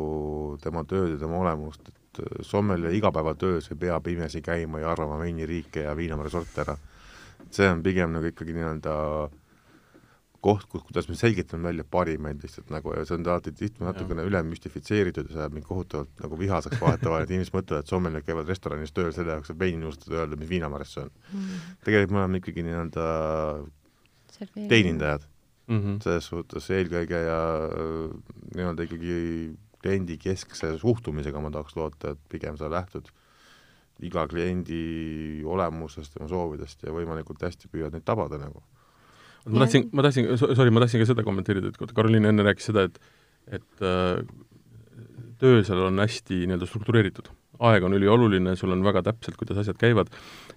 tema 0.64 0.86
tööd 0.90 1.16
ja 1.16 1.22
tema 1.22 1.42
olemust, 1.42 1.90
et 1.90 2.26
sommelje 2.46 2.94
igapäevatöös 2.98 3.72
ei 3.72 3.80
pea 3.88 4.00
pimesi 4.06 4.44
käima 4.46 4.84
ja 4.84 4.92
arvama 4.94 5.18
veiniriike 5.24 5.88
ja 5.88 5.96
viinamarjasorte 5.98 6.62
ära. 6.66 6.78
see 7.54 7.68
on 7.70 7.84
pigem 7.84 8.14
nagu 8.14 8.26
ikkagi 8.26 8.54
nii-öelda 8.56 8.94
koht, 10.44 10.66
kus, 10.72 10.84
kuidas 10.88 11.08
me 11.10 11.16
selgitame 11.18 11.70
välja 11.70 11.86
parimaid 11.96 12.42
lihtsalt 12.44 12.72
nagu 12.74 12.92
ja 12.98 13.06
see 13.08 13.16
on 13.16 13.28
alati 13.32 13.54
tihti 13.56 13.84
natukene 13.86 14.26
üle 14.28 14.42
müstifitseeritud 14.48 15.30
ja 15.30 15.36
see 15.36 15.44
ajab 15.44 15.58
mind 15.58 15.68
kohutavalt 15.70 16.24
nagu 16.24 16.40
vihaseks 16.40 16.82
vahetevahel, 16.82 17.26
et 17.26 17.32
inimesed 17.36 17.56
mõtlevad, 17.56 17.86
et 17.86 17.94
sommeljad 17.94 18.28
käivad 18.28 18.52
restoranis 18.52 18.96
tööl 18.96 19.14
selle 19.16 19.38
jaoks, 19.38 19.54
et 19.54 19.60
veini 19.60 19.80
nuustada 19.86 20.18
ja 20.18 20.26
öelda, 20.26 20.40
mis 20.42 20.52
viinamarjas 20.52 20.96
see 20.98 21.06
on. 21.06 21.14
Mm.. 21.32 21.62
tegelikult 21.88 22.16
me 22.16 22.24
oleme 22.24 22.42
ikkagi 22.44 22.66
nii-öelda 22.68 23.08
teenindajad. 24.58 25.30
Mm 25.72 25.80
-hmm. 25.80 26.00
selles 26.04 26.26
suhtes 26.28 26.66
eelkõige 26.76 27.20
ja 27.24 27.40
nii-öelda 28.52 28.84
ikkagi 28.84 29.14
kliendikeskse 29.80 30.74
suhtumisega 30.82 31.40
ma 31.40 31.52
tahaks 31.56 31.78
loota, 31.80 32.12
et 32.12 32.20
pigem 32.32 32.58
sa 32.60 32.68
lähtud 32.72 33.08
iga 34.04 34.26
kliendi 34.28 35.40
olemusest, 35.48 36.18
tema 36.18 36.28
soovidest 36.28 36.84
ja 36.84 36.92
võimalikult 36.92 37.44
hästi 37.48 37.72
püüad 37.72 37.96
neid 37.96 38.04
tabada 38.04 38.42
nagu 38.42 38.64
ma 39.50 39.64
tahtsin, 39.66 39.90
ma 39.92 40.06
tahtsin, 40.06 40.32
sorry, 40.40 40.72
ma 40.74 40.84
tahtsin 40.84 41.04
ka 41.04 41.10
seda 41.10 41.26
kommenteerida, 41.26 41.74
et 41.74 41.94
Karoliin 41.96 42.30
enne 42.32 42.46
rääkis 42.48 42.72
seda, 42.72 42.88
et 42.90 43.00
et 43.52 43.84
äh, 43.84 44.22
töö 45.42 45.64
seal 45.68 45.82
on 45.90 46.00
hästi 46.00 46.46
nii-öelda 46.48 46.68
struktureeritud. 46.70 47.32
aeg 47.64 47.84
on 47.86 47.94
ülioluline, 47.96 48.56
sul 48.60 48.74
on 48.74 48.82
väga 48.84 49.04
täpselt, 49.06 49.38
kuidas 49.40 49.60
asjad 49.62 49.78
käivad, 49.80 50.10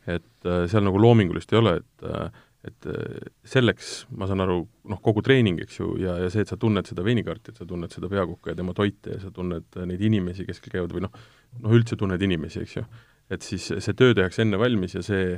et 0.07 0.47
äh, 0.47 0.64
seal 0.70 0.87
nagu 0.87 1.01
loomingulist 1.03 1.53
ei 1.53 1.59
ole, 1.62 1.78
et 1.82 2.07
äh, 2.07 2.43
et 2.66 2.87
selleks, 3.47 4.09
ma 4.18 4.26
saan 4.26 4.43
aru, 4.43 4.57
noh, 4.91 4.99
kogu 4.99 5.22
treening, 5.22 5.61
eks 5.62 5.76
ju, 5.78 5.93
ja, 6.03 6.16
ja 6.18 6.30
see, 6.32 6.43
et 6.43 6.51
sa 6.51 6.57
tunned 6.59 6.89
seda 6.89 7.05
veinikaarti, 7.07 7.53
et 7.53 7.61
sa 7.61 7.66
tunned 7.68 7.93
seda 7.95 8.09
peakokka 8.11 8.51
ja 8.51 8.59
tema 8.59 8.74
toite 8.74 9.12
ja 9.12 9.20
sa 9.22 9.30
tunned 9.30 9.78
neid 9.87 10.03
inimesi, 10.03 10.43
kes 10.49 10.59
käivad 10.64 10.91
või 10.91 11.05
noh, 11.05 11.14
noh 11.62 11.76
üldse 11.78 11.95
tunned 12.01 12.24
inimesi, 12.26 12.64
eks 12.66 12.74
ju, 12.80 12.82
et 13.30 13.47
siis 13.47 13.68
see 13.70 13.95
töö 13.95 14.16
tehakse 14.18 14.43
enne 14.43 14.59
valmis 14.59 14.99
ja 14.99 15.05
see, 15.07 15.37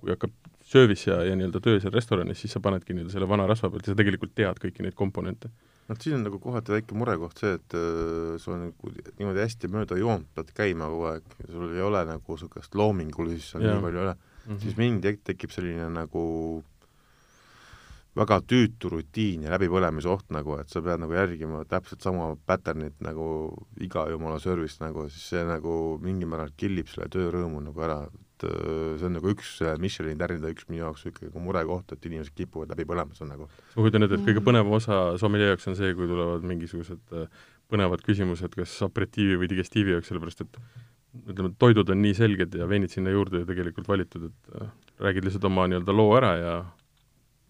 kui 0.00 0.14
hakkab 0.14 0.32
service 0.72 1.10
ja, 1.10 1.20
ja 1.26 1.36
nii-öelda 1.38 1.60
töö 1.64 1.80
seal 1.82 1.94
restoranis, 1.94 2.40
siis 2.42 2.54
sa 2.56 2.62
panedki 2.64 2.96
nii-öelda 2.96 3.14
selle 3.14 3.28
vana 3.30 3.46
rasva 3.50 3.70
pealt 3.72 3.86
ja 3.86 3.94
sa 3.94 4.00
tegelikult 4.00 4.34
tead 4.38 4.60
kõiki 4.62 4.86
neid 4.86 4.96
komponente. 4.98 5.52
noh, 5.90 5.98
siin 6.00 6.16
on 6.18 6.26
nagu 6.28 6.38
kohati 6.40 6.76
väike 6.76 6.96
murekoht 6.96 7.42
see, 7.42 7.54
et 7.58 7.76
äh, 7.76 8.34
sul 8.42 8.56
on 8.56 8.66
nagu 8.68 8.92
niimoodi 9.18 9.42
hästi 9.44 9.70
mööda 9.72 9.98
joont 10.00 10.28
pead 10.36 10.52
käima 10.56 10.88
kogu 10.92 11.08
aeg, 11.12 11.38
sul 11.48 11.70
ei 11.70 11.84
ole 11.84 12.04
nagu 12.08 12.36
niisugust 12.36 12.76
loomingulisust 12.78 13.56
seal 13.56 13.66
nii 13.66 13.80
palju 13.86 14.00
ei 14.00 14.04
ole 14.06 14.14
mm, 14.14 14.44
-hmm. 14.46 14.60
siis 14.64 14.78
mingi 14.78 15.08
tek-, 15.08 15.24
tekib 15.32 15.54
selline 15.54 15.90
nagu 15.92 16.22
väga 18.16 18.40
tüütu 18.44 18.90
rutiin 18.92 19.46
ja 19.46 19.52
läbipõlemise 19.54 20.10
oht 20.12 20.28
nagu, 20.36 20.58
et 20.60 20.68
sa 20.72 20.82
pead 20.84 21.00
nagu 21.00 21.14
järgima 21.16 21.62
täpselt 21.68 22.04
sama 22.04 22.34
pattern'it 22.48 23.00
nagu 23.04 23.26
iga 23.80 24.04
jumala 24.12 24.38
service 24.42 24.82
nagu, 24.84 25.06
siis 25.08 25.30
see 25.32 25.44
nagu 25.48 25.96
mingil 26.02 26.28
määral 26.28 26.52
killib 26.56 26.90
selle 26.92 27.08
töörõõmu 27.12 27.62
nagu 27.64 27.86
ära, 27.88 28.02
et 28.42 28.50
äh, 28.50 28.98
see 29.00 29.08
on 29.08 29.16
nagu 29.16 29.32
üks 29.32 29.54
Michelini 29.82 30.18
tärnide 30.20 30.52
üks 30.54 30.68
minu 30.68 30.82
jaoks 30.82 31.06
ikkagi 31.08 31.30
nagu 31.30 31.42
murekoht, 31.46 31.94
et 31.94 32.08
inimesed 32.10 32.34
kipuvad 32.38 32.72
läbi 32.74 32.86
põlema, 32.88 33.14
see 33.16 33.26
on 33.26 33.32
nagu 33.34 33.48
ma 33.48 33.78
kujutan 33.78 34.06
ette, 34.06 34.18
et 34.18 34.28
kõige 34.28 34.44
põnevam 34.44 34.76
osa 34.78 35.02
sommelje 35.22 35.52
jaoks 35.52 35.68
on 35.70 35.78
see, 35.78 35.92
kui 35.98 36.10
tulevad 36.10 36.46
mingisugused 36.52 37.16
äh, 37.18 37.44
põnevad 37.72 38.04
küsimused 38.04 38.56
kas 38.58 38.76
aperitiivi 38.86 39.38
või 39.40 39.50
digestiivi 39.52 39.96
jaoks, 39.96 40.10
sellepärast 40.10 40.44
et 40.44 40.60
ütleme, 41.28 41.52
toidud 41.60 41.90
on 41.92 42.00
nii 42.02 42.14
selged 42.16 42.54
ja 42.56 42.68
veinid 42.68 42.92
sinna 42.92 43.12
juurde 43.12 43.44
tegelikult 43.48 43.90
valitud, 43.90 44.30
et 44.30 44.60
äh, 44.60 44.70
räägid 45.02 45.28
lihtsalt 45.28 45.48
oma 45.48 45.66
nii-öelda 45.68 45.96
loo 45.96 46.12
ära 46.18 46.32
ja 46.40 46.54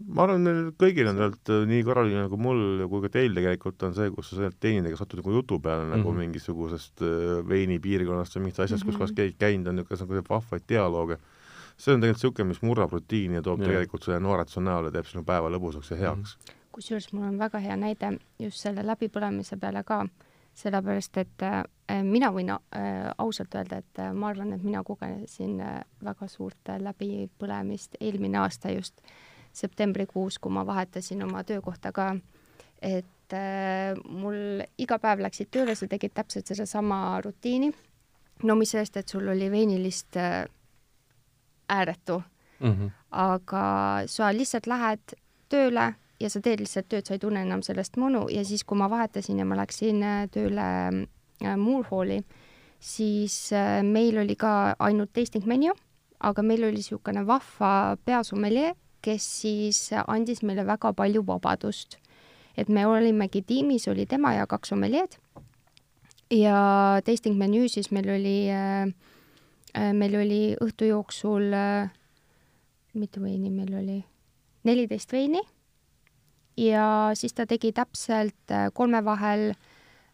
ma 0.08 0.24
arvan, 0.24 0.44
meil 0.46 0.60
kõigil 0.78 1.08
on 1.10 1.18
tegelikult 1.18 1.52
äh, 1.54 1.66
nii 1.70 1.84
Karolil 1.86 2.16
nagu 2.18 2.38
mul 2.40 2.62
kui 2.90 3.04
ka 3.04 3.10
teil 3.18 3.36
tegelikult 3.36 3.84
on 3.88 3.94
see, 3.96 4.10
kus 4.14 4.32
sa 4.32 4.38
sealt 4.40 4.58
teenindajatega 4.62 5.00
satud 5.00 5.22
nagu 5.22 5.34
jutu 5.36 5.58
peale 5.60 5.84
mm 5.84 5.90
-hmm. 5.90 5.96
nagu 5.96 6.12
mhm. 6.12 6.20
mingisugusest 6.24 7.02
äh, 7.02 7.34
veinipiirkonnast 7.48 8.36
või 8.36 8.46
mingist 8.46 8.60
asjast 8.60 8.84
mm, 8.84 8.88
-hmm. 8.88 8.92
kus 8.92 8.98
kohas 8.98 9.12
keegi 9.16 9.36
käinud 9.38 9.66
on, 9.66 9.76
niisugune 9.76 10.20
nagu 10.20 10.34
vahvaid 10.34 10.64
dialoog. 10.68 11.16
see 11.76 11.94
on 11.94 12.00
tegelikult 12.00 12.22
niisugune, 12.22 12.48
mis 12.48 12.62
murrab 12.62 12.92
rutiini 12.92 13.34
ja 13.34 13.42
toob 13.42 13.60
yeah. 13.60 13.68
tegelikult 13.70 14.02
selle 14.04 14.20
nooretuse 14.20 14.60
näole, 14.60 14.90
teeb 14.90 15.06
sinu 15.06 15.24
päeva 15.24 15.50
lõbusaks 15.50 15.90
ja 15.90 15.96
heaks 15.96 16.36
mm 16.36 16.52
-hmm. 16.52 16.56
kusjuures 16.72 17.12
mul 17.12 17.24
on 17.24 17.38
väga 17.38 17.58
hea 17.58 17.76
näide 17.76 18.18
just 18.38 18.58
selle 18.58 18.82
läbipõlemise 18.82 19.56
peale 19.56 19.82
ka, 19.84 20.06
sellepärast 20.54 21.16
et 21.16 21.42
äh, 21.42 21.64
mina 22.02 22.30
võin 22.32 22.50
äh, 22.50 23.10
ausalt 23.18 23.54
öelda, 23.54 23.82
et 23.82 23.98
äh, 23.98 24.12
ma 24.14 24.30
arvan, 24.32 24.52
et 24.52 24.62
mina 24.62 24.82
kogesin 24.84 25.60
äh, 25.60 25.82
väga 26.04 26.28
suurt 26.28 26.72
läbipõlemist 26.78 27.96
eelmine 28.00 28.38
aasta 28.38 28.72
just 28.72 29.00
septembrikuus, 29.52 30.38
kui 30.38 30.52
ma 30.52 30.66
vahetasin 30.66 31.22
oma 31.22 31.44
töökohta 31.44 31.92
ka, 31.92 32.12
et 32.82 33.36
äh, 33.36 33.94
mul 34.08 34.64
iga 34.78 34.98
päev 34.98 35.22
läksid 35.24 35.50
tööle, 35.50 35.74
sa 35.74 35.86
tegid 35.86 36.14
täpselt 36.14 36.46
sedasama 36.46 37.20
rutiini. 37.24 37.72
no 38.42 38.54
mis 38.58 38.70
sellest, 38.70 38.96
et 38.96 39.08
sul 39.08 39.28
oli 39.28 39.50
veinilist 39.50 40.16
äh, 40.16 40.44
ääretu 41.68 42.22
mm. 42.60 42.72
-hmm. 42.72 42.90
aga 43.10 44.02
sa 44.06 44.32
lihtsalt 44.32 44.66
lähed 44.66 45.14
tööle 45.48 45.94
ja 46.20 46.30
sa 46.30 46.40
teed 46.40 46.60
lihtsalt 46.62 46.88
tööd, 46.88 47.06
sa 47.06 47.16
ei 47.16 47.22
tunne 47.22 47.42
enam 47.42 47.62
sellest 47.62 47.96
mõnu 47.96 48.26
ja 48.30 48.44
siis, 48.44 48.64
kui 48.64 48.78
ma 48.78 48.90
vahetasin 48.90 49.38
ja 49.38 49.44
ma 49.44 49.58
läksin 49.58 50.02
äh, 50.02 50.28
tööle 50.30 50.66
äh, 51.44 51.56
Moorhalli, 51.56 52.22
siis 52.80 53.52
äh, 53.52 53.82
meil 53.82 54.18
oli 54.18 54.36
ka 54.36 54.76
ainult 54.78 55.12
tasting 55.12 55.46
menu, 55.46 55.74
aga 56.20 56.42
meil 56.42 56.64
oli 56.64 56.80
niisugune 56.80 57.26
vahva 57.26 57.96
peasommeljee, 58.04 58.74
kes 59.02 59.26
siis 59.42 59.90
andis 60.06 60.42
meile 60.42 60.66
väga 60.66 60.92
palju 60.92 61.24
vabadust. 61.26 61.98
et 62.56 62.68
me 62.68 62.86
olimegi 62.86 63.42
tiimis, 63.42 63.88
oli 63.88 64.06
tema 64.06 64.34
ja 64.34 64.46
kaks 64.46 64.68
sommeljeed 64.68 65.16
ja 66.30 67.00
tasting 67.04 67.36
menüü 67.38 67.68
siis 67.68 67.90
meil 67.90 68.08
oli 68.10 68.36
äh, 68.50 69.92
meil 69.92 70.16
oli 70.16 70.42
õhtu 70.60 70.88
jooksul 70.88 71.52
äh, 71.52 71.90
mitu 72.94 73.22
veini 73.22 73.50
meil 73.50 73.74
oli? 73.74 74.04
neliteist 74.64 75.12
veini 75.12 75.40
ja 76.56 77.10
siis 77.14 77.32
ta 77.32 77.46
tegi 77.46 77.72
täpselt 77.72 78.50
äh, 78.50 78.70
kolme 78.74 79.04
vahel 79.04 79.52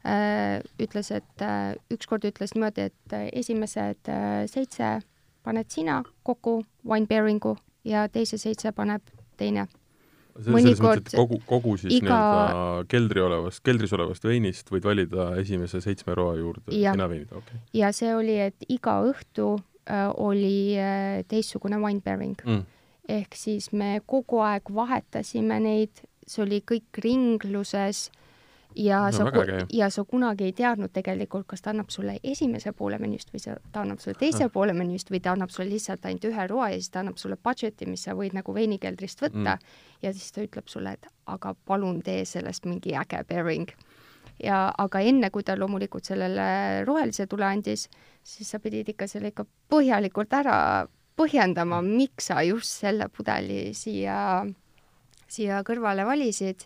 äh,, 0.06 0.62
ütles, 0.78 1.10
et 1.10 1.42
äh, 1.42 1.74
ükskord 1.90 2.24
ütles 2.24 2.54
niimoodi, 2.54 2.88
et 2.90 3.12
äh, 3.14 3.28
esimesed 3.32 4.08
äh, 4.08 4.46
seitse 4.46 4.98
paned 5.44 5.70
sina 5.70 6.02
kokku 6.22 6.62
wine 6.86 7.06
pairing'u 7.06 7.56
ja 7.88 8.06
teise 8.12 8.38
seitse 8.40 8.72
paneb 8.76 9.04
teine. 9.38 9.66
et 10.38 11.12
kogu, 11.16 11.40
kogu 11.46 11.76
siis 11.80 11.96
iga... 11.98 12.14
nii-öelda 12.14 12.88
keldri 12.92 13.22
olevast, 13.26 13.62
keldris 13.66 13.94
olevast 13.96 14.26
veinist 14.28 14.70
võid 14.70 14.84
valida 14.86 15.32
esimese 15.40 15.80
seitsme 15.82 16.14
roa 16.14 16.36
juurde 16.38 16.70
sina 16.70 17.08
veinid, 17.10 17.32
okei 17.32 17.56
okay.. 17.56 17.64
ja 17.80 17.90
see 17.96 18.12
oli, 18.14 18.36
et 18.46 18.68
iga 18.70 19.00
õhtu 19.08 19.56
äh, 19.90 20.06
oli 20.14 20.76
äh, 20.78 21.24
teistsugune 21.28 21.80
wine 21.82 22.04
pairing 22.04 22.38
mm. 22.44 22.62
ehk 23.18 23.34
siis 23.34 23.72
me 23.72 23.98
kogu 24.06 24.44
aeg 24.46 24.70
vahetasime 24.74 25.58
neid 25.64 26.04
see 26.28 26.44
oli 26.44 26.62
kõik 26.70 27.02
ringluses 27.02 28.08
ja 28.78 29.00
no, 29.10 29.12
sa, 29.12 29.44
ja 29.72 29.88
sa 29.90 30.04
kunagi 30.04 30.48
ei 30.48 30.54
teadnud 30.56 30.92
tegelikult, 30.94 31.46
kas 31.50 31.62
ta 31.64 31.72
annab 31.72 31.90
sulle 31.90 32.18
esimese 32.22 32.72
poole 32.76 32.98
menüüst 33.02 33.32
või 33.34 33.42
sa, 33.42 33.56
ta 33.72 33.82
annab 33.82 34.02
sulle 34.02 34.16
teise 34.18 34.46
no. 34.46 34.52
poole 34.54 34.74
menüüst 34.76 35.10
või 35.10 35.20
ta 35.24 35.34
annab 35.34 35.52
sulle 35.54 35.68
lihtsalt 35.72 36.06
ainult 36.06 36.26
ühe 36.30 36.46
roa 36.50 36.70
ja 36.72 36.78
siis 36.78 36.92
ta 36.94 37.02
annab 37.02 37.18
sulle 37.18 37.36
budget'i, 37.36 37.88
mis 37.90 38.06
sa 38.06 38.14
võid 38.18 38.36
nagu 38.38 38.54
veinikeldrist 38.54 39.24
võtta 39.24 39.56
mm. 39.56 39.78
ja 40.06 40.12
siis 40.14 40.34
ta 40.34 40.44
ütleb 40.44 40.70
sulle, 40.70 40.94
et 40.98 41.08
aga 41.26 41.54
palun 41.66 42.02
tee 42.06 42.22
sellest 42.28 42.68
mingi 42.70 42.94
äge 42.96 43.24
pairing. 43.28 43.72
ja 44.42 44.68
aga 44.78 45.00
enne, 45.00 45.30
kui 45.34 45.42
ta 45.42 45.58
loomulikult 45.58 46.04
sellele 46.04 46.84
rohelise 46.86 47.26
tule 47.26 47.48
andis, 47.48 47.88
siis 48.22 48.50
sa 48.50 48.62
pidid 48.62 48.88
ikka 48.94 49.10
selle 49.10 49.34
ikka 49.34 49.46
põhjalikult 49.68 50.32
ära 50.38 50.86
põhjendama, 51.18 51.82
miks 51.82 52.30
sa 52.30 52.42
just 52.46 52.78
selle 52.78 53.08
pudeli 53.10 53.74
siia 53.74 54.46
siia 55.28 55.62
kõrvale 55.66 56.06
valisid, 56.08 56.64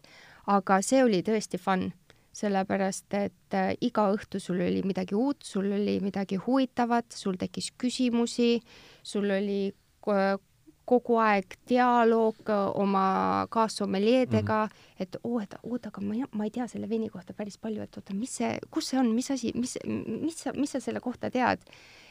aga 0.51 0.81
see 0.85 1.03
oli 1.05 1.23
tõesti 1.27 1.59
fun, 1.61 1.91
sellepärast 2.33 3.15
et 3.19 3.57
äh, 3.57 3.75
iga 3.85 4.07
õhtu 4.15 4.41
sul 4.41 4.63
oli 4.65 4.83
midagi 4.87 5.17
uut, 5.19 5.43
sul 5.45 5.69
oli 5.73 5.99
midagi 6.01 6.39
huvitavat, 6.41 7.13
sul 7.13 7.37
tekkis 7.41 7.73
küsimusi, 7.79 8.57
sul 9.03 9.31
oli 9.31 9.75
kogu 10.03 11.19
aeg 11.23 11.55
dialoog 11.69 12.51
oma 12.75 13.47
kaassommeljeedega 13.51 14.65
mm, 14.65 14.73
-hmm. 14.73 15.03
et 15.05 15.17
oo, 15.25 15.41
et 15.41 15.55
oota, 15.63 15.89
aga 15.89 16.01
ma 16.01 16.15
ei, 16.15 16.25
ma 16.33 16.45
ei 16.45 16.51
tea 16.51 16.67
selle 16.67 16.89
veini 16.89 17.09
kohta 17.09 17.33
päris 17.33 17.59
palju, 17.59 17.83
et 17.83 17.97
oota, 17.97 18.15
mis 18.15 18.37
see, 18.37 18.59
kus 18.71 18.91
see 18.91 18.99
on, 19.01 19.13
mis 19.15 19.31
asi, 19.31 19.53
mis, 19.55 19.79
mis 19.87 20.43
sa, 20.43 20.53
mis 20.53 20.73
sa 20.73 20.81
selle 20.81 21.01
kohta 21.01 21.31
tead? 21.31 21.63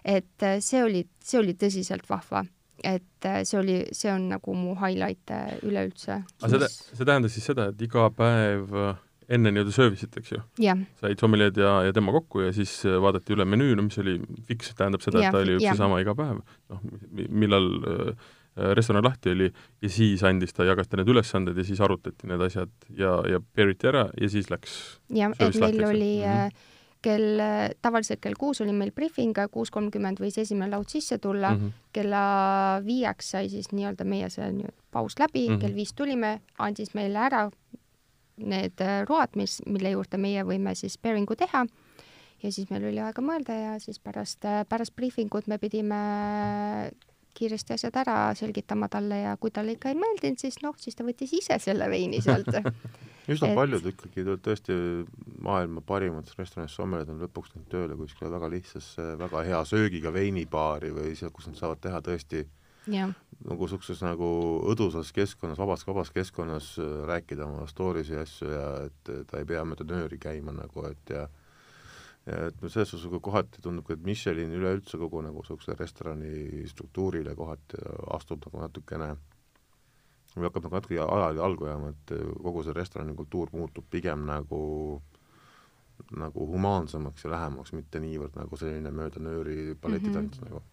et 0.05 0.43
äh, 0.43 0.57
see 0.59 0.83
oli, 0.83 1.05
see 1.23 1.39
oli 1.39 1.53
tõsiselt 1.53 2.07
vahva 2.09 2.45
et 2.83 3.25
äh, 3.25 3.43
see 3.45 3.59
oli, 3.59 3.77
see 3.91 4.11
on 4.11 4.29
nagu 4.31 4.53
mu 4.57 4.73
highlight 4.75 5.31
äh, 5.31 5.57
üleüldse. 5.61 6.23
aga 6.41 6.59
see, 6.67 6.95
see 6.97 7.05
tähendas 7.05 7.35
siis 7.35 7.45
seda, 7.51 7.67
et 7.71 7.81
iga 7.81 8.09
päev 8.15 8.73
äh, 8.73 8.95
enne 9.31 9.53
nii-öelda 9.53 9.73
söövisit, 9.75 10.17
eks 10.19 10.33
ju? 10.35 10.41
said 10.99 11.21
sommeliid 11.21 11.57
ja, 11.59 11.77
ja 11.87 11.95
tema 11.95 12.13
kokku 12.15 12.45
ja 12.45 12.51
siis 12.55 12.73
vaadati 12.85 13.35
üle 13.35 13.47
menüü, 13.47 13.75
no 13.77 13.87
mis 13.87 13.99
oli 14.01 14.17
fiks, 14.49 14.73
tähendab 14.77 15.03
seda, 15.05 15.21
et 15.21 15.33
ta 15.33 15.43
oli 15.43 15.57
üks 15.59 15.67
ja 15.69 15.75
sama 15.79 16.01
iga 16.03 16.15
päev, 16.17 16.41
noh, 16.71 16.81
millal 17.29 17.69
äh, 17.79 18.31
restoran 18.75 19.05
lahti 19.07 19.31
oli 19.31 19.47
ja 19.47 19.91
siis 19.91 20.23
andis 20.27 20.53
ta, 20.55 20.67
jagas 20.67 20.91
ta 20.91 20.99
need 20.99 21.11
ülesanded 21.11 21.57
ja 21.57 21.67
siis 21.67 21.79
arutati 21.83 22.27
need 22.27 22.43
asjad 22.43 22.73
ja, 22.97 23.15
ja 23.31 23.39
pairiti 23.39 23.87
ära 23.91 24.09
ja 24.19 24.31
siis 24.31 24.51
läks 24.51 24.77
jah, 25.07 25.31
et 25.31 25.47
meil 25.47 25.65
lahti, 25.65 25.87
oli 25.93 26.13
mm 26.19 26.35
-hmm 26.35 26.69
kell, 27.01 27.41
tavaliselt 27.81 28.21
kell 28.21 28.37
kuus 28.37 28.61
oli 28.61 28.73
meil 28.75 28.91
briefing, 28.95 29.37
kuus 29.51 29.71
kolmkümmend 29.73 30.21
võis 30.21 30.37
esimene 30.41 30.71
laud 30.75 30.89
sisse 30.91 31.17
tulla 31.21 31.53
mm, 31.53 31.61
-hmm. 31.61 31.87
kella 31.93 32.23
viieks 32.85 33.31
sai 33.35 33.49
siis 33.49 33.71
nii-öelda 33.71 34.05
meie 34.05 34.29
see 34.29 34.51
nii 34.51 34.69
paus 34.91 35.17
läbi 35.19 35.47
mm, 35.47 35.55
-hmm. 35.55 35.61
kell 35.61 35.75
viis 35.75 35.93
tulime, 35.93 36.41
andis 36.57 36.93
meile 36.93 37.19
ära 37.19 37.49
need 38.37 38.81
äh, 38.83 39.01
road, 39.09 39.35
mis, 39.39 39.59
mille 39.67 39.93
juurde 39.95 40.19
meie 40.21 40.43
võime 40.47 40.75
siis 40.77 40.97
pairing'u 41.01 41.37
teha 41.39 41.65
ja 42.41 42.51
siis 42.51 42.69
meil 42.71 42.87
oli 42.89 43.01
aega 43.03 43.23
mõelda 43.25 43.55
ja 43.57 43.77
siis 43.83 43.99
pärast, 43.99 44.45
äh, 44.47 44.63
pärast 44.69 44.95
briefing 44.95 45.33
ut 45.35 45.47
me 45.51 45.59
pidime 45.61 46.01
kiiresti 47.37 47.77
asjad 47.77 47.95
ära 48.01 48.15
selgitama 48.35 48.89
talle 48.91 49.21
ja 49.21 49.37
kui 49.39 49.53
talle 49.55 49.77
ikka 49.77 49.91
ei 49.91 49.99
meeldinud, 49.99 50.41
siis 50.41 50.59
noh, 50.63 50.75
siis 50.79 50.97
ta 50.97 51.05
võttis 51.07 51.31
ise 51.37 51.57
selle 51.63 51.87
veini 51.91 52.19
sealt 52.23 52.49
üsna 53.31 53.51
et... 53.51 53.55
paljud 53.55 53.85
ikkagi 53.93 54.25
tõesti 54.43 54.75
maailma 55.45 55.83
parimad 55.85 56.29
restoranis 56.37 56.75
sommelid 56.75 57.11
on 57.11 57.21
lõpuks 57.21 57.53
läinud 57.53 57.69
tööle 57.71 57.97
kuskile 57.99 58.31
väga 58.33 58.49
lihtsasse, 58.55 59.05
väga 59.21 59.45
hea 59.47 59.61
söögiga 59.69 60.13
veinibaari 60.13 60.91
või 60.95 61.13
seal, 61.19 61.31
kus 61.35 61.47
nad 61.47 61.59
saavad 61.59 61.83
teha 61.83 62.01
tõesti 62.05 62.43
ja. 62.43 62.49
Niisuguses 63.41 64.01
nagu 64.05 64.27
õdusas 64.71 65.11
keskkonnas, 65.13 65.57
vabas, 65.57 65.85
vabas 65.87 66.11
keskkonnas 66.13 66.73
äh, 66.81 67.05
rääkida 67.09 67.45
oma 67.45 67.67
story'si 67.69 68.17
ja 68.17 68.25
asju 68.25 68.49
ja 68.49 68.67
et 68.87 69.13
ta 69.29 69.39
ei 69.39 69.45
pea 69.45 69.63
mööda 69.65 69.85
nööri 69.87 70.17
käima 70.21 70.53
nagu, 70.55 70.85
et 70.89 71.13
ja 71.13 71.27
ja 72.25 72.47
et 72.51 72.57
selles 72.61 72.91
suhtes 72.91 73.07
nagu 73.07 73.19
kohati 73.19 73.61
tundub, 73.65 73.89
et 73.89 74.01
Michelin 74.05 74.53
üleüldse 74.53 74.99
kogu 75.01 75.23
nagu 75.25 75.41
niisuguse 75.41 75.73
restorani 75.73 76.67
struktuurile 76.69 77.33
kohati 77.35 77.79
astub 78.13 78.45
nagu 78.45 78.61
natukene 78.61 79.15
või 80.35 80.45
hakkab 80.47 80.67
nagu 80.67 80.77
natuke 80.77 80.99
ajale 81.01 81.39
jalgu 81.41 81.67
jääma, 81.67 81.89
et 81.95 82.13
kogu 82.43 82.63
see 82.63 82.75
restorani 82.77 83.15
kultuur 83.17 83.49
muutub 83.55 83.87
pigem 83.89 84.27
nagu 84.29 84.61
nagu 86.17 86.45
humaansemaks 86.49 87.25
ja 87.25 87.31
lähemaks, 87.35 87.73
mitte 87.77 87.99
niivõrd 88.01 88.37
nagu 88.39 88.57
selline 88.57 88.91
mööda 88.95 89.21
nööri 89.21 89.75
balletitants 89.81 90.39
mm 90.39 90.47
-hmm. 90.47 90.49
nagu. 90.49 90.63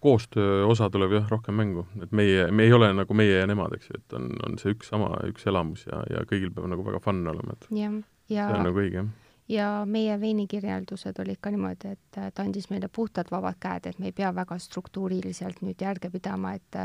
Koostöö 0.00 0.66
osa 0.66 0.90
tuleb 0.90 1.12
jah, 1.16 1.30
rohkem 1.30 1.56
mängu, 1.58 1.86
et 2.02 2.12
meie, 2.12 2.50
me 2.54 2.68
ei 2.68 2.72
ole 2.72 2.92
nagu 2.94 3.14
meie 3.18 3.40
ja 3.40 3.46
nemad, 3.50 3.74
eks 3.74 3.90
ju, 3.90 3.98
et 3.98 4.18
on, 4.18 4.28
on 4.46 4.58
see 4.60 4.74
üks 4.76 4.92
sama, 4.92 5.10
üks 5.26 5.46
elamus 5.50 5.86
ja, 5.88 6.02
ja 6.12 6.26
kõigil 6.28 6.52
peab 6.54 6.68
nagu 6.70 6.84
väga 6.86 7.00
fun 7.02 7.24
olema, 7.26 7.56
et 7.56 7.66
ja, 7.74 7.90
ja 8.30 8.50
see 8.50 8.60
on 8.60 8.68
nagu 8.70 8.82
õige, 8.84 9.04
ja 9.48 9.68
meie 9.88 10.18
veinikirjeldused 10.20 11.18
olid 11.24 11.40
ka 11.42 11.52
niimoodi, 11.54 11.94
et 11.96 12.18
ta 12.34 12.44
andis 12.44 12.68
meile 12.70 12.90
puhtad 12.92 13.30
vabad 13.32 13.58
käed, 13.60 13.88
et 13.90 13.98
me 13.98 14.10
ei 14.12 14.16
pea 14.16 14.30
väga 14.34 14.58
struktuuriliselt 14.62 15.62
nüüd 15.66 15.82
järge 15.82 16.12
pidama, 16.14 16.54
et 16.54 16.82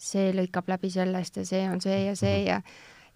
see 0.00 0.32
lõikab 0.34 0.68
läbi 0.68 0.90
sellest 0.90 1.38
ja 1.40 1.46
see 1.48 1.64
on 1.70 1.80
see 1.80 2.04
ja 2.08 2.16
see 2.18 2.36
mhm. 2.40 2.48
ja 2.48 2.60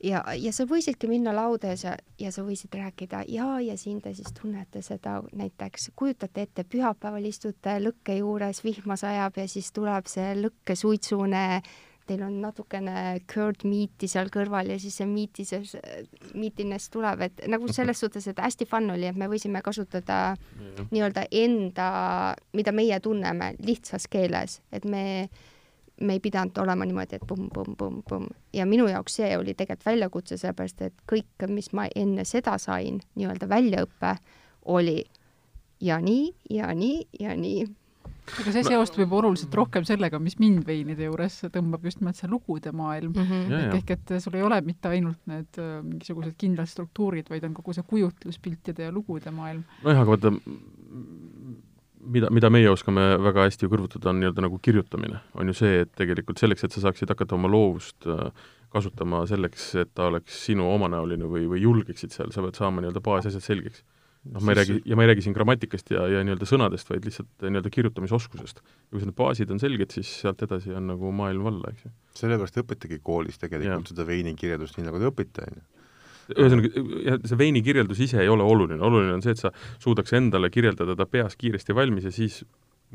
ja, 0.04 0.22
ja 0.36 0.52
sa 0.54 0.66
võisidki 0.68 1.08
minna 1.10 1.32
laudes 1.34 1.84
ja, 1.84 1.96
ja 2.20 2.30
sa 2.34 2.44
võisid 2.46 2.74
rääkida 2.74 3.24
ja, 3.30 3.48
ja 3.64 3.76
siin 3.78 4.00
te 4.04 4.14
siis 4.14 4.32
tunnete 4.36 4.82
seda 4.84 5.18
näiteks, 5.32 5.90
kujutate 5.98 6.46
ette, 6.46 6.64
pühapäeval 6.64 7.26
istute 7.28 7.78
lõkke 7.82 8.18
juures, 8.20 8.62
vihma 8.64 8.98
sajab 9.00 9.40
ja 9.40 9.48
siis 9.50 9.72
tuleb 9.74 10.08
see 10.10 10.34
lõkkesuitsune, 10.38 11.44
teil 12.08 12.22
on 12.24 12.38
natukene 12.40 13.18
curd 13.28 13.66
meat'i 13.68 14.08
seal 14.08 14.30
kõrval 14.32 14.70
ja 14.72 14.78
siis 14.80 14.96
see 15.00 15.08
meat'i, 15.08 15.44
see 15.48 15.60
meatiness 16.38 16.92
tuleb, 16.94 17.26
et 17.28 17.44
nagu 17.50 17.68
selles 17.72 18.00
suhtes, 18.00 18.30
et 18.30 18.40
hästi 18.40 18.68
fun 18.70 18.88
oli, 18.94 19.10
et 19.10 19.18
me 19.18 19.28
võisime 19.30 19.62
kasutada 19.64 20.38
nii-öelda 20.88 21.28
enda, 21.42 21.90
mida 22.56 22.72
meie 22.72 23.00
tunneme 23.04 23.54
lihtsas 23.60 24.08
keeles, 24.10 24.60
et 24.72 24.88
me 24.88 25.28
me 26.00 26.12
ei 26.16 26.20
pidanud 26.20 26.58
olema 26.62 26.86
niimoodi, 26.86 27.18
et 27.18 27.26
pumm-pumm-pumm-pumm 27.26 28.28
ja 28.54 28.66
minu 28.66 28.86
jaoks 28.88 29.18
see 29.20 29.30
oli 29.38 29.54
tegelikult 29.54 29.86
väljakutse, 29.86 30.36
sellepärast 30.40 30.82
et 30.86 30.94
kõik, 31.10 31.48
mis 31.48 31.72
ma 31.72 31.88
enne 31.96 32.24
seda 32.28 32.58
sain, 32.62 33.00
nii-öelda 33.18 33.48
väljaõpe, 33.50 34.14
oli 34.74 35.02
ja 35.80 36.00
nii 36.02 36.32
ja 36.50 36.72
nii 36.74 37.02
ja 37.20 37.34
nii. 37.36 37.66
aga 38.40 38.52
see 38.52 38.64
seostub 38.66 39.02
juba 39.04 39.20
oluliselt 39.22 39.54
rohkem 39.56 39.86
sellega, 39.88 40.20
mis 40.22 40.38
mind 40.40 40.66
veinide 40.68 41.06
juures 41.08 41.40
tõmbab 41.54 41.86
just 41.88 42.02
nimelt 42.02 42.18
see 42.18 42.30
lugude 42.30 42.72
maailm 42.76 43.14
mm. 43.14 43.28
-hmm. 43.30 43.76
ehk 43.78 43.94
et 43.96 44.14
sul 44.22 44.36
ei 44.36 44.42
ole 44.42 44.60
mitte 44.66 44.90
ainult 44.92 45.20
need 45.30 45.60
äh, 45.62 45.78
mingisugused 45.82 46.36
kindlad 46.38 46.68
struktuurid, 46.68 47.30
vaid 47.30 47.44
on 47.44 47.54
kogu 47.54 47.72
see 47.72 47.86
kujutluspiltide 47.86 48.90
ja 48.90 48.92
lugude 48.92 49.30
maailm. 49.30 49.64
nojah, 49.84 50.02
aga 50.02 50.10
vaata, 50.10 50.32
mida, 52.12 52.30
mida 52.34 52.50
meie 52.52 52.70
oskame 52.70 53.04
väga 53.22 53.46
hästi 53.46 53.66
ju 53.66 53.72
kõrvutada, 53.72 54.10
on 54.12 54.22
nii-öelda 54.22 54.44
nagu 54.44 54.58
kirjutamine. 54.62 55.20
on 55.34 55.50
ju 55.50 55.56
see, 55.56 55.82
et 55.84 55.92
tegelikult 55.98 56.40
selleks, 56.40 56.64
et 56.64 56.74
sa 56.74 56.82
saaksid 56.86 57.10
hakata 57.12 57.36
oma 57.36 57.50
loovust 57.52 58.08
äh, 58.08 58.30
kasutama 58.74 59.24
selleks, 59.28 59.70
et 59.82 59.92
ta 59.96 60.08
oleks 60.12 60.42
sinu 60.48 60.66
omanäoline 60.74 61.28
või, 61.30 61.46
või 61.50 61.62
julgeksid 61.62 62.12
seal, 62.14 62.34
sa 62.34 62.44
pead 62.44 62.58
saama 62.58 62.84
nii-öelda 62.84 63.02
baasasjad 63.04 63.44
selgeks. 63.44 63.84
noh, 64.28 64.42
ma 64.42 64.52
ei 64.52 64.58
räägi, 64.58 64.78
ja 64.84 64.96
ma 64.98 65.04
ei 65.04 65.12
räägi 65.12 65.24
siin 65.24 65.36
grammatikast 65.36 65.90
ja, 65.94 66.04
ja 66.10 66.24
nii-öelda 66.26 66.48
sõnadest, 66.48 66.90
vaid 66.90 67.06
lihtsalt 67.08 67.46
nii-öelda 67.46 67.72
kirjutamisoskusest. 67.72 68.60
ja 68.60 68.92
kui 68.92 69.04
need 69.04 69.16
baasid 69.16 69.54
on 69.54 69.62
selged, 69.62 69.94
siis 69.94 70.12
sealt 70.24 70.42
edasi 70.44 70.74
on 70.76 70.90
nagu 70.92 71.12
maailm 71.14 71.48
valla, 71.48 71.72
eks 71.72 71.86
ju. 71.86 71.94
sellepärast 72.24 72.60
õpetagi 72.64 73.00
koolis 73.02 73.40
tegelikult 73.40 73.88
ja. 73.88 73.94
seda 73.94 74.06
veini 74.08 74.34
kirjeldust, 74.36 74.76
nii 74.78 74.90
nagu 74.90 75.00
te 75.00 75.12
õpite, 75.12 75.48
on 75.48 75.60
ju 75.60 75.66
ühesõnaga, 76.36 77.18
see 77.28 77.40
veini 77.40 77.62
kirjeldus 77.64 78.00
ise 78.04 78.22
ei 78.22 78.30
ole 78.32 78.46
oluline, 78.46 78.80
oluline 78.84 79.16
on 79.16 79.24
see, 79.24 79.36
et 79.36 79.40
sa 79.40 79.52
suudaks 79.82 80.12
endale 80.18 80.50
kirjeldada 80.52 80.96
ta 80.98 81.06
peas 81.08 81.36
kiiresti 81.40 81.76
valmis 81.76 82.08
ja 82.08 82.14
siis 82.14 82.42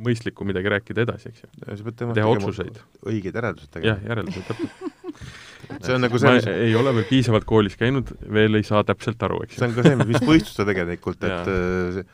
mõistlikku 0.04 0.46
midagi 0.48 0.72
rääkida 0.74 1.06
edasi, 1.06 1.30
eks 1.30 1.44
ju. 1.46 1.94
teha 2.02 2.28
otsuseid. 2.30 2.80
õigeid 3.06 3.36
järeldusi 3.38 3.70
tegema. 3.70 3.94
jah, 3.94 4.06
järeldused, 4.10 4.48
täpselt 4.50 4.94
see 5.86 5.96
on 5.96 6.04
nagu 6.04 6.20
see, 6.20 6.36
mis 6.38 6.50
ei 6.52 6.76
ole 6.78 6.94
veel 6.98 7.08
piisavalt 7.10 7.48
koolis 7.48 7.78
käinud, 7.80 8.14
veel 8.34 8.60
ei 8.60 8.68
saa 8.68 8.84
täpselt 8.88 9.22
aru, 9.26 9.44
eks 9.46 9.58
ju. 9.58 9.62
see 9.62 9.70
on 9.70 9.76
ka 9.78 9.86
see, 9.88 10.00
mis 10.10 10.24
võistluste 10.24 10.66
tegelikult, 10.70 11.26
et 11.28 11.52
äh, 11.54 11.98
see, 11.98 12.08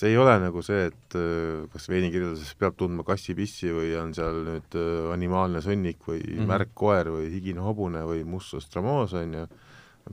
see 0.00 0.10
ei 0.12 0.18
ole 0.20 0.34
nagu 0.42 0.64
see, 0.66 0.88
et 0.90 1.18
äh, 1.18 1.62
kas 1.72 1.88
veinikirjelduses 1.92 2.58
peab 2.60 2.76
tundma 2.80 3.06
kassipissi 3.06 3.70
või 3.74 3.94
on 4.00 4.12
seal 4.16 4.42
nüüd 4.48 4.78
äh, 4.78 5.12
animaalne 5.14 5.62
sõnnik 5.64 6.02
või 6.08 6.20
mm 6.22 6.32
-hmm. 6.32 6.50
märk 6.52 6.74
koer 6.74 7.12
või 7.14 7.30
higine 7.34 7.64
hobune 7.64 8.02
või 8.08 8.24
must 8.26 8.58
ostramoos, 8.58 9.14
on 9.18 9.40
ju, 9.40 9.46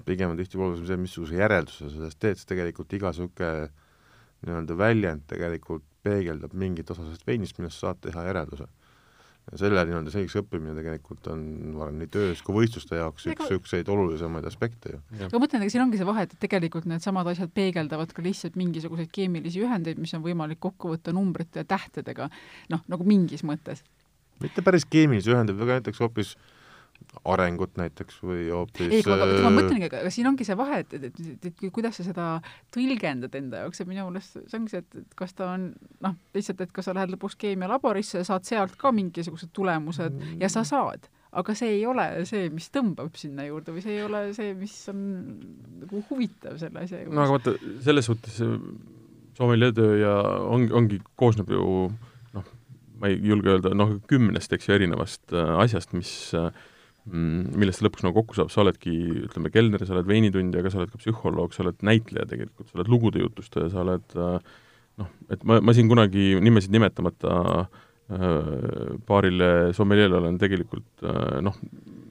pigem 0.02 0.34
on 0.34 0.40
tihti 0.40 0.58
olulisem 0.58 0.88
see, 0.90 1.00
missuguse 1.02 1.38
järelduse 1.38 1.86
sa 1.86 1.92
sellest 1.94 2.20
teed, 2.22 2.40
sest 2.40 2.50
tegelikult 2.50 2.94
iga 2.98 3.12
niisugune 3.14 3.70
nii-öelda 4.44 4.78
väljend 4.78 5.28
tegelikult 5.30 5.86
peegeldab 6.04 6.56
mingit 6.60 6.90
osa 6.92 7.06
sellest 7.06 7.28
veinist, 7.28 7.60
millest 7.60 7.80
saad 7.80 8.02
teha 8.04 8.26
järelduse. 8.28 8.66
ja 9.52 9.58
selle 9.60 9.82
nii-öelda 9.84 10.12
selgeks 10.12 10.38
õppimine 10.40 10.74
tegelikult 10.78 11.28
on, 11.32 11.42
ma 11.76 11.84
arvan, 11.86 11.98
nii 12.00 12.12
töös 12.12 12.42
kui 12.48 12.56
võistluste 12.56 12.96
jaoks 12.96 13.26
üks 13.28 13.42
niisuguseid 13.44 13.90
olulisemaid 13.92 14.48
aspekte 14.48 14.96
ju. 14.96 15.02
aga 15.20 15.32
ma 15.36 15.44
mõtlen, 15.44 15.66
ega 15.66 15.74
siin 15.74 15.84
ongi 15.84 16.00
see 16.00 16.08
vahe, 16.08 16.26
et 16.28 16.36
tegelikult 16.40 16.88
needsamad 16.90 17.28
asjad 17.32 17.52
peegeldavad 17.56 18.16
ka 18.16 18.24
lihtsalt 18.24 18.56
mingisuguseid 18.60 19.12
keemilisi 19.14 19.64
ühendeid, 19.64 20.00
mis 20.00 20.16
on 20.16 20.24
võimalik 20.24 20.64
kokku 20.64 20.96
võtta 20.96 21.16
numbrite 21.16 21.64
ja 21.64 21.68
tähtedega, 21.76 22.30
noh, 22.72 22.88
nagu 22.92 23.08
mingis 23.08 23.44
mõttes. 23.44 23.84
mitte 24.44 24.64
päris 24.64 24.88
keemilisi 24.88 25.36
ühendeid, 25.36 25.60
aga 25.60 25.80
näiteks 25.82 26.00
hoopis 26.04 26.38
äh, 26.38 26.53
arengut 27.34 27.78
näiteks 27.80 28.20
või 28.24 28.46
hoopis 28.52 28.90
ei, 28.90 29.04
aga 29.06 29.28
ma 29.46 29.52
mõtlengi, 29.54 29.88
aga 29.90 30.12
siin 30.14 30.28
ongi 30.30 30.48
see 30.48 30.58
vahe, 30.60 30.82
et, 30.84 30.96
et, 30.98 31.08
et, 31.10 31.20
et, 31.34 31.50
et 31.52 31.74
kuidas 31.74 32.00
sa 32.00 32.06
seda 32.08 32.28
tõlgendad 32.74 33.36
enda 33.40 33.64
jaoks, 33.64 33.84
et 33.84 33.90
minu 33.90 34.06
meelest 34.10 34.38
see 34.40 34.60
ongi 34.60 34.74
see, 34.74 34.84
et, 34.84 35.02
et 35.04 35.18
kas 35.20 35.36
ta 35.38 35.52
on 35.56 35.68
noh, 36.06 36.16
lihtsalt, 36.36 36.64
et 36.66 36.74
kas 36.76 36.90
sa 36.90 36.96
lähed 36.98 37.14
lõpuks 37.16 37.38
keemialaborisse 37.44 38.22
ja 38.22 38.28
saad 38.28 38.48
sealt 38.48 38.78
ka 38.80 38.94
mingisugused 38.96 39.54
tulemused 39.56 40.16
mm. 40.16 40.40
ja 40.44 40.52
sa 40.52 40.66
saad, 40.68 41.08
aga 41.34 41.56
see 41.58 41.78
ei 41.80 41.86
ole 41.90 42.08
see, 42.30 42.50
mis 42.54 42.70
tõmbab 42.74 43.16
sinna 43.20 43.48
juurde 43.48 43.76
või 43.76 43.86
see 43.86 43.98
ei 43.98 44.04
ole 44.06 44.26
see, 44.38 44.56
mis 44.58 44.76
on 44.94 45.06
nagu 45.84 46.04
huvitav 46.10 46.60
selle 46.62 46.84
asja 46.86 47.02
juures. 47.02 47.16
no 47.16 47.26
aga 47.26 47.38
vaata, 47.38 47.78
selles 47.86 48.10
suhtes 48.10 48.42
Soomelier 49.34 49.74
töö 49.74 49.96
ja 49.98 50.12
ongi, 50.46 50.70
ongi, 50.78 51.00
koosneb 51.18 51.50
ju 51.50 51.64
noh, 52.36 52.52
ma 53.02 53.10
ei 53.10 53.18
julge 53.18 53.50
öelda, 53.56 53.74
noh, 53.78 53.96
kümnest, 54.10 54.54
eks 54.54 54.70
ju, 54.70 54.76
erinevast 54.76 55.34
äh, 55.34 55.56
asjast, 55.64 55.96
mis 55.98 56.12
äh, 56.38 56.52
millest 57.12 57.82
see 57.82 57.88
lõpuks 57.88 58.06
nagu 58.06 58.16
kokku 58.22 58.38
saab, 58.38 58.52
sa 58.54 58.62
oledki, 58.64 58.92
ütleme, 59.28 59.52
kelner, 59.52 59.82
sa 59.84 59.96
oled 59.96 60.08
veinitundja, 60.08 60.62
aga 60.64 60.72
sa 60.72 60.80
oled 60.80 60.92
ka 60.94 61.00
psühholoog, 61.02 61.56
sa 61.56 61.66
oled 61.66 61.82
näitleja 61.84 62.28
tegelikult, 62.30 62.70
sa 62.70 62.80
oled 62.80 62.92
lugude 62.92 63.24
jutustaja, 63.24 63.72
sa 63.74 63.82
oled 63.84 64.16
äh, 64.16 64.54
noh, 65.02 65.10
et 65.34 65.44
ma, 65.48 65.60
ma 65.60 65.76
siin 65.76 65.90
kunagi 65.92 66.38
nimesid 66.44 66.72
nimetamata 66.76 67.34
äh, 67.64 68.38
paarile 69.10 69.50
sommeljeele 69.76 70.22
olen 70.22 70.40
tegelikult 70.40 71.04
äh, 71.04 71.42
noh, 71.44 71.60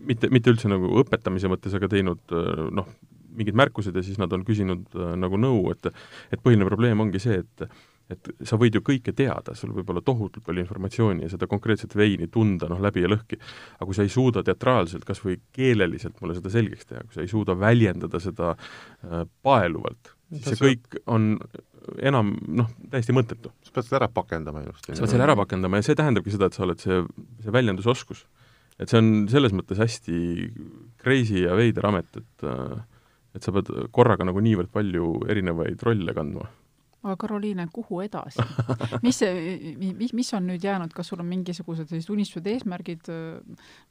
mitte, 0.04 0.28
mitte 0.34 0.52
üldse 0.52 0.68
nagu 0.68 0.92
õpetamise 1.00 1.48
mõttes, 1.48 1.72
aga 1.78 1.88
teinud 1.92 2.36
noh, 2.76 2.92
mingid 3.32 3.56
märkused 3.56 3.96
ja 3.96 4.04
siis 4.04 4.20
nad 4.20 4.32
on 4.36 4.44
küsinud 4.44 4.92
nagu 5.16 5.38
nõu, 5.40 5.70
et 5.72 5.88
et 5.88 6.42
põhiline 6.42 6.68
probleem 6.68 7.00
ongi 7.00 7.22
see, 7.22 7.38
et 7.40 7.64
et 8.10 8.30
sa 8.48 8.58
võid 8.60 8.76
ju 8.76 8.82
kõike 8.84 9.14
teada, 9.16 9.54
sul 9.58 9.72
võib 9.74 9.90
olla 9.92 10.02
tohutult 10.04 10.44
palju 10.46 10.64
informatsiooni 10.64 11.26
ja 11.26 11.32
seda 11.32 11.48
konkreetset 11.50 11.94
veini 11.96 12.28
tunda 12.32 12.68
noh, 12.70 12.80
läbi 12.82 13.04
ja 13.04 13.10
lõhki, 13.10 13.38
aga 13.76 13.88
kui 13.88 13.98
sa 13.98 14.06
ei 14.06 14.12
suuda 14.12 14.42
teatraalselt, 14.46 15.06
kas 15.08 15.22
või 15.24 15.38
keeleliselt 15.54 16.18
mulle 16.20 16.36
seda 16.38 16.52
selgeks 16.52 16.90
teha, 16.90 17.04
kui 17.06 17.16
sa 17.16 17.24
ei 17.24 17.30
suuda 17.30 17.56
väljendada 17.58 18.20
seda 18.22 18.54
äh, 18.54 19.24
paeluvalt, 19.46 20.14
siis 20.32 20.52
see 20.52 20.62
kõik 20.62 21.02
on 21.12 21.34
enam 22.02 22.36
noh, 22.60 22.70
täiesti 22.92 23.14
mõttetu. 23.16 23.50
sa 23.66 23.74
pead 23.74 23.88
selle 23.88 24.00
ära 24.02 24.10
pakendama 24.12 24.62
ilusti. 24.62 24.94
sa 24.94 25.04
pead 25.04 25.16
selle 25.16 25.26
ära 25.26 25.36
pakendama 25.38 25.80
ja 25.80 25.88
see 25.88 25.98
tähendabki 25.98 26.34
seda, 26.34 26.48
et 26.48 26.58
sa 26.58 26.64
oled 26.66 26.82
see, 26.82 27.02
see 27.42 27.54
väljendusoskus. 27.54 28.24
et 28.78 28.88
see 28.90 29.02
on 29.02 29.12
selles 29.32 29.54
mõttes 29.56 29.80
hästi 29.82 30.16
crazy 31.02 31.44
ja 31.46 31.58
veider 31.58 31.86
amet, 31.90 32.22
et 32.22 32.48
äh, 32.48 32.80
et 33.32 33.44
sa 33.44 33.52
pead 33.54 33.70
korraga 33.96 34.26
nagu 34.28 34.42
niivõrd 34.44 34.68
palju 34.72 35.22
erinevaid 35.32 35.80
rolle 35.86 36.12
kandma 36.12 36.50
aga 37.02 37.16
Karoliine, 37.18 37.66
kuhu 37.74 38.00
edasi? 38.04 38.42
mis 39.04 39.18
see, 39.22 39.72
mis, 39.98 40.12
mis 40.14 40.30
on 40.36 40.46
nüüd 40.50 40.62
jäänud, 40.62 40.92
kas 40.94 41.10
sul 41.10 41.22
on 41.22 41.28
mingisugused 41.30 41.90
sellised 41.90 42.12
unistused, 42.14 42.46
eesmärgid, 42.52 43.10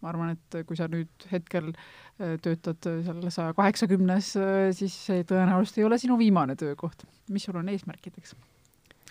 ma 0.01 0.11
arvan, 0.11 0.35
et 0.37 0.61
kui 0.67 0.79
sa 0.79 0.87
nüüd 0.91 1.27
hetkel 1.31 1.71
äh, 1.73 2.37
töötad 2.43 2.79
seal 2.87 3.27
saja 3.27 3.55
kaheksakümnes, 3.57 4.33
äh, 4.39 4.69
siis 4.77 4.95
see 5.09 5.25
tõenäoliselt 5.27 5.81
ei 5.81 5.87
ole 5.89 5.99
sinu 6.01 6.17
viimane 6.21 6.55
töökoht. 6.59 7.03
mis 7.31 7.47
sul 7.47 7.59
on 7.59 7.69
eesmärkideks? 7.71 8.35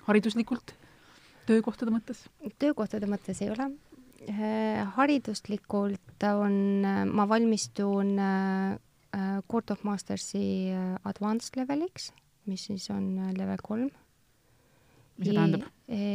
hariduslikult, 0.09 0.75
töökohtade 1.51 1.93
mõttes? 1.93 2.25
töökohtade 2.59 3.11
mõttes 3.11 3.45
ei 3.45 3.53
ole. 3.53 3.69
Äh, 4.31 4.81
hariduslikult 4.97 6.29
on, 6.37 6.57
ma 7.13 7.29
valmistun 7.29 8.17
Court 9.51 9.73
of 9.75 9.81
Mastersi 9.83 10.71
advanced 11.03 11.57
leveliks 11.59 12.13
mis 12.49 12.65
siis 12.71 12.89
on 12.95 13.13
äh, 13.19 13.35
level 13.37 13.61
kolm. 13.63 13.91
mis 15.19 15.29
see 15.29 15.37
tähendab? 15.37 15.69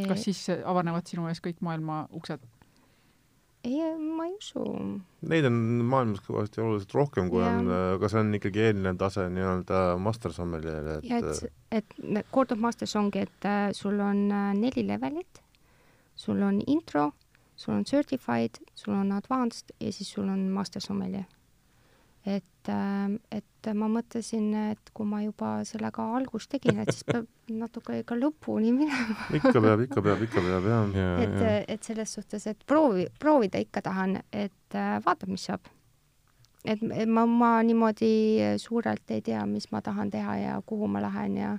kas 0.09 0.25
siis 0.25 0.41
avanevad 0.65 1.07
sinu 1.09 1.27
ees 1.29 1.41
kõik 1.43 1.61
maailma 1.65 2.05
uksed? 2.15 2.43
ei, 3.65 3.81
ma 3.97 4.27
ei 4.27 4.35
usu. 4.37 4.63
Neid 5.29 5.47
on 5.49 5.55
maailmas 5.89 6.21
kõvasti 6.25 6.61
oluliselt 6.61 6.93
rohkem, 6.93 7.29
kui 7.33 7.41
ja. 7.41 7.49
on, 7.49 7.71
aga 7.95 8.09
see 8.11 8.21
on 8.21 8.33
ikkagi 8.37 8.61
eelnev 8.67 8.99
tase 9.01 9.25
nii-öelda 9.33 9.81
master 10.01 10.35
sommelier'ile, 10.35 10.99
et 10.99 11.09
ja 11.09 11.21
et, 11.79 11.95
et 12.13 12.29
Court 12.33 12.53
of 12.53 12.61
Masters 12.61 12.95
ongi, 12.99 13.25
et 13.25 13.49
äh, 13.49 13.69
sul 13.77 13.99
on 14.05 14.27
äh, 14.29 14.51
neli 14.57 14.85
levelit, 14.85 15.41
sul 16.15 16.43
on 16.45 16.61
intro, 16.67 17.09
sul 17.57 17.73
on 17.79 17.87
certified, 17.89 18.61
sul 18.77 18.93
on 18.97 19.15
advanced 19.15 19.73
ja 19.79 19.93
siis 19.93 20.13
sul 20.13 20.29
on 20.29 20.45
master 20.53 20.83
sommelier 20.83 21.25
et, 22.25 22.69
äh, 22.69 23.09
et 23.31 23.69
ma 23.73 23.87
mõtlesin, 23.89 24.49
et 24.71 24.91
kui 24.93 25.07
ma 25.09 25.21
juba 25.23 25.59
sellega 25.65 26.05
algust 26.17 26.49
tegin, 26.53 26.81
et 26.81 26.91
siis 26.91 27.05
peab 27.09 27.27
natuke 27.49 28.01
ka 28.07 28.17
lõpuni 28.17 28.73
minema 28.73 29.29
ikka 29.37 29.53
peab, 29.61 29.85
ikka 29.85 30.03
peab, 30.05 30.25
ikka 30.25 30.43
peab, 30.47 30.67
jah 30.71 30.97
ja,. 30.97 31.11
et, 31.21 31.69
et 31.75 31.89
selles 31.91 32.17
suhtes, 32.17 32.47
et 32.49 32.65
proovi, 32.67 33.07
proovida 33.21 33.61
ikka 33.61 33.85
tahan, 33.85 34.19
et 34.33 34.77
äh, 34.77 34.97
vaatab, 35.05 35.31
mis 35.33 35.45
saab. 35.49 35.69
et 36.65 36.81
ma, 37.05 37.27
ma 37.29 37.53
niimoodi 37.63 38.57
suurelt 38.61 39.13
ei 39.13 39.21
tea, 39.21 39.45
mis 39.45 39.69
ma 39.71 39.83
tahan 39.85 40.11
teha 40.13 40.37
ja 40.41 40.59
kuhu 40.65 40.89
ma 40.89 41.03
lähen 41.05 41.37
ja 41.37 41.55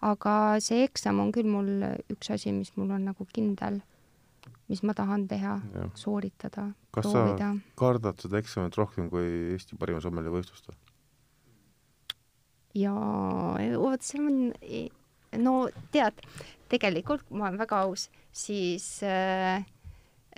aga 0.00 0.34
see 0.64 0.86
eksam 0.86 1.20
on 1.20 1.32
küll 1.32 1.48
mul 1.48 1.68
üks 2.12 2.32
asi, 2.32 2.52
mis 2.56 2.72
mul 2.76 2.96
on 2.96 3.04
nagu 3.10 3.26
kindel 3.34 3.82
mis 4.70 4.84
ma 4.86 4.94
tahan 4.94 5.26
teha, 5.30 5.56
sooritada, 5.98 6.68
proovida. 6.94 7.50
kardad 7.78 8.22
seda 8.22 8.38
eksamit 8.38 8.76
rohkem 8.78 9.10
kui 9.10 9.26
Eesti 9.54 9.78
parima 9.80 10.02
sommeli 10.02 10.30
võistlust 10.30 10.70
või? 10.70 10.78
jaa, 12.78 13.56
vot 13.82 14.06
see 14.06 14.22
on, 14.22 14.38
no 15.42 15.54
tead, 15.94 16.22
tegelikult 16.70 17.26
ma 17.34 17.48
olen 17.48 17.58
väga 17.58 17.82
aus, 17.88 18.06
siis 18.30 18.86
äh, 19.06 19.64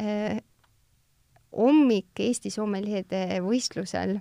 äh, 0.00 0.40
hommik 1.52 2.22
Eesti 2.24 2.52
sommeliide 2.54 3.42
võistlusel 3.44 4.16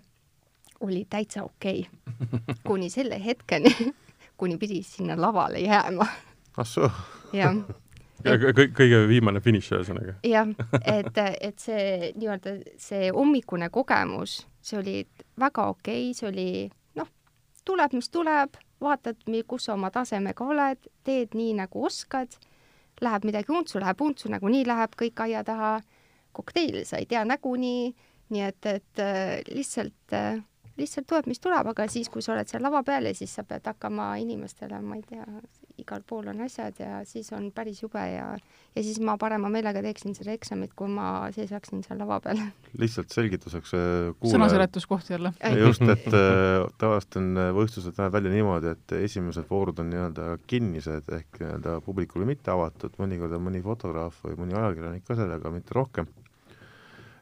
oli 0.83 1.05
täitsa 1.07 1.45
okei 1.47 1.85
okay. 1.87 2.55
kuni 2.67 2.91
selle 2.91 3.21
hetkeni, 3.23 3.71
kuni 4.35 4.59
pidi 4.59 4.81
sinna 4.83 5.15
lavale 5.15 5.63
jääma. 5.63 6.09
ah 6.57 6.67
soo? 6.67 6.91
jah 7.31 7.55
kõik, 8.25 8.73
kõige 8.77 8.99
viimane 9.09 9.41
finiš, 9.43 9.71
ühesõnaga. 9.75 10.17
jah, 10.27 10.51
et, 10.97 11.17
et 11.17 11.63
see 11.63 12.11
nii-öelda 12.17 12.55
see 12.81 13.09
hommikune 13.15 13.71
kogemus, 13.73 14.41
see 14.61 14.79
oli 14.79 14.97
väga 15.39 15.69
okei 15.73 16.09
okay,, 16.09 16.17
see 16.17 16.29
oli 16.29 16.49
noh, 16.99 17.09
tuleb, 17.67 17.95
mis 17.97 18.11
tuleb, 18.13 18.59
vaatad, 18.81 19.25
kus 19.47 19.67
sa 19.67 19.75
oma 19.77 19.91
tasemega 19.93 20.45
oled, 20.45 20.91
teed 21.07 21.35
nii, 21.37 21.55
nagu 21.61 21.85
oskad, 21.85 22.37
läheb 23.01 23.25
midagi 23.25 23.53
untsu, 23.53 23.79
läheb 23.81 24.01
untsu, 24.01 24.29
nagunii 24.33 24.63
läheb 24.67 24.95
kõik 24.97 25.25
aia 25.25 25.43
taha, 25.45 25.79
kokteili 26.31 26.85
sa 26.87 27.01
ei 27.01 27.09
tea 27.09 27.25
nagunii, 27.27 27.91
nii 28.31 28.47
et, 28.47 28.65
et 28.71 29.03
lihtsalt 29.51 30.15
lihtsalt 30.77 31.07
tuleb, 31.07 31.27
mis 31.29 31.41
tuleb, 31.41 31.67
aga 31.73 31.87
siis, 31.91 32.09
kui 32.09 32.23
sa 32.23 32.33
oled 32.35 32.49
seal 32.49 32.63
lava 32.63 32.81
peal 32.87 33.09
ja 33.09 33.13
siis 33.15 33.33
sa 33.35 33.43
pead 33.47 33.65
hakkama 33.67 34.13
inimestele, 34.21 34.79
ma 34.85 34.97
ei 34.97 35.03
tea, 35.07 35.25
igal 35.81 36.03
pool 36.07 36.29
on 36.31 36.43
asjad 36.45 36.77
ja 36.79 37.01
siis 37.07 37.31
on 37.35 37.49
päris 37.55 37.81
jube 37.83 38.01
ja, 38.01 38.27
ja 38.75 38.83
siis 38.85 38.99
ma 39.03 39.17
parema 39.21 39.49
meelega 39.53 39.83
teeksin 39.83 40.15
seda 40.17 40.33
eksamit, 40.35 40.73
kui 40.77 40.89
ma 40.91 41.27
seisaksin 41.35 41.83
seal 41.85 41.99
lava 42.01 42.19
peal. 42.23 42.41
lihtsalt 42.81 43.13
selgituseks 43.13 43.75
äh, 43.77 44.31
sõnaseletuskoht 44.33 45.11
jälle. 45.13 45.33
just, 45.59 45.85
et 45.85 46.07
äh, 46.07 46.65
tavaliselt 46.81 47.19
on 47.21 47.43
võistlused 47.57 47.97
näevad 47.97 48.17
välja 48.19 48.33
niimoodi, 48.37 48.75
et 48.75 48.97
esimesed 49.01 49.49
voorud 49.49 49.83
on 49.83 49.91
nii-öelda 49.93 50.31
kinnised 50.47 51.11
ehk 51.19 51.41
nii-öelda 51.41 51.79
publikule 51.85 52.29
mitte 52.29 52.53
avatud, 52.53 52.95
mõnikord 53.01 53.37
on 53.37 53.47
mõni 53.49 53.63
fotograaf 53.65 54.23
või 54.25 54.39
mõni 54.45 54.57
ajakirjanik 54.57 55.07
ka 55.07 55.17
sellega, 55.19 55.53
mitte 55.53 55.77
rohkem 55.77 56.09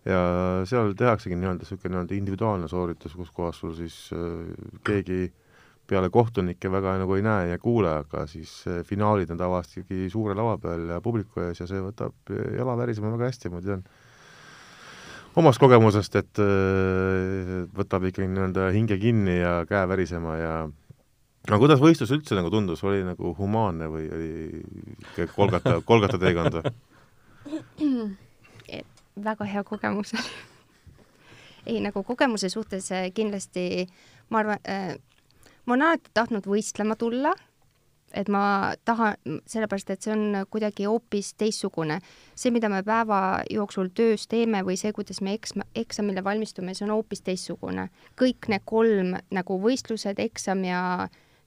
ja 0.07 0.21
seal 0.69 0.93
tehaksegi 0.97 1.37
nii-öelda 1.37 1.65
niisugune 1.65 1.93
nii-öelda 1.95 2.17
individuaalne 2.17 2.69
sooritus, 2.71 3.15
kus 3.17 3.31
kohas 3.35 3.59
sul 3.61 3.75
siis 3.77 3.97
äh, 4.15 4.49
keegi 4.87 5.29
peale 5.89 6.09
kohtunikke 6.13 6.71
väga 6.71 6.97
nagu 7.01 7.15
ei 7.17 7.23
näe 7.25 7.49
ja 7.53 7.59
kuule, 7.61 7.91
aga 8.03 8.25
siis 8.29 8.51
äh, 8.67 8.81
finaalid 8.85 9.31
on 9.33 9.39
tavaliselt 9.39 9.83
ikkagi 9.83 10.09
suure 10.13 10.35
lava 10.37 10.57
peal 10.61 10.87
ja 10.93 10.99
publiku 11.03 11.43
ees 11.47 11.61
ja 11.63 11.67
see 11.69 11.81
võtab 11.83 12.33
jala 12.57 12.77
värisema 12.79 13.11
väga 13.15 13.31
hästi, 13.31 13.51
ma 13.53 13.63
tean 13.65 13.83
omast 15.39 15.61
kogemusest, 15.61 16.19
et 16.19 16.41
äh, 16.43 17.55
võtab 17.77 18.09
ikkagi 18.09 18.29
nii-öelda 18.29 18.69
hinge 18.75 18.99
kinni 19.01 19.39
ja 19.39 19.59
käe 19.69 19.85
värisema 19.89 20.37
ja 20.39 20.53
aga 21.47 21.61
kuidas 21.61 21.81
võistlus 21.81 22.13
üldse 22.15 22.37
nagu 22.37 22.51
tundus, 22.53 22.83
oli 22.85 23.01
nagu 23.07 23.33
humaanne 23.37 23.89
või 23.89 24.09
oli 24.13 24.63
kolgata, 25.35 25.79
kolgata 25.85 26.21
teekond 26.21 26.59
või? 26.59 26.71
väga 29.19 29.45
hea 29.47 29.63
kogemus 29.67 30.13
oli 30.15 30.31
ei, 31.69 31.79
nagu 31.83 32.03
kogemuse 32.03 32.49
suhtes 32.49 32.89
kindlasti 33.15 33.87
ma 34.29 34.43
arvan 34.43 34.61
äh,, 34.69 34.95
ma 35.69 35.77
olen 35.77 35.85
alati 35.85 36.11
tahtnud 36.17 36.49
võistlema 36.49 36.97
tulla, 36.97 37.35
et 38.17 38.29
ma 38.33 38.73
tahan, 38.89 39.19
sellepärast 39.45 39.91
et 39.93 40.01
see 40.01 40.13
on 40.15 40.39
kuidagi 40.49 40.87
hoopis 40.89 41.35
teistsugune. 41.37 41.99
see, 42.33 42.49
mida 42.51 42.69
me 42.73 42.81
päeva 42.83 43.43
jooksul 43.53 43.91
töös 43.93 44.25
teeme 44.27 44.63
või 44.65 44.79
see, 44.81 44.91
kuidas 44.95 45.21
me 45.21 45.35
eks-, 45.37 45.53
eksamile 45.77 46.23
valmistume, 46.25 46.73
see 46.73 46.87
on 46.87 46.95
hoopis 46.97 47.21
teistsugune. 47.21 47.89
kõik 48.17 48.49
need 48.49 48.65
kolm 48.65 49.13
nagu 49.29 49.59
võistlused, 49.61 50.19
eksam 50.19 50.65
ja 50.65 50.81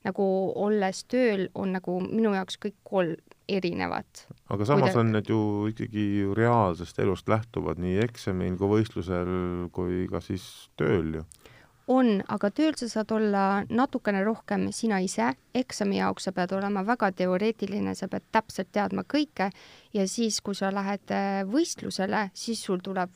nagu 0.06 0.24
olles 0.58 1.04
tööl, 1.10 1.48
on 1.54 1.74
nagu 1.74 1.98
minu 2.02 2.34
jaoks 2.34 2.58
kõik 2.62 2.78
kolm 2.86 3.18
erinevad. 3.48 4.06
aga 4.48 4.64
samas 4.64 4.92
Kuida... 4.92 5.00
on 5.00 5.12
need 5.16 5.28
ju 5.34 5.40
ikkagi 5.72 6.06
reaalsest 6.38 6.98
elust 7.02 7.28
lähtuvad 7.28 7.82
nii 7.82 7.98
eksamil 8.06 8.54
kui 8.58 8.70
võistlusel 8.76 9.32
kui 9.74 10.06
ka 10.10 10.22
siis 10.22 10.46
tööl 10.78 11.18
ju 11.18 11.24
on, 11.93 12.20
aga 12.32 12.51
tööl 12.55 12.76
sa 12.78 12.88
saad 12.90 13.12
olla 13.14 13.45
natukene 13.68 14.22
rohkem 14.24 14.68
sina 14.74 15.01
ise, 15.05 15.32
eksami 15.55 16.01
jaoks 16.01 16.28
sa 16.28 16.32
pead 16.36 16.55
olema 16.57 16.84
väga 16.86 17.12
teoreetiline, 17.22 17.95
sa 17.99 18.09
pead 18.12 18.26
täpselt 18.34 18.72
teadma 18.72 19.05
kõike. 19.05 19.51
Ja 19.93 20.07
siis, 20.09 20.40
kui 20.40 20.57
sa 20.59 20.72
lähed 20.74 21.12
äh, 21.12 21.43
võistlusele, 21.49 22.28
siis 22.34 22.62
sul 22.64 22.80
tuleb 22.84 23.12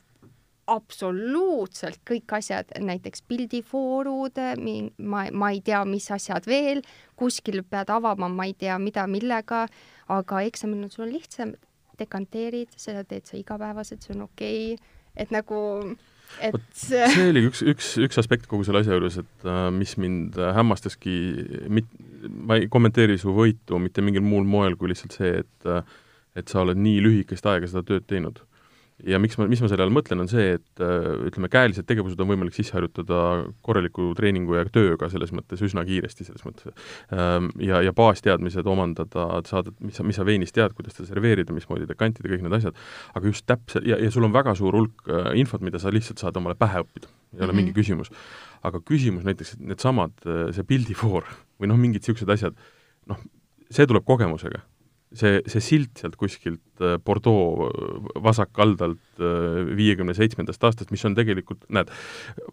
absoluutselt 0.67 2.01
kõik 2.07 2.33
asjad, 2.35 2.73
näiteks 2.83 3.23
pildifoorud, 3.27 4.41
ma, 4.99 5.23
ma 5.31 5.51
ei 5.55 5.61
tea, 5.63 5.79
mis 5.87 6.09
asjad 6.11 6.47
veel, 6.47 6.81
kuskil 7.19 7.63
pead 7.63 7.91
avama, 7.93 8.27
ma 8.27 8.49
ei 8.49 8.55
tea, 8.59 8.75
mida, 8.81 9.07
millega, 9.07 9.63
aga 10.11 10.43
eksamil 10.49 10.83
on 10.83 10.91
sul 10.91 11.07
lihtsam, 11.13 11.55
dekanteerid, 11.97 12.75
seda 12.77 13.05
teed 13.07 13.25
sa 13.29 13.39
igapäevaselt, 13.39 14.03
see 14.03 14.15
on 14.17 14.27
okei. 14.27 14.75
Okay., 14.75 14.93
et 15.17 15.31
nagu 15.33 15.57
et 16.43 16.57
see 16.77 17.29
oli 17.29 17.45
üks, 17.49 17.63
üks, 17.65 17.93
üks 18.03 18.19
aspekt 18.21 18.49
kogu 18.51 18.65
selle 18.67 18.83
asja 18.83 18.97
juures, 18.97 19.19
et 19.21 19.47
äh, 19.47 19.67
mis 19.73 19.95
mind 20.01 20.37
hämmastaski, 20.57 21.15
mit-, 21.73 21.95
ma 22.27 22.59
ei 22.59 22.67
kommenteeri 22.71 23.17
su 23.21 23.33
võitu 23.35 23.79
mitte 23.81 24.03
mingil 24.05 24.25
muul 24.25 24.47
moel 24.47 24.77
kui 24.79 24.91
lihtsalt 24.91 25.17
see, 25.17 25.39
et 25.45 25.71
äh, 25.71 25.81
et 26.37 26.51
sa 26.51 26.61
oled 26.61 26.77
nii 26.77 27.01
lühikest 27.01 27.47
aega 27.49 27.69
seda 27.69 27.81
tööd 27.87 28.05
teinud 28.09 28.43
ja 29.05 29.19
miks 29.21 29.37
ma, 29.37 29.45
mis 29.49 29.61
ma 29.61 29.69
selle 29.69 29.85
all 29.85 29.93
mõtlen, 29.93 30.21
on 30.23 30.29
see, 30.29 30.55
et 30.57 30.81
äh, 30.81 31.07
ütleme, 31.29 31.49
käelised 31.53 31.85
tegevused 31.89 32.19
on 32.23 32.29
võimalik 32.31 32.55
sisse 32.55 32.73
harjutada 32.73 33.19
korraliku 33.65 34.09
treeningu 34.17 34.57
ja 34.57 34.63
tööga 34.73 35.09
selles 35.11 35.33
mõttes 35.37 35.61
üsna 35.65 35.83
kiiresti, 35.87 36.25
selles 36.25 36.45
mõttes. 36.47 36.73
Ähm, 37.13 37.51
ja, 37.61 37.83
ja 37.85 37.93
baasteadmised 37.97 38.67
omandada, 38.69 39.27
saada, 39.49 39.73
mis 39.85 39.99
sa, 39.99 40.05
mis 40.07 40.17
sa 40.17 40.25
veinis 40.27 40.55
tead, 40.55 40.73
kuidas 40.77 40.97
teda 40.97 41.11
serveerida, 41.11 41.53
mismoodi 41.55 41.89
dekantida, 41.89 42.31
kõik 42.31 42.45
need 42.45 42.57
asjad, 42.57 42.79
aga 43.13 43.29
just 43.29 43.45
täpselt, 43.49 43.85
ja, 43.87 43.99
ja 44.01 44.09
sul 44.13 44.25
on 44.25 44.33
väga 44.35 44.55
suur 44.57 44.79
hulk 44.79 45.05
äh, 45.11 45.33
infot, 45.43 45.61
mida 45.65 45.81
sa 45.81 45.93
lihtsalt 45.93 46.23
saad 46.23 46.39
omale 46.41 46.57
pähe 46.57 46.81
õppida, 46.85 47.11
ei 47.35 47.43
ole 47.43 47.45
mm 47.45 47.51
-hmm. 47.51 47.61
mingi 47.61 47.77
küsimus. 47.77 48.11
aga 48.65 48.79
küsimus 48.81 49.23
näiteks, 49.23 49.59
needsamad, 49.59 50.15
äh, 50.25 50.49
see 50.55 50.63
pildifoor 50.63 51.29
või 51.61 51.69
noh, 51.69 51.77
mingid 51.77 52.01
niisugused 52.01 52.29
asjad, 52.29 52.57
noh, 53.05 53.21
see 53.69 53.85
tuleb 53.85 54.03
kogemusega 54.05 54.63
see, 55.15 55.41
see 55.47 55.63
silt 55.63 56.01
sealt 56.01 56.17
kuskilt 56.19 56.81
äh, 56.83 56.97
Bordeaux 57.03 57.67
äh, 57.67 58.23
vasakkaldalt 58.23 59.21
äh, 59.21 59.69
viiekümne 59.77 60.13
seitsmendast 60.17 60.63
aastast, 60.67 60.91
mis 60.91 61.05
on 61.07 61.15
tegelikult, 61.17 61.63
näed, 61.73 61.91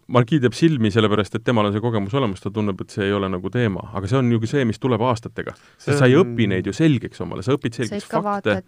markii 0.07 0.39
teeb 0.43 0.55
silmi 0.55 0.91
sellepärast, 0.93 1.35
et 1.35 1.45
temal 1.47 1.67
on 1.67 1.75
see 1.75 1.83
kogemus 1.83 2.15
olemas, 2.15 2.43
ta 2.43 2.51
tunneb, 2.53 2.79
et 2.81 2.95
see 2.95 3.09
ei 3.09 3.15
ole 3.15 3.29
nagu 3.31 3.51
teema, 3.53 3.89
aga 3.97 4.09
see 4.09 4.19
on 4.21 4.31
ju 4.31 4.41
see, 4.49 4.65
mis 4.67 4.79
tuleb 4.81 5.03
aastatega. 5.03 5.55
sest 5.81 5.99
sa 5.99 6.09
ei 6.09 6.17
õpi 6.19 6.47
neid 6.51 6.67
ju 6.69 6.75
selgeks 6.75 7.23
omale, 7.25 7.43
sa 7.45 7.57
õpid 7.57 7.79
selgeks 7.81 8.07
fakte, 8.09 8.59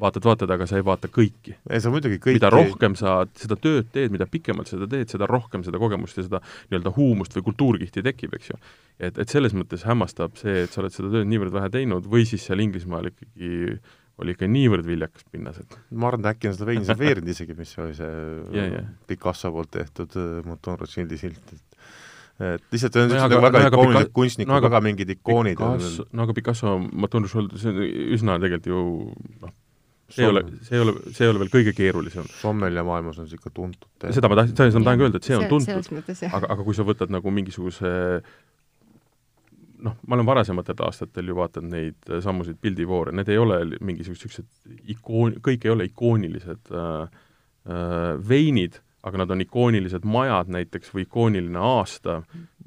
vaatad, 0.00 0.24
vaatad, 0.28 0.54
aga 0.58 0.68
sa 0.68 0.80
ei 0.80 0.86
vaata 0.86 1.10
kõiki. 1.12 1.56
ei, 1.70 1.80
sa 1.80 1.92
muidugi 1.94 2.20
kõiki 2.20 2.38
mida 2.40 2.52
rohkem 2.52 2.98
sa 2.98 3.22
seda 3.40 3.56
tööd 3.60 3.88
teed, 3.94 4.12
mida 4.14 4.28
pikemalt 4.30 4.70
seda 4.70 4.88
teed, 4.90 5.08
seda 5.12 5.28
rohkem 5.30 5.64
seda 5.64 5.80
kogemust 5.80 6.20
ja 6.20 6.26
seda 6.26 6.42
nii-öelda 6.44 6.92
huumust 6.98 7.36
või 7.38 7.48
kultuurkihti 7.48 8.04
tekib, 8.04 8.36
eks 8.36 8.52
ju. 8.52 8.60
Et, 9.00 9.18
et 9.18 9.28
selles 9.30 9.54
mõttes 9.56 9.84
hämmastab 9.88 10.38
see, 10.40 10.64
et 10.64 10.72
sa 10.72 10.82
oled 10.82 10.94
seda 10.94 11.10
tööd 11.12 11.28
niivõrd 11.30 11.54
vähe 11.54 11.70
teinud 11.74 12.06
või 12.10 12.26
siis 12.28 12.46
seal 12.46 12.62
Inglismaal 12.64 13.10
ikkagi 13.10 13.78
oli 14.22 14.34
ikka 14.34 14.46
niivõrd 14.46 14.86
viljakas 14.86 15.26
pinnas, 15.32 15.58
et 15.58 15.76
ma 15.90 16.10
arvan, 16.10 16.22
et 16.22 16.36
äkki 16.36 16.50
on 16.50 16.56
seda 16.56 16.68
veini 16.68 16.86
serveerinud 16.86 17.30
isegi, 17.32 17.56
mis 17.58 17.72
oli 17.82 17.96
see 17.98 18.10
yeah, 18.54 18.68
yeah. 18.68 18.90
Picasso 19.10 19.50
poolt 19.54 19.72
tehtud 19.74 20.14
äh, 20.20 20.36
Mouton 20.46 20.78
Rothschildi 20.80 21.18
silt, 21.20 21.54
et 21.56 21.80
et 22.44 22.62
lihtsalt 22.74 22.96
on 22.98 23.12
niisugused 23.12 23.36
no, 23.38 23.42
väga 23.46 23.60
no, 23.62 23.68
ikoonilised 23.68 24.14
kunstnikud 24.14 24.50
no,, 24.50 24.62
väga 24.64 24.80
mingid 24.82 25.10
ikoonid 25.14 25.58
Picasso, 25.58 26.06
no 26.10 26.26
aga 26.26 26.34
Picasso, 26.38 26.78
Mouton 26.78 27.26
Rothschild, 27.26 27.58
see 27.62 27.70
on 27.70 27.84
üsna 28.16 28.38
tegelikult 28.42 28.70
ju 28.70 28.80
noh, 29.42 29.52
see 30.14 30.24
ei 30.24 30.30
ole, 30.30 30.42
see 30.66 30.78
ei 30.78 30.82
ole, 30.82 30.94
see 31.10 31.26
ei 31.26 31.30
ole 31.30 31.42
veel 31.44 31.52
kõige 31.52 31.74
keerulisem. 31.76 32.26
Sommelia 32.40 32.84
maailmas 32.86 33.18
on 33.18 33.28
niisugune 33.28 33.54
tuntud 33.54 34.08
seda 34.14 34.30
ma 34.30 34.38
tahtsin, 34.40 34.56
seda 34.58 34.82
ma 34.82 34.88
tahangi 34.90 35.06
öelda, 35.06 35.20
et 35.22 35.28
see 35.28 35.38
on 35.38 35.46
tuntud, 35.50 36.10
aga, 36.28 36.50
aga 36.56 36.66
kui 36.66 36.76
sa 36.76 36.86
võtad 36.86 37.14
nagu 37.14 37.32
mingisuguse 37.34 37.92
noh, 39.84 39.98
ma 40.06 40.16
olen 40.16 40.28
varasematel 40.28 40.80
aastatel 40.86 41.28
ju 41.30 41.36
vaadanud 41.38 41.74
neid 41.74 42.08
äh, 42.10 42.22
sammusid 42.24 42.58
pildivoore, 42.62 43.12
need 43.16 43.30
ei 43.32 43.38
ole 43.40 43.60
mingisugused 43.80 44.24
niisugused 44.24 44.90
ikoon, 44.96 45.38
kõik 45.44 45.66
ei 45.66 45.74
ole 45.74 45.88
ikoonilised 45.90 46.72
äh, 46.72 47.20
äh, 47.68 48.10
veinid, 48.28 48.80
aga 49.04 49.20
nad 49.20 49.34
on 49.34 49.44
ikoonilised 49.44 50.06
majad 50.08 50.48
näiteks 50.52 50.94
või 50.94 51.04
ikooniline 51.04 51.60
aasta, 51.60 52.22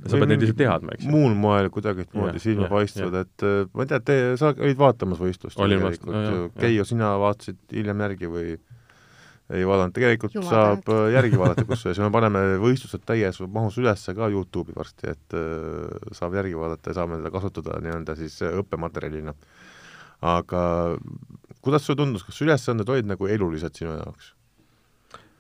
sa 0.06 0.20
pead 0.20 0.30
neid 0.30 0.44
lihtsalt 0.44 0.60
teadma, 0.60 0.94
eks 0.94 1.08
ju. 1.08 1.14
muul 1.16 1.34
moel 1.38 1.72
kuidagimoodi 1.74 2.42
silma 2.42 2.70
paistvad, 2.72 3.22
et 3.24 3.46
äh, 3.48 3.60
ma 3.74 3.86
ei 3.86 3.92
tea, 3.94 4.02
te, 4.06 4.18
sa 4.40 4.54
olid 4.54 4.78
vaatamas 4.80 5.22
võistlust 5.22 5.58
tegelikult, 5.58 6.54
Keijo, 6.62 6.86
sina 6.88 7.16
vaatasid 7.22 7.62
hiljem 7.74 8.06
järgi 8.06 8.32
või? 8.32 8.58
Ei 9.54 9.64
vaadanud, 9.68 9.94
tegelikult 9.96 10.36
Jumal 10.36 10.50
saab 10.52 10.90
äh, 10.92 11.06
järgi 11.16 11.40
vaadata, 11.40 11.64
kusjuures 11.68 12.02
me 12.04 12.10
paneme 12.12 12.42
võistlused 12.60 13.04
täies 13.08 13.40
mahus 13.54 13.78
üles 13.80 14.04
ka 14.18 14.28
Youtube'i 14.34 14.76
varsti, 14.76 15.14
et 15.14 15.36
äh, 15.38 16.12
saab 16.18 16.36
järgi 16.36 16.58
vaadata 16.60 16.92
ja 16.92 16.98
saame 17.00 17.22
teda 17.22 17.32
kasutada 17.32 17.80
nii-öelda 17.84 18.18
siis 18.20 18.42
äh, 18.44 18.58
õppematerjalina. 18.62 19.36
aga 20.28 20.62
kuidas 21.62 21.86
sulle 21.86 22.02
tundus, 22.02 22.26
kas 22.26 22.42
ülesanded 22.42 22.90
olid 22.90 23.08
nagu 23.08 23.28
elulised 23.28 23.76
sinu 23.78 23.94
jaoks 23.96 24.34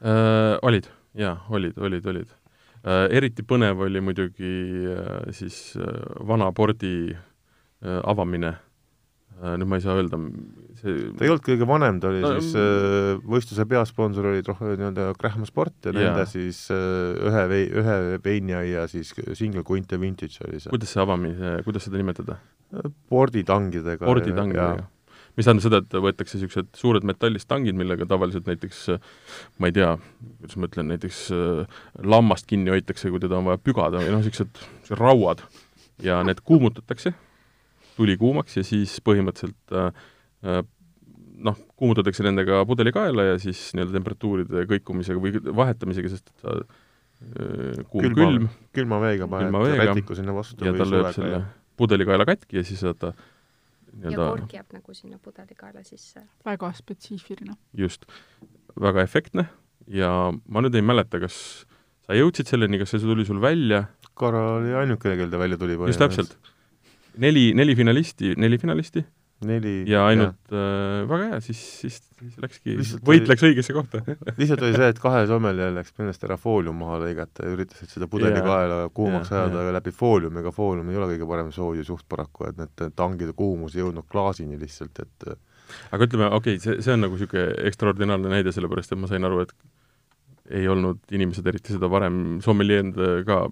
äh,? 0.01 0.55
Olid, 0.61 0.87
jaa, 1.17 1.39
olid, 1.49 1.77
olid, 1.77 2.05
olid 2.05 2.31
äh,. 2.83 3.07
Eriti 3.17 3.43
põnev 3.43 3.81
oli 3.87 4.01
muidugi 4.01 4.53
äh, 4.93 5.33
siis 5.35 5.75
äh, 5.75 5.91
vana 6.27 6.51
pordi 6.55 7.11
äh, 7.11 7.99
avamine 8.03 8.55
nüüd 9.37 9.69
ma 9.69 9.77
ei 9.77 9.83
saa 9.83 9.95
öelda, 9.99 10.17
see 10.79 11.11
ta 11.13 11.25
ei 11.25 11.31
olnud 11.31 11.43
kõige 11.45 11.67
vanem, 11.69 11.99
ta 12.01 12.09
oli 12.09 12.23
no, 12.23 12.33
siis 12.37 12.55
äh, 12.57 13.19
võistluse 13.21 13.67
peasponsor 13.69 14.29
oli 14.31 14.43
rohkem 14.45 14.73
nii-öelda 14.73 15.11
Graham 15.19 15.45
Sport 15.49 15.89
ja 15.89 15.93
nende 15.95 16.25
siis 16.29 16.63
äh, 16.73 17.13
ühe 17.29 17.43
vei-, 17.51 17.69
ühe 17.69 17.97
veiniaia 18.23 18.87
siis 18.91 19.13
single 19.37 19.65
quint 19.67 19.93
ja 19.93 20.01
vintage 20.01 20.41
oli 20.47 20.61
see. 20.63 20.71
kuidas 20.73 20.93
see 20.95 21.03
avamise, 21.03 21.57
kuidas 21.67 21.85
seda 21.87 22.01
nimetada? 22.01 22.39
porditangidega. 23.13 24.03
porditangidega. 24.03 24.87
mis 25.37 25.45
tähendab 25.45 25.67
seda, 25.67 25.83
et 25.85 25.99
võetakse 26.07 26.39
niisugused 26.39 26.73
suured 26.79 27.05
metallist 27.07 27.49
tangid, 27.51 27.77
millega 27.77 28.09
tavaliselt 28.09 28.49
näiteks 28.49 28.87
ma 29.61 29.69
ei 29.69 29.77
tea, 29.77 29.93
kuidas 30.41 30.57
ma 30.57 30.71
ütlen, 30.71 30.91
näiteks 30.95 31.21
lammast 32.01 32.49
kinni 32.49 32.73
hoitakse, 32.73 33.13
kui 33.13 33.21
teda 33.21 33.37
on 33.37 33.51
vaja 33.51 33.61
pügada 33.61 34.01
või 34.01 34.15
noh, 34.15 34.25
niisugused 34.25 34.97
rauad 34.97 35.45
ja 36.01 36.23
need 36.25 36.41
kuumutatakse 36.45 37.13
tuli 37.97 38.17
kuumaks 38.19 38.59
ja 38.59 38.65
siis 38.67 38.97
põhimõtteliselt 39.05 39.75
äh, 39.75 40.03
äh, 40.47 40.59
noh, 41.47 41.57
kuumutatakse 41.77 42.25
nendega 42.25 42.63
pudelikaela 42.69 43.31
ja 43.31 43.39
siis 43.41 43.69
nii-öelda 43.77 43.97
temperatuuride 43.99 44.65
kõikumisega 44.71 45.21
või 45.21 45.41
vahetamisega, 45.61 46.13
sest 46.13 46.33
ta 46.41 46.59
äh, 46.61 47.81
kuum 47.89 48.09
külma, 48.09 48.19
külm, 48.19 48.51
külma 48.77 49.01
veega 49.03 49.29
paned 49.31 49.81
rätiku 49.81 50.17
sinna 50.17 50.35
vastu 50.37 50.67
ja 50.67 50.75
ta 50.77 50.87
lööb 50.87 51.09
selle 51.15 51.41
pudelikaela 51.77 52.25
katki 52.29 52.61
ja 52.61 52.65
siis 52.67 52.81
saad 52.85 52.99
ta 53.01 53.13
ja 54.03 54.17
kork 54.17 54.53
jääb 54.53 54.75
nagu 54.77 54.97
sinna 54.97 55.19
pudelikaela 55.21 55.83
sisse. 55.85 56.25
väga 56.45 56.71
spetsiifiline. 56.77 57.57
just, 57.77 58.05
väga 58.79 59.05
efektne 59.05 59.47
ja 59.87 60.11
ma 60.47 60.63
nüüd 60.63 60.75
ei 60.77 60.85
mäleta, 60.85 61.21
kas 61.23 61.65
sa 62.07 62.17
jõudsid 62.17 62.49
selleni, 62.49 62.79
kas 62.81 62.93
see 62.93 63.03
tuli 63.03 63.25
sul 63.27 63.41
välja? 63.43 63.85
Karol 64.17 64.61
oli 64.61 64.75
ainukene, 64.77 65.17
kellel 65.17 65.33
ta 65.33 65.41
välja 65.41 65.59
tuli. 65.59 65.77
just 65.89 66.01
täpselt. 66.01 66.37
Neli, 67.21 67.51
neli 67.57 67.75
finalisti, 67.77 68.33
neli 68.37 68.59
finalisti. 68.61 69.05
Neli 69.45 69.83
ja 69.85 70.07
ainult 70.09 70.49
äh, 70.49 71.03
väga 71.05 71.25
hea, 71.29 71.39
siis, 71.45 71.59
siis, 71.83 71.97
siis 72.17 72.37
läkski, 72.41 72.73
võit 73.05 73.27
läks 73.29 73.43
õigesse 73.45 73.73
kohta. 73.75 73.99
lihtsalt 74.39 74.63
oli 74.65 74.73
see, 74.73 74.87
et 74.89 75.01
kahe 75.01 75.19
sommel 75.29 75.59
läks 75.75 75.93
meelest 75.99 76.23
ära 76.25 76.39
foolium 76.41 76.79
maha 76.81 77.03
lõigata 77.03 77.45
ja 77.45 77.53
üritasid 77.53 77.91
seda 77.91 78.07
pudelikaela 78.09 78.87
kuumaks 78.97 79.29
ajada 79.29 79.67
läbi 79.75 79.93
fooliumiga, 79.93 80.49
foolium 80.55 80.89
ei 80.89 80.97
ole 80.97 81.11
kõige 81.11 81.27
parem 81.29 81.51
soojusjuht 81.53 82.07
paraku, 82.09 82.47
et 82.49 82.57
need 82.63 82.95
tangide 82.97 83.35
kuumus 83.37 83.77
ei 83.77 83.83
jõudnud 83.83 84.07
klaasini 84.09 84.57
lihtsalt, 84.57 85.03
et 85.05 85.29
aga 85.93 86.07
ütleme, 86.09 86.31
okei 86.33 86.57
okay,, 86.57 86.63
see, 86.63 86.79
see 86.81 86.95
on 86.95 87.05
nagu 87.05 87.19
niisugune 87.19 87.51
ekstraordinaarne 87.69 88.31
näide, 88.33 88.55
sellepärast 88.55 88.95
et 88.95 89.01
ma 89.03 89.11
sain 89.11 89.27
aru, 89.29 89.43
et 89.45 89.53
ei 90.57 90.65
olnud 90.71 91.13
inimesed 91.13 91.45
eriti 91.51 91.75
seda 91.75 91.89
varem 91.91 92.39
sommeljeend 92.41 92.97
ka 93.27 93.43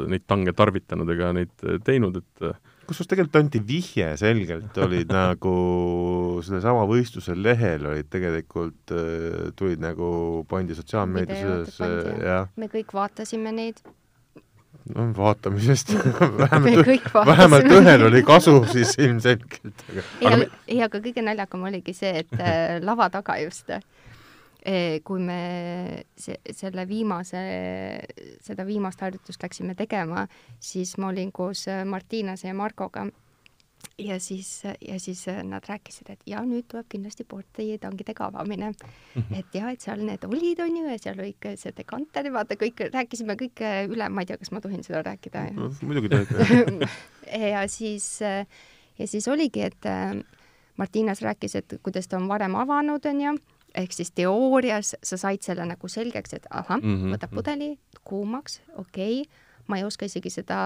neid 0.00 0.26
tange 0.26 0.56
tarvitanud 0.56 1.14
ega 1.14 1.30
neid 1.36 1.68
teinud, 1.86 2.18
et 2.24 2.50
kusjuures 2.88 3.10
tegelikult 3.10 3.38
anti 3.42 3.60
vihje 3.68 4.08
selgelt, 4.20 4.78
olid 4.80 5.12
nagu 5.12 5.52
sellesama 6.44 6.86
võistluse 6.88 7.36
lehel 7.36 7.84
olid 7.90 8.08
tegelikult, 8.12 8.80
äh, 8.94 9.52
tulid 9.58 9.82
nagu, 9.84 10.08
pandi 10.48 10.76
sotsiaalmeedias 10.78 11.76
jah. 11.78 12.48
me 12.56 12.70
kõik 12.72 12.94
vaatasime 12.96 13.52
neid. 13.52 13.82
no 14.94 15.10
vaatamisest 15.16 15.92
vähemalt, 16.42 17.12
vähemalt 17.28 17.76
ühel 17.76 18.08
oli 18.08 18.24
kasu 18.24 18.56
siis 18.72 18.96
ilmselgelt. 18.96 19.84
ei, 20.24 20.80
aga, 20.80 20.98
kõige 20.98 21.24
naljakam 21.24 21.68
oligi 21.68 21.96
see, 21.96 22.24
et 22.24 22.40
äh, 22.40 22.78
lava 22.80 23.10
taga 23.12 23.36
just 23.44 23.68
kui 25.04 25.22
me 25.22 26.02
se 26.18 26.40
selle 26.56 26.84
viimase, 26.88 27.38
seda 28.44 28.66
viimast 28.66 29.00
harjutust 29.00 29.42
läksime 29.42 29.76
tegema, 29.78 30.26
siis 30.60 30.96
ma 30.98 31.12
olin 31.12 31.32
koos 31.32 31.66
äh, 31.70 31.84
Martinase 31.86 32.48
ja 32.48 32.54
Markoga 32.58 33.06
ja 34.02 34.18
siis, 34.20 34.64
ja 34.64 34.98
siis 35.00 35.22
äh, 35.28 35.42
nad 35.46 35.64
rääkisid, 35.68 36.10
et 36.10 36.24
ja 36.26 36.42
nüüd 36.46 36.66
tuleb 36.68 36.88
kindlasti 36.90 37.24
portitangidega 37.24 38.26
avamine 38.26 38.70
mm. 38.70 39.22
-hmm. 39.22 39.38
et 39.38 39.54
ja, 39.54 39.70
et 39.70 39.80
seal 39.80 40.02
need 40.04 40.24
olid, 40.26 40.60
on 40.60 40.76
ju, 40.76 40.86
ja 40.88 40.98
seal 40.98 41.20
oli 41.20 41.34
ikka 41.36 41.54
see 41.56 41.72
dekanter, 41.76 42.32
vaata 42.32 42.58
kõik, 42.58 42.88
rääkisime 42.92 43.38
kõik 43.38 43.62
üle, 43.88 44.08
ma 44.08 44.26
ei 44.26 44.26
tea, 44.26 44.38
kas 44.38 44.50
ma 44.50 44.60
tohin 44.60 44.82
seda 44.84 45.02
rääkida 45.06 45.50
no,. 45.54 45.70
muidugi 45.82 46.08
tohib 46.08 46.82
ja 47.54 47.62
siis, 47.68 48.18
ja 48.98 49.06
siis 49.06 49.28
oligi, 49.28 49.62
et 49.62 49.86
Martinas 50.76 51.22
rääkis, 51.22 51.54
et 51.54 51.78
kuidas 51.82 52.08
ta 52.08 52.16
on 52.16 52.28
varem 52.28 52.54
avanud, 52.54 53.06
on 53.06 53.20
ju 53.20 53.38
ehk 53.74 53.92
siis 53.92 54.10
teoorias 54.16 54.94
sa 55.02 55.18
said 55.20 55.44
selle 55.44 55.66
nagu 55.68 55.88
selgeks, 55.88 56.34
et 56.34 56.46
ahah 56.50 56.80
mm, 56.80 56.96
-hmm. 56.96 57.14
võtab 57.16 57.34
pudeli 57.34 57.74
kuumaks, 58.04 58.60
okei 58.76 59.22
okay., 59.22 59.44
ma 59.68 59.76
ei 59.76 59.84
oska 59.84 60.08
isegi 60.08 60.30
seda, 60.32 60.58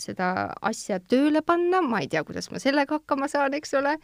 seda 0.00 0.28
asja 0.62 1.00
tööle 1.00 1.40
panna, 1.42 1.80
ma 1.82 2.02
ei 2.04 2.08
tea, 2.12 2.24
kuidas 2.24 2.50
ma 2.52 2.60
sellega 2.62 2.98
hakkama 2.98 3.28
saan, 3.32 3.56
eks 3.56 3.74
ole. 3.80 3.96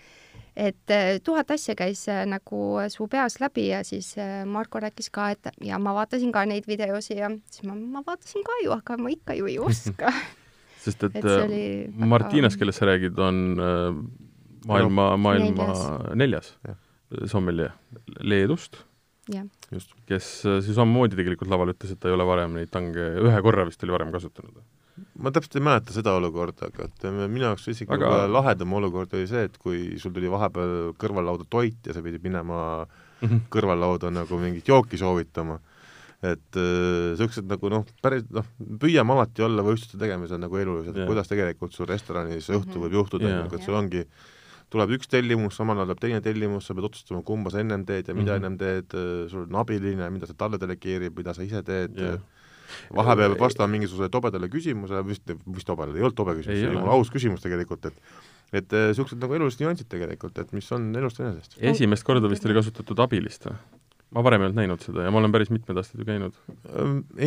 et 0.57 0.91
eh, 0.91 1.20
tuhat 1.22 1.51
asja 1.51 1.76
käis 1.78 2.09
eh, 2.09 2.24
nagu 2.26 2.80
su 2.91 3.07
peas 3.09 3.38
läbi 3.41 3.68
ja 3.68 3.84
siis 3.86 4.16
eh, 4.18 4.43
Marko 4.45 4.80
rääkis 4.80 5.11
ka, 5.14 5.30
et 5.30 5.53
ja 5.64 5.78
ma 5.78 5.95
vaatasin 5.95 6.32
ka 6.32 6.45
neid 6.45 6.66
videosi 6.66 7.14
ja 7.20 7.30
siis 7.51 7.68
ma, 7.68 7.74
ma 7.74 8.03
vaatasin 8.07 8.43
ka 8.45 8.59
ju, 8.64 8.72
aga 8.74 8.97
ma 8.99 9.12
ikka 9.14 9.36
ju 9.38 9.47
ei 9.47 9.59
oska 9.70 10.11
sest 10.80 11.05
et, 11.05 11.16
et 11.20 11.24
väga... 11.24 12.07
Martinas, 12.07 12.57
kellest 12.57 12.80
sa 12.80 12.88
räägid, 12.91 13.18
on 13.20 13.61
maailma, 14.66 15.16
maailma 15.16 15.68
neljas, 16.18 16.57
neljas 16.66 16.89
sommelje 17.31 17.71
Leedust, 18.21 18.83
kes 20.09 20.29
äh, 20.49 20.59
siis 20.65 20.77
samamoodi 20.77 21.19
tegelikult 21.19 21.51
laval 21.53 21.73
ütles, 21.75 21.95
et 21.95 22.01
ta 22.03 22.11
ei 22.11 22.17
ole 22.17 22.27
varem 22.27 22.57
neid 22.59 22.71
tange, 22.73 23.07
ühe 23.23 23.41
korra 23.45 23.67
vist 23.69 23.83
oli 23.87 23.95
varem 23.95 24.13
kasutanud. 24.15 24.61
ma 25.21 25.31
täpselt 25.33 25.57
ei 25.57 25.65
mäleta 25.65 25.95
seda 25.95 26.13
olukorda, 26.19 26.69
aga 26.69 26.87
et 26.89 27.05
äh, 27.09 27.19
minu 27.27 27.47
jaoks 27.47 27.69
isegi 27.73 27.93
aga... 27.95 28.27
lahedam 28.31 28.73
olukord 28.81 29.15
oli 29.17 29.29
see, 29.31 29.47
et 29.49 29.59
kui 29.61 29.99
sul 30.03 30.15
tuli 30.17 30.31
vahepeal 30.33 30.95
kõrvallauda 31.01 31.47
toit 31.51 31.87
ja 31.87 31.97
sa 31.97 32.03
pidid 32.05 32.25
minema 32.25 32.87
mm 32.87 33.29
-hmm. 33.29 33.45
kõrvallauda 33.55 34.11
nagu 34.13 34.41
mingit 34.41 34.69
jooki 34.69 34.99
soovitama, 35.01 35.61
et 36.23 36.57
niisugused 36.57 37.47
äh, 37.47 37.51
nagu 37.55 37.71
noh, 37.73 37.87
päris 38.03 38.27
noh, 38.31 38.45
püüame 38.59 39.15
alati 39.15 39.43
olla 39.47 39.63
võistluste 39.65 39.99
tegemisel 40.01 40.41
nagu 40.41 40.57
elulised 40.57 40.97
yeah., 40.97 41.09
kuidas 41.09 41.29
tegelikult 41.29 41.73
sul 41.73 41.89
restoranis 41.89 42.51
õhtu 42.51 42.77
-hmm. 42.77 42.85
võib 42.85 42.99
juhtuda 43.01 43.29
yeah., 43.29 43.55
et 43.55 43.63
sul 43.63 43.75
ongi 43.75 44.05
tuleb 44.71 44.97
üks 44.97 45.11
tellimus, 45.11 45.57
samal 45.59 45.79
ajal 45.79 45.91
tuleb 45.91 46.03
teine 46.05 46.21
tellimus, 46.25 46.68
sa 46.68 46.77
pead 46.79 46.87
otsustama, 46.91 47.23
kumba 47.27 47.53
sa 47.53 47.62
ennem 47.62 47.85
teed 47.89 48.09
ja 48.09 48.14
mida 48.14 48.37
mm 48.37 48.37
-hmm. 48.37 48.37
ennem 48.37 48.59
teed, 48.59 49.31
sul 49.33 49.47
on 49.49 49.62
abiline, 49.62 50.11
mida 50.11 50.27
sa 50.27 50.35
talle 50.35 50.61
delegeerib, 50.62 51.16
mida 51.16 51.35
sa 51.35 51.43
ise 51.43 51.62
teed 51.62 51.99
yeah., 51.99 52.21
vahepeal 52.95 53.35
peab 53.35 53.41
vastama 53.47 53.73
mingisugusele 53.75 54.11
tobedale 54.14 54.49
küsimusele, 54.49 55.03
vist, 55.07 55.33
vist 55.57 55.66
tobedale, 55.66 55.99
ei 55.99 56.07
olnud 56.07 56.18
tobe 56.18 56.37
küsimus, 56.39 56.62
see 56.62 56.71
oli 56.71 56.95
aus 56.97 57.11
küsimus 57.11 57.43
tegelikult, 57.43 57.91
et 57.91 57.99
et 58.51 58.73
niisugused 58.75 59.21
nagu 59.23 59.37
elulised 59.37 59.61
nüansid 59.62 59.87
tegelikult, 59.91 60.39
et 60.43 60.53
mis 60.57 60.71
on 60.75 60.89
elust 60.99 61.21
enesest. 61.23 61.59
esimest 61.73 62.07
korda 62.07 62.31
vist 62.31 62.47
oli 62.47 62.57
kasutatud 62.59 63.03
abilist 63.07 63.47
või? 63.47 63.59
ma 64.11 64.25
varem 64.27 64.43
ei 64.43 64.49
olnud 64.49 64.59
näinud 64.59 64.83
seda 64.83 65.05
ja 65.07 65.11
ma 65.14 65.21
olen 65.21 65.35
päris 65.35 65.53
mitmed 65.55 65.79
aastad 65.79 66.01
ju 66.03 66.07
käinud. 66.09 66.39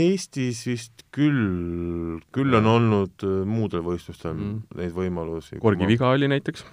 Eestis 0.04 0.66
vist 0.68 1.06
küll, 1.16 2.20
küll 2.36 2.58
on 2.60 2.68
olnud 2.68 3.24
muudel 3.48 3.86
võistlustel 3.86 4.36
mm. 4.36 4.82
neid 4.82 4.92
võimalusi. 4.98 5.62
korgi 5.64 5.88
viga 5.88 6.12
oli 6.12 6.28
näiteks 6.28 6.66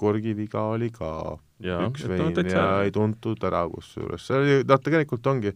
korgiviga 0.00 0.66
oli 0.74 0.90
ka 0.94 1.10
ja, 1.64 1.78
üks 1.88 2.08
vein 2.10 2.26
no, 2.34 2.44
ja 2.48 2.66
ei 2.84 2.92
tuntud 2.94 3.46
ära 3.46 3.64
kusjuures, 3.70 4.26
see 4.26 4.40
oli, 4.40 4.58
noh, 4.68 4.82
tegelikult 4.82 5.26
ongi 5.30 5.54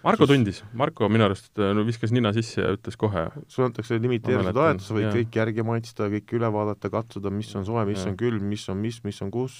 Marko 0.00 0.24
sus... 0.24 0.32
tundis, 0.32 0.62
Marko 0.80 1.08
minu 1.12 1.26
arust 1.26 1.60
no, 1.60 1.84
viskas 1.84 2.12
nina 2.16 2.32
sisse 2.36 2.62
ja 2.62 2.72
ütles 2.72 2.96
kohe. 3.00 3.26
sulle 3.52 3.68
antakse 3.68 3.98
limiteeritud 4.00 4.60
aed, 4.64 4.80
sa 4.84 4.96
võid 4.96 5.08
ja. 5.08 5.12
kõik 5.18 5.38
järgi 5.42 5.64
maitsta, 5.66 6.08
kõik 6.14 6.34
üle 6.38 6.48
vaadata, 6.54 6.90
katsuda, 6.92 7.32
mis 7.34 7.52
on 7.58 7.66
soe, 7.68 7.84
mis 7.88 8.00
ja. 8.00 8.08
on 8.12 8.18
külm, 8.20 8.46
mis 8.48 8.64
on 8.72 8.80
mis, 8.80 9.02
mis 9.04 9.20
on 9.26 9.32
kus, 9.34 9.58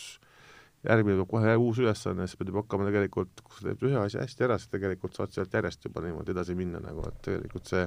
järgmine 0.86 1.18
tuleb 1.18 1.32
kohe 1.34 1.56
uus 1.60 1.82
ülesanne, 1.82 2.28
siis 2.28 2.40
pead 2.40 2.52
juba 2.52 2.64
hakkama 2.64 2.88
tegelikult, 2.88 3.44
kui 3.44 3.58
sa 3.58 3.68
teed 3.68 3.84
ühe 3.90 4.00
asja 4.00 4.24
hästi 4.24 4.48
ära, 4.48 4.56
siis 4.60 4.72
tegelikult 4.72 5.18
saad 5.18 5.36
sealt 5.36 5.58
järjest 5.60 5.84
juba 5.90 6.06
niimoodi 6.06 6.32
edasi 6.32 6.56
minna 6.56 6.80
nagu, 6.80 7.04
et 7.10 7.20
tegelikult 7.26 7.68
see 7.68 7.84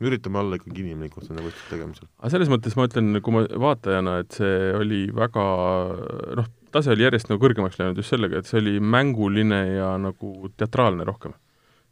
me 0.00 0.08
üritame 0.08 0.40
olla 0.40 0.56
ikkagi 0.56 0.80
inimlikud 0.84 1.28
nende 1.28 1.44
võistluste 1.44 1.74
tegemisel. 1.74 2.08
aga 2.20 2.32
selles 2.32 2.50
mõttes 2.52 2.76
ma 2.78 2.86
ütlen, 2.88 3.20
kui 3.24 3.36
ma 3.36 3.44
vaatajana, 3.66 4.16
et 4.22 4.38
see 4.38 4.72
oli 4.78 5.02
väga 5.16 5.44
noh, 6.40 6.48
tase 6.74 6.94
oli 6.94 7.04
järjest 7.04 7.30
nagu 7.30 7.42
kõrgemaks 7.42 7.78
läinud 7.80 8.00
just 8.00 8.14
sellega, 8.14 8.40
et 8.40 8.48
see 8.48 8.60
oli 8.62 8.78
mänguline 8.80 9.60
ja 9.76 9.92
nagu 10.00 10.50
teatraalne 10.56 11.06
rohkem. 11.08 11.36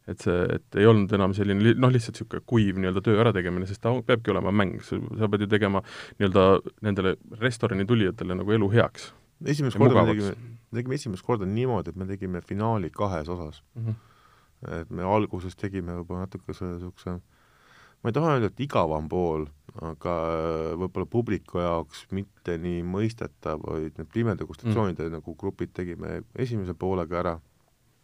et 0.09 0.23
see, 0.25 0.37
et 0.55 0.77
ei 0.81 0.87
olnud 0.89 1.11
enam 1.13 1.35
selline 1.37 1.75
noh, 1.77 1.91
lihtsalt 1.93 2.17
niisugune 2.17 2.41
kuiv 2.49 2.79
nii-öelda 2.81 3.03
töö 3.05 3.19
ärategemine, 3.21 3.67
sest 3.69 3.83
ta 3.85 3.93
peabki 3.93 4.33
olema 4.33 4.49
mäng, 4.57 4.79
sa 4.81 5.29
pead 5.29 5.45
ju 5.45 5.49
tegema 5.53 5.83
nii-öelda 6.17 6.45
nendele 6.87 7.19
restorani 7.43 7.85
tulijatele 7.85 8.39
nagu 8.39 8.55
elu 8.57 8.71
heaks. 8.73 9.11
esimest 9.45 9.77
korda 9.77 10.07
me 10.07 10.15
tegime, 10.15 10.33
tegime 10.81 10.97
esimest 10.97 11.27
korda 11.27 11.45
niimoodi, 11.45 11.93
et 11.93 12.01
me 12.01 12.09
tegime 12.09 12.41
finaali 12.41 12.89
kahes 12.91 13.29
osas 13.29 13.61
mm. 13.75 13.85
-hmm. 13.85 14.81
et 14.81 14.91
me 14.91 15.05
alguses 15.05 15.57
tegime 15.57 16.01
võib-olla 16.01 16.25
natuke 16.25 16.57
selle 16.57 16.79
niisuguse 16.79 17.19
ma 18.03 18.11
ei 18.11 18.17
taha 18.17 18.37
öelda, 18.37 18.51
et 18.53 18.63
igavam 18.63 19.09
pool, 19.11 19.47
aga 19.85 20.15
võib-olla 20.79 21.09
publiku 21.11 21.63
jaoks 21.63 22.07
mitte 22.15 22.57
nii 22.61 22.83
mõistetav, 22.87 23.63
olid 23.71 23.99
need 23.99 24.11
pimedegustatsioonide 24.15 25.07
mm. 25.07 25.19
nagu 25.19 25.35
grupid 25.39 25.75
tegime 25.77 26.23
esimese 26.39 26.75
poolega 26.79 27.23
ära. 27.23 27.37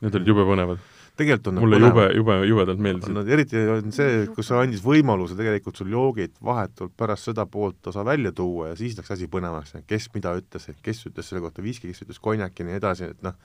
Need 0.02 0.16
olid 0.18 0.28
jube 0.28 0.44
põnevad. 0.44 0.80
tegelikult 1.16 1.48
on 1.52 1.60
mulle 1.62 1.78
jube, 1.78 2.04
jube, 2.18 2.36
jubedalt 2.50 2.80
meeldisid. 2.82 3.14
no 3.14 3.22
eriti 3.36 3.60
on 3.70 3.92
see, 3.94 4.24
kus 4.34 4.50
see 4.50 4.58
andis 4.58 4.82
võimaluse 4.84 5.36
tegelikult 5.38 5.78
sul 5.78 5.92
joogid 5.94 6.34
vahetult 6.44 6.96
pärast 6.98 7.30
seda 7.30 7.46
poolt 7.46 7.86
osa 7.92 8.02
välja 8.04 8.32
tuua 8.34 8.72
ja 8.72 8.78
siis 8.78 8.98
läks 8.98 9.14
asi 9.14 9.30
põnevaks, 9.30 9.76
kes 9.86 10.10
mida 10.16 10.34
ütles, 10.40 10.66
kes 10.82 11.04
ütles 11.08 11.30
selle 11.30 11.44
kohta 11.46 11.62
viski, 11.62 11.92
kes 11.92 12.02
ütles 12.04 12.18
konjak 12.22 12.58
ja 12.58 12.66
nii 12.66 12.80
edasi, 12.80 13.12
et 13.14 13.22
noh, 13.24 13.38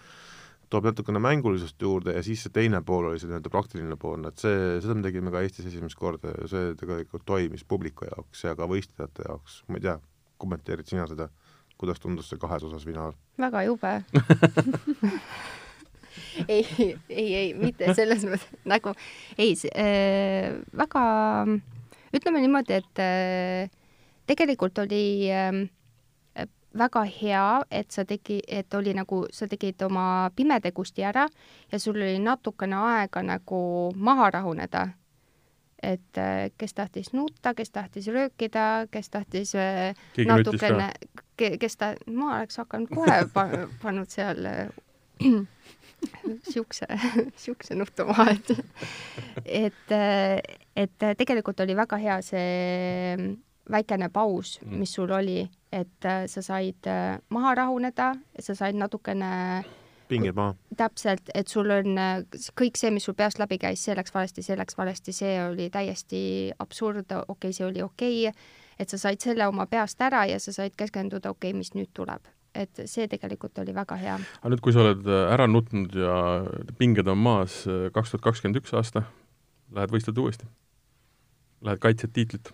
toob 0.69 0.85
natukene 0.89 1.21
mängulisust 1.23 1.81
juurde 1.81 2.13
ja 2.13 2.23
siis 2.25 2.43
see 2.45 2.53
teine 2.53 2.81
pool 2.85 3.09
oli 3.09 3.19
see 3.21 3.29
nii-öelda 3.29 3.51
praktiline 3.53 3.97
pool, 3.99 4.25
et 4.29 4.41
see, 4.41 4.79
seda 4.83 4.95
me 4.97 5.05
tegime 5.05 5.33
ka 5.33 5.43
Eestis 5.45 5.69
esimest 5.71 5.97
korda 5.99 6.33
ja 6.35 6.49
see 6.51 6.73
tegelikult 6.79 7.25
toimis 7.29 7.65
publiku 7.67 8.07
jaoks 8.09 8.45
ja 8.45 8.55
ka 8.57 8.69
võistlejate 8.69 9.25
jaoks, 9.27 9.63
ma 9.67 9.79
ei 9.79 9.87
tea, 9.87 9.97
kommenteerid 10.41 10.89
sina 10.89 11.07
seda, 11.09 11.29
kuidas 11.79 12.01
tundus 12.03 12.29
see 12.29 12.41
kahes 12.41 12.65
osas 12.69 12.85
finaal? 12.85 13.17
väga 13.39 13.65
jube. 13.69 13.95
Ei, 16.47 16.65
ei, 17.09 17.35
ei, 17.35 17.49
mitte 17.57 17.93
selles 17.97 18.23
mõttes, 18.27 18.47
nagu 18.67 18.93
ei 19.39 19.53
äh,, 19.73 20.55
väga, 20.77 21.03
ütleme 22.15 22.41
niimoodi, 22.43 22.79
et 22.79 23.01
äh, 23.03 23.71
tegelikult 24.29 24.79
oli 24.83 25.03
äh, 25.33 25.51
väga 26.77 27.03
hea, 27.03 27.61
et 27.71 27.91
sa 27.91 28.05
tegi, 28.05 28.39
et 28.47 28.73
oli 28.73 28.93
nagu, 28.93 29.23
sa 29.33 29.47
tegid 29.49 29.81
oma 29.85 30.29
pimedegusti 30.35 31.03
ära 31.05 31.25
ja 31.71 31.79
sul 31.79 31.97
oli 31.97 32.19
natukene 32.21 32.77
aega 32.77 33.23
nagu 33.25 33.61
maha 33.95 34.29
rahuneda. 34.29 34.87
et 35.83 36.17
äh, 36.17 36.51
kes 36.57 36.73
tahtis 36.73 37.13
nutta, 37.13 37.53
kes 37.55 37.69
tahtis 37.71 38.07
röökida, 38.07 38.87
kes 38.91 39.09
tahtis 39.09 39.53
äh, 39.55 39.95
keegi 40.13 40.27
natukene, 40.27 40.89
kes 41.37 41.77
ta, 41.77 41.93
ma 42.11 42.33
oleks 42.37 42.57
hakanud 42.59 42.89
kohe 42.91 43.21
pa, 43.33 43.45
pannud 43.81 44.11
seal 44.11 44.43
äh, 44.45 44.67
siukse, 46.51 46.85
siukse 47.45 47.79
nutu 47.79 48.05
maha, 48.11 48.33
et 48.35 48.51
et, 49.45 49.95
et 50.75 51.07
tegelikult 51.17 51.63
oli 51.63 51.79
väga 51.79 51.97
hea 52.03 52.21
see 52.27 53.39
väikene 53.71 54.09
paus, 54.09 54.59
Mm. 54.65 54.79
mis 54.79 54.93
sul 54.93 55.11
oli, 55.11 55.49
et 55.71 56.05
äh, 56.05 56.27
sa 56.27 56.41
said 56.41 56.87
äh, 56.87 57.19
maha 57.29 57.55
rahuneda, 57.55 58.15
sa 58.39 58.55
said 58.55 58.75
natukene 58.75 59.63
pinged 60.07 60.35
maha. 60.35 60.55
täpselt, 60.77 61.29
et 61.35 61.47
sul 61.47 61.69
on 61.71 61.97
äh, 61.97 62.23
kõik 62.59 62.77
see, 62.77 62.91
mis 62.91 63.05
sul 63.05 63.13
peast 63.13 63.39
läbi 63.39 63.59
käis, 63.61 63.83
see 63.85 63.95
läks 63.95 64.13
valesti, 64.13 64.43
see 64.45 64.57
läks 64.57 64.77
valesti, 64.77 65.13
see 65.13 65.37
oli 65.43 65.69
täiesti 65.69 66.51
absurd, 66.59 67.05
okei 67.11 67.23
okay,, 67.27 67.53
see 67.53 67.65
oli 67.65 67.81
okei 67.85 68.27
okay,, 68.27 68.43
et 68.79 68.89
sa 68.89 68.97
said 68.97 69.21
selle 69.21 69.47
oma 69.47 69.67
peast 69.69 70.01
ära 70.01 70.25
ja 70.25 70.39
sa 70.39 70.53
said 70.53 70.75
keskenduda, 70.77 71.29
okei 71.29 71.51
okay,, 71.51 71.57
mis 71.57 71.73
nüüd 71.77 71.93
tuleb. 71.93 72.25
et 72.55 72.79
see 72.89 73.05
tegelikult 73.07 73.59
oli 73.61 73.73
väga 73.75 73.95
hea. 73.95 74.15
aga 74.41 74.49
nüüd, 74.49 74.61
kui 74.65 74.73
sa 74.73 74.81
oled 74.81 75.05
ära 75.05 75.45
nutnud 75.47 75.93
ja 75.93 76.15
pinged 76.79 77.07
on 77.07 77.21
maas, 77.21 77.61
kaks 77.93 78.09
tuhat 78.15 78.23
kakskümmend 78.25 78.57
üks 78.57 78.73
aasta, 78.73 79.03
lähed 79.71 79.93
võistled 79.93 80.17
uuesti? 80.17 80.49
Lähed 81.61 81.77
kaitsed 81.83 82.15
tiitlit? 82.15 82.49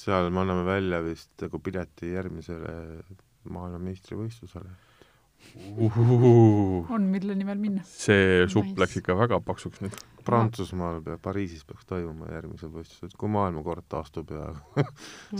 Seal 0.00 0.30
me 0.30 0.40
anname 0.40 0.64
välja 0.66 1.02
vist 1.04 1.30
nagu 1.42 1.58
pileti 1.58 2.12
järgmisele 2.14 3.02
maailmameistrivõistlusele. 3.54 4.70
on, 6.90 7.02
mille 7.12 7.34
nimel 7.36 7.58
minna. 7.60 7.82
see 7.84 8.46
supp 8.48 8.70
Nice. 8.70 8.80
läks 8.80 8.96
ikka 9.02 9.16
väga 9.18 9.40
paksuks 9.44 9.82
nüüd. 9.84 9.96
Prantsusmaal 10.24 11.02
peab, 11.04 11.20
Pariisis 11.20 11.66
peaks 11.68 11.84
toimuma 11.84 12.30
järgmised 12.32 12.70
võistlused, 12.72 13.12
kui 13.20 13.28
maailmakord 13.28 13.84
taastub 13.92 14.30
ja 14.32 14.46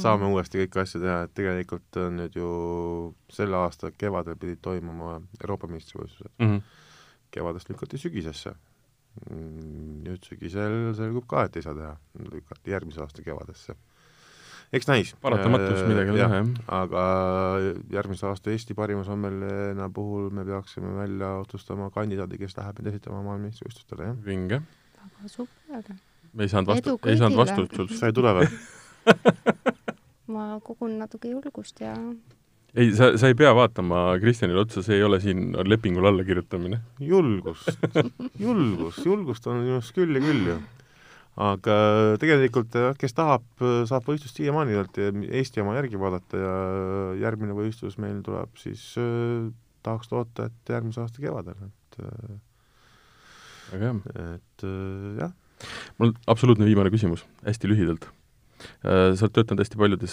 saame 0.03 0.29
uuesti 0.29 0.61
kõiki 0.61 0.83
asju 0.83 1.01
teha, 1.01 1.23
et 1.25 1.33
tegelikult 1.39 1.97
on 2.03 2.19
nüüd 2.21 2.37
ju 2.37 2.49
selle 3.33 3.57
aasta 3.63 3.89
kevadel 3.97 4.37
pidid 4.37 4.61
toimuma 4.61 5.23
Euroopa 5.41 5.71
meistrivõistlused, 5.73 6.35
Mm 6.39 6.51
-hmm. 6.51 6.61
kevadest 7.31 7.71
lükati 7.73 7.99
sügisesse. 7.99 8.55
nüüd 10.05 10.25
sügisel 10.27 10.93
selgub 10.99 11.27
ka, 11.31 11.45
et 11.45 11.57
ei 11.57 11.63
saa 11.63 11.75
teha, 11.75 11.97
lükati 12.33 12.71
järgmise 12.71 13.01
aasta 13.01 13.23
kevadesse. 13.23 13.75
Eks 14.73 14.89
näis. 14.89 15.15
paratamatus 15.23 15.83
midagi 15.89 16.13
ei 16.13 16.15
ole 16.15 16.23
teha, 16.23 16.41
jah. 16.41 16.49
aga 16.79 17.05
järgmise 17.93 18.27
aasta 18.31 18.55
Eesti 18.55 18.77
parima 18.79 19.05
sommeljeena 19.05 19.91
puhul 19.95 20.31
me 20.35 20.45
peaksime 20.45 20.95
välja 20.97 21.35
otsustama 21.43 21.91
kandidaadi, 21.95 22.39
kes 22.41 22.57
läheb 22.59 22.81
nüüd 22.81 22.93
esitama 22.93 23.23
maailmameistrivõistlustele, 23.27 24.11
jah. 24.11 24.23
vinge. 24.27 24.63
väga 25.01 25.33
super. 25.33 25.99
me 26.33 26.47
ei 26.47 26.55
saanud 26.55 26.73
vastu 26.73 26.97
ei 27.05 27.21
saanud 27.21 27.43
vastust 27.43 27.77
sul. 27.81 27.93
sa 27.99 28.11
ei 28.11 28.17
tule 28.17 28.37
või? 28.41 28.49
ma 30.35 30.55
kogun 30.65 30.99
natuke 30.99 31.31
julgust 31.31 31.81
ja 31.85 31.95
ei, 32.75 32.91
sa, 32.97 33.13
sa 33.19 33.31
ei 33.31 33.37
pea 33.39 33.53
vaatama 33.55 34.07
Kristjanile 34.23 34.65
otsa, 34.65 34.83
see 34.83 34.99
ei 34.99 35.05
ole 35.07 35.21
siin 35.23 35.53
lepingule 35.69 36.11
alla 36.11 36.25
kirjutamine. 36.27 36.81
julgust, 37.01 37.71
julgust, 38.41 39.05
julgust 39.07 39.47
on 39.47 39.63
minu 39.63 39.79
arust 39.79 39.95
küll 39.95 40.19
ja 40.19 40.25
küll 40.25 40.49
ju. 40.51 40.57
Aga 41.35 41.77
tegelikult 42.23 42.75
jah, 42.79 42.95
kes 42.99 43.15
tahab, 43.17 43.45
saab 43.91 44.07
võistlust 44.07 44.39
siiamaani 44.39 44.77
Eesti 45.27 45.63
oma 45.65 45.75
järgi 45.81 45.99
vaadata 45.99 46.41
ja 46.41 46.57
järgmine 47.25 47.57
võistlus 47.57 47.99
meil 48.03 48.21
tuleb 48.27 48.53
siis 48.61 48.93
äh, 49.01 49.49
tahaks 49.85 50.13
loota, 50.13 50.49
et 50.49 50.75
järgmise 50.75 51.03
aasta 51.03 51.23
kevadel, 51.23 51.57
et 51.67 51.99
äh, 52.03 52.37
väga 53.73 53.89
hea. 53.89 54.21
et 54.37 54.67
äh, 54.69 55.09
jah, 55.25 55.33
mul 55.99 56.15
absoluutne 56.31 56.69
viimane 56.69 56.93
küsimus, 56.95 57.27
hästi 57.47 57.73
lühidalt. 57.73 58.07
sa 58.85 59.27
oled 59.27 59.33
töötanud 59.35 59.61
hästi 59.61 59.77
paljudes 59.77 60.13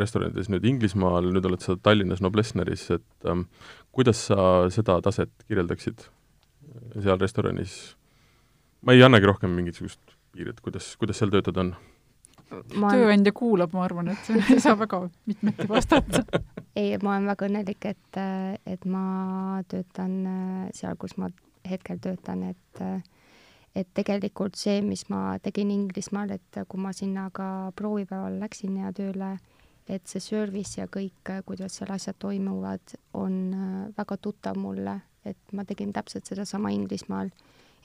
restoranides 0.00 0.46
nüüd 0.48 0.64
Inglismaal, 0.70 1.26
nüüd 1.34 1.44
oled 1.44 1.60
sa 1.60 1.74
Tallinnas 1.76 2.22
Noblessneris, 2.24 2.86
et 2.94 3.28
ähm, 3.28 3.42
kuidas 3.92 4.22
sa 4.30 4.70
seda 4.72 5.00
taset 5.04 5.32
kirjeldaksid 5.50 6.06
seal 6.94 7.18
restoranis? 7.20 7.96
ma 8.86 8.94
ei 8.94 9.02
annagi 9.04 9.28
rohkem 9.28 9.52
mingisugust 9.52 10.19
piiri, 10.32 10.54
et 10.54 10.60
kuidas, 10.64 10.94
kuidas 11.00 11.20
seal 11.20 11.32
töötada 11.34 11.64
on? 11.64 11.74
ma 12.80 12.90
tööandja 12.94 13.32
kuulab, 13.36 13.74
ma 13.76 13.84
arvan, 13.86 14.10
et 14.14 14.30
ei 14.50 14.58
saa 14.62 14.76
väga 14.78 15.04
mitmeti 15.30 15.68
vastata. 15.70 16.24
ei, 16.80 16.96
ma 17.02 17.14
olen 17.14 17.30
väga 17.30 17.46
õnnelik, 17.46 17.86
et, 17.92 18.20
et 18.66 18.86
ma 18.90 19.04
töötan 19.70 20.16
äh, 20.26 20.66
seal, 20.76 20.98
kus 21.00 21.16
ma 21.20 21.30
hetkel 21.70 22.02
töötan, 22.02 22.48
et 22.50 22.84
et 23.76 23.86
tegelikult 23.94 24.56
see, 24.58 24.80
mis 24.82 25.04
ma 25.12 25.36
tegin 25.42 25.70
Inglismaal, 25.70 26.32
et 26.34 26.58
kui 26.68 26.80
ma 26.82 26.90
sinna 26.96 27.28
ka 27.30 27.70
proovipäeval 27.78 28.40
läksin 28.42 28.80
ja 28.80 28.90
tööle, 28.90 29.36
et 29.90 30.10
see 30.10 30.22
service 30.22 30.78
ja 30.80 30.88
kõik, 30.90 31.30
kuidas 31.46 31.78
seal 31.78 31.92
asjad 31.94 32.18
toimuvad, 32.18 32.96
on 33.14 33.38
äh, 33.54 33.78
väga 33.96 34.18
tuttav 34.22 34.58
mulle, 34.58 35.00
et 35.24 35.54
ma 35.54 35.64
tegin 35.68 35.92
täpselt 35.94 36.26
sedasama 36.26 36.72
Inglismaal 36.74 37.30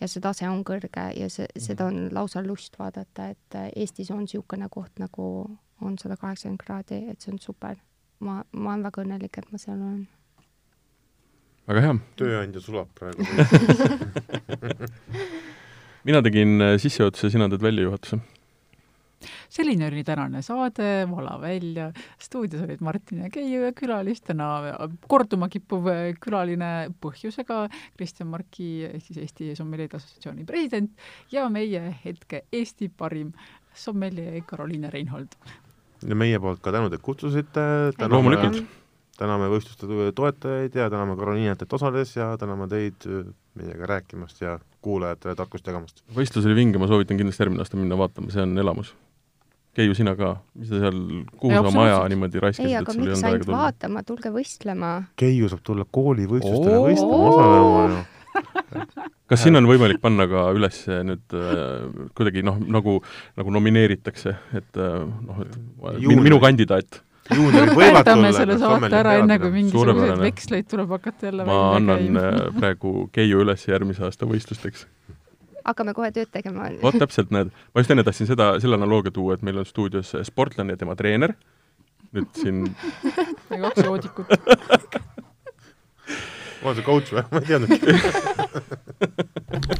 ja 0.02 0.08
see 0.12 0.22
tase 0.24 0.50
on 0.50 0.64
kõrge 0.68 1.10
ja 1.18 1.30
see, 1.32 1.48
seda 1.58 1.90
on 1.92 2.10
lausa 2.14 2.44
lust 2.46 2.80
vaadata, 2.80 3.30
et 3.36 3.60
äh, 3.60 3.70
Eestis 3.76 4.12
on 4.12 4.26
niisugune 4.26 4.70
koht 4.70 5.00
nagu 5.00 5.28
on 5.82 5.98
sada 6.00 6.18
kaheksakümmend 6.18 6.62
kraadi, 6.62 7.02
et 7.12 7.22
see 7.22 7.34
on 7.34 7.42
super 7.42 7.76
ma, 8.20 8.42
ma 8.52 8.74
olen 8.74 8.86
väga 8.88 9.04
õnnelik, 9.04 9.40
et 9.40 9.52
ma 9.52 9.60
seal 9.62 9.80
olen. 9.80 10.06
väga 11.70 11.84
hea. 11.88 11.98
tööandja 12.22 12.64
sulab 12.64 12.92
praegu. 12.98 13.26
mina 16.08 16.22
tegin 16.26 16.62
äh, 16.62 16.76
sissejuhatuse, 16.82 17.34
sina 17.34 17.50
teed 17.52 17.66
väljajuhatuse. 17.66 18.22
Selline 19.56 19.88
oli 19.88 20.04
tänane 20.04 20.42
saade 20.42 21.08
Vala 21.12 21.38
välja. 21.42 21.92
stuudios 22.20 22.64
olid 22.64 22.82
Martin 22.82 23.24
ja 23.24 23.30
Keiu 23.30 23.64
ja 23.64 23.72
külalistena 23.72 24.50
korduma 25.08 25.50
kippuv 25.50 25.88
külaline 26.20 26.72
põhjusega 27.02 27.66
Kristjan 27.98 28.30
Marki 28.34 28.86
ehk 28.90 29.04
siis 29.06 29.22
Eesti 29.24 29.54
Sommeljeede 29.56 29.98
Assotsiatsiooni 29.98 30.46
president 30.46 30.92
ja 31.32 31.48
meie 31.50 31.96
hetke 32.06 32.44
Eesti 32.52 32.90
parim 32.90 33.32
sommeljee 33.76 34.42
Karoliine 34.48 34.90
Reinhold. 34.90 35.38
ja 36.08 36.16
meie 36.16 36.40
poolt 36.40 36.62
ka 36.64 36.72
tänud, 36.72 36.94
et 36.94 37.02
kutsusite. 37.02 37.62
Loomulikult.. 38.10 38.64
täname 39.18 39.48
võistluste 39.52 40.12
toetajaid 40.16 40.76
ja 40.76 40.90
täname 40.92 41.16
Karoliinat, 41.16 41.62
et 41.62 41.74
osales 41.74 42.16
ja 42.16 42.34
täname 42.38 42.68
teid 42.68 43.08
meiega 43.56 43.88
rääkimast 43.88 44.42
ja 44.42 44.60
kuulajatele 44.82 45.36
tarkust 45.36 45.68
jagamast. 45.68 46.04
võistlus 46.16 46.46
oli 46.46 46.56
vinge, 46.56 46.80
ma 46.80 46.92
soovitan 46.92 47.18
kindlasti 47.18 47.44
järgmine 47.44 47.64
aasta 47.64 47.80
minna 47.80 47.98
vaatama, 47.98 48.32
see 48.32 48.44
on 48.44 48.58
elamus. 48.60 48.96
Keiu, 49.76 49.96
sina 49.98 50.14
ka, 50.16 50.30
mis 50.56 50.70
sa 50.72 50.80
seal, 50.86 51.00
kuhu 51.36 51.52
Ei, 51.52 51.58
sa 51.58 51.68
oma 51.68 51.84
aja 51.84 51.96
absoluutselt. 51.98 52.12
niimoodi 52.14 52.38
ei, 52.38 52.44
raiskasid, 52.46 52.72
et 52.72 52.78
aga 52.80 52.94
sul 52.94 53.02
ei 53.02 53.08
miks 53.08 53.16
olnud 53.16 53.26
aega 53.26 53.34
ainult 53.36 53.48
tulla? 53.50 53.62
vaatama, 53.62 54.04
tulge 54.08 54.32
võistlema. 54.32 54.92
Keiu 55.20 55.50
saab 55.52 55.64
tulla 55.68 55.86
koolivõistlustele 55.98 56.78
Oo. 56.78 56.86
võistlema, 56.88 57.32
osalema 57.32 57.88
ju. 57.92 58.04
kas 59.32 59.44
sinna 59.44 59.60
on 59.64 59.68
võimalik 59.70 60.00
panna 60.04 60.28
ka 60.32 60.46
üles 60.56 60.80
nüüd 61.10 61.36
äh, 61.40 62.08
kuidagi 62.18 62.44
noh, 62.46 62.60
nagu, 62.60 63.00
nagu 63.40 63.54
nomineeritakse, 63.58 64.36
et 64.60 64.80
äh, 64.80 64.96
noh, 65.04 65.44
minu, 66.00 66.24
minu 66.24 66.40
kandidaat, 66.44 67.02
lõpetame 67.32 68.06
tulla. 68.30 68.34
selle 68.38 68.58
saate 68.62 68.92
ära, 68.96 69.16
enne 69.22 69.40
kui 69.42 69.54
mingisuguseid 69.56 70.22
veksleid 70.24 70.68
tuleb 70.72 70.92
hakata 70.98 71.32
jälle 71.32 71.48
ma 71.48 71.62
annan 71.76 72.04
käima. 72.04 72.28
äh, 72.32 72.52
praegu 72.60 73.10
Keiu 73.16 73.42
üles 73.44 73.66
järgmise 73.68 74.06
aasta 74.08 74.30
võistlusteks. 74.30 74.88
Hakkame 75.66 75.94
kohe 75.98 76.12
tööd 76.16 76.30
tegema. 76.34 76.70
vot 76.82 76.98
täpselt 77.00 77.32
näed, 77.34 77.52
ma 77.74 77.84
just 77.84 77.92
enne 77.94 78.06
tahtsin 78.08 78.30
seda, 78.30 78.54
selle 78.64 78.78
analoogia 78.80 79.14
tuua, 79.16 79.38
et 79.38 79.46
meil 79.46 79.58
on 79.62 79.68
stuudios 79.68 80.14
sportlane 80.28 80.76
ja 80.76 80.82
tema 80.82 80.96
treener, 81.00 81.36
nüüd 82.16 82.30
siin 82.38 82.58
kaks 83.50 83.84
joodikut. 83.84 84.28
on 86.66 86.76
see 86.76 86.86
coach 86.86 87.14
või? 87.14 87.24
ma 87.32 87.38
ei 87.42 87.48
teadnudki. 87.52 87.86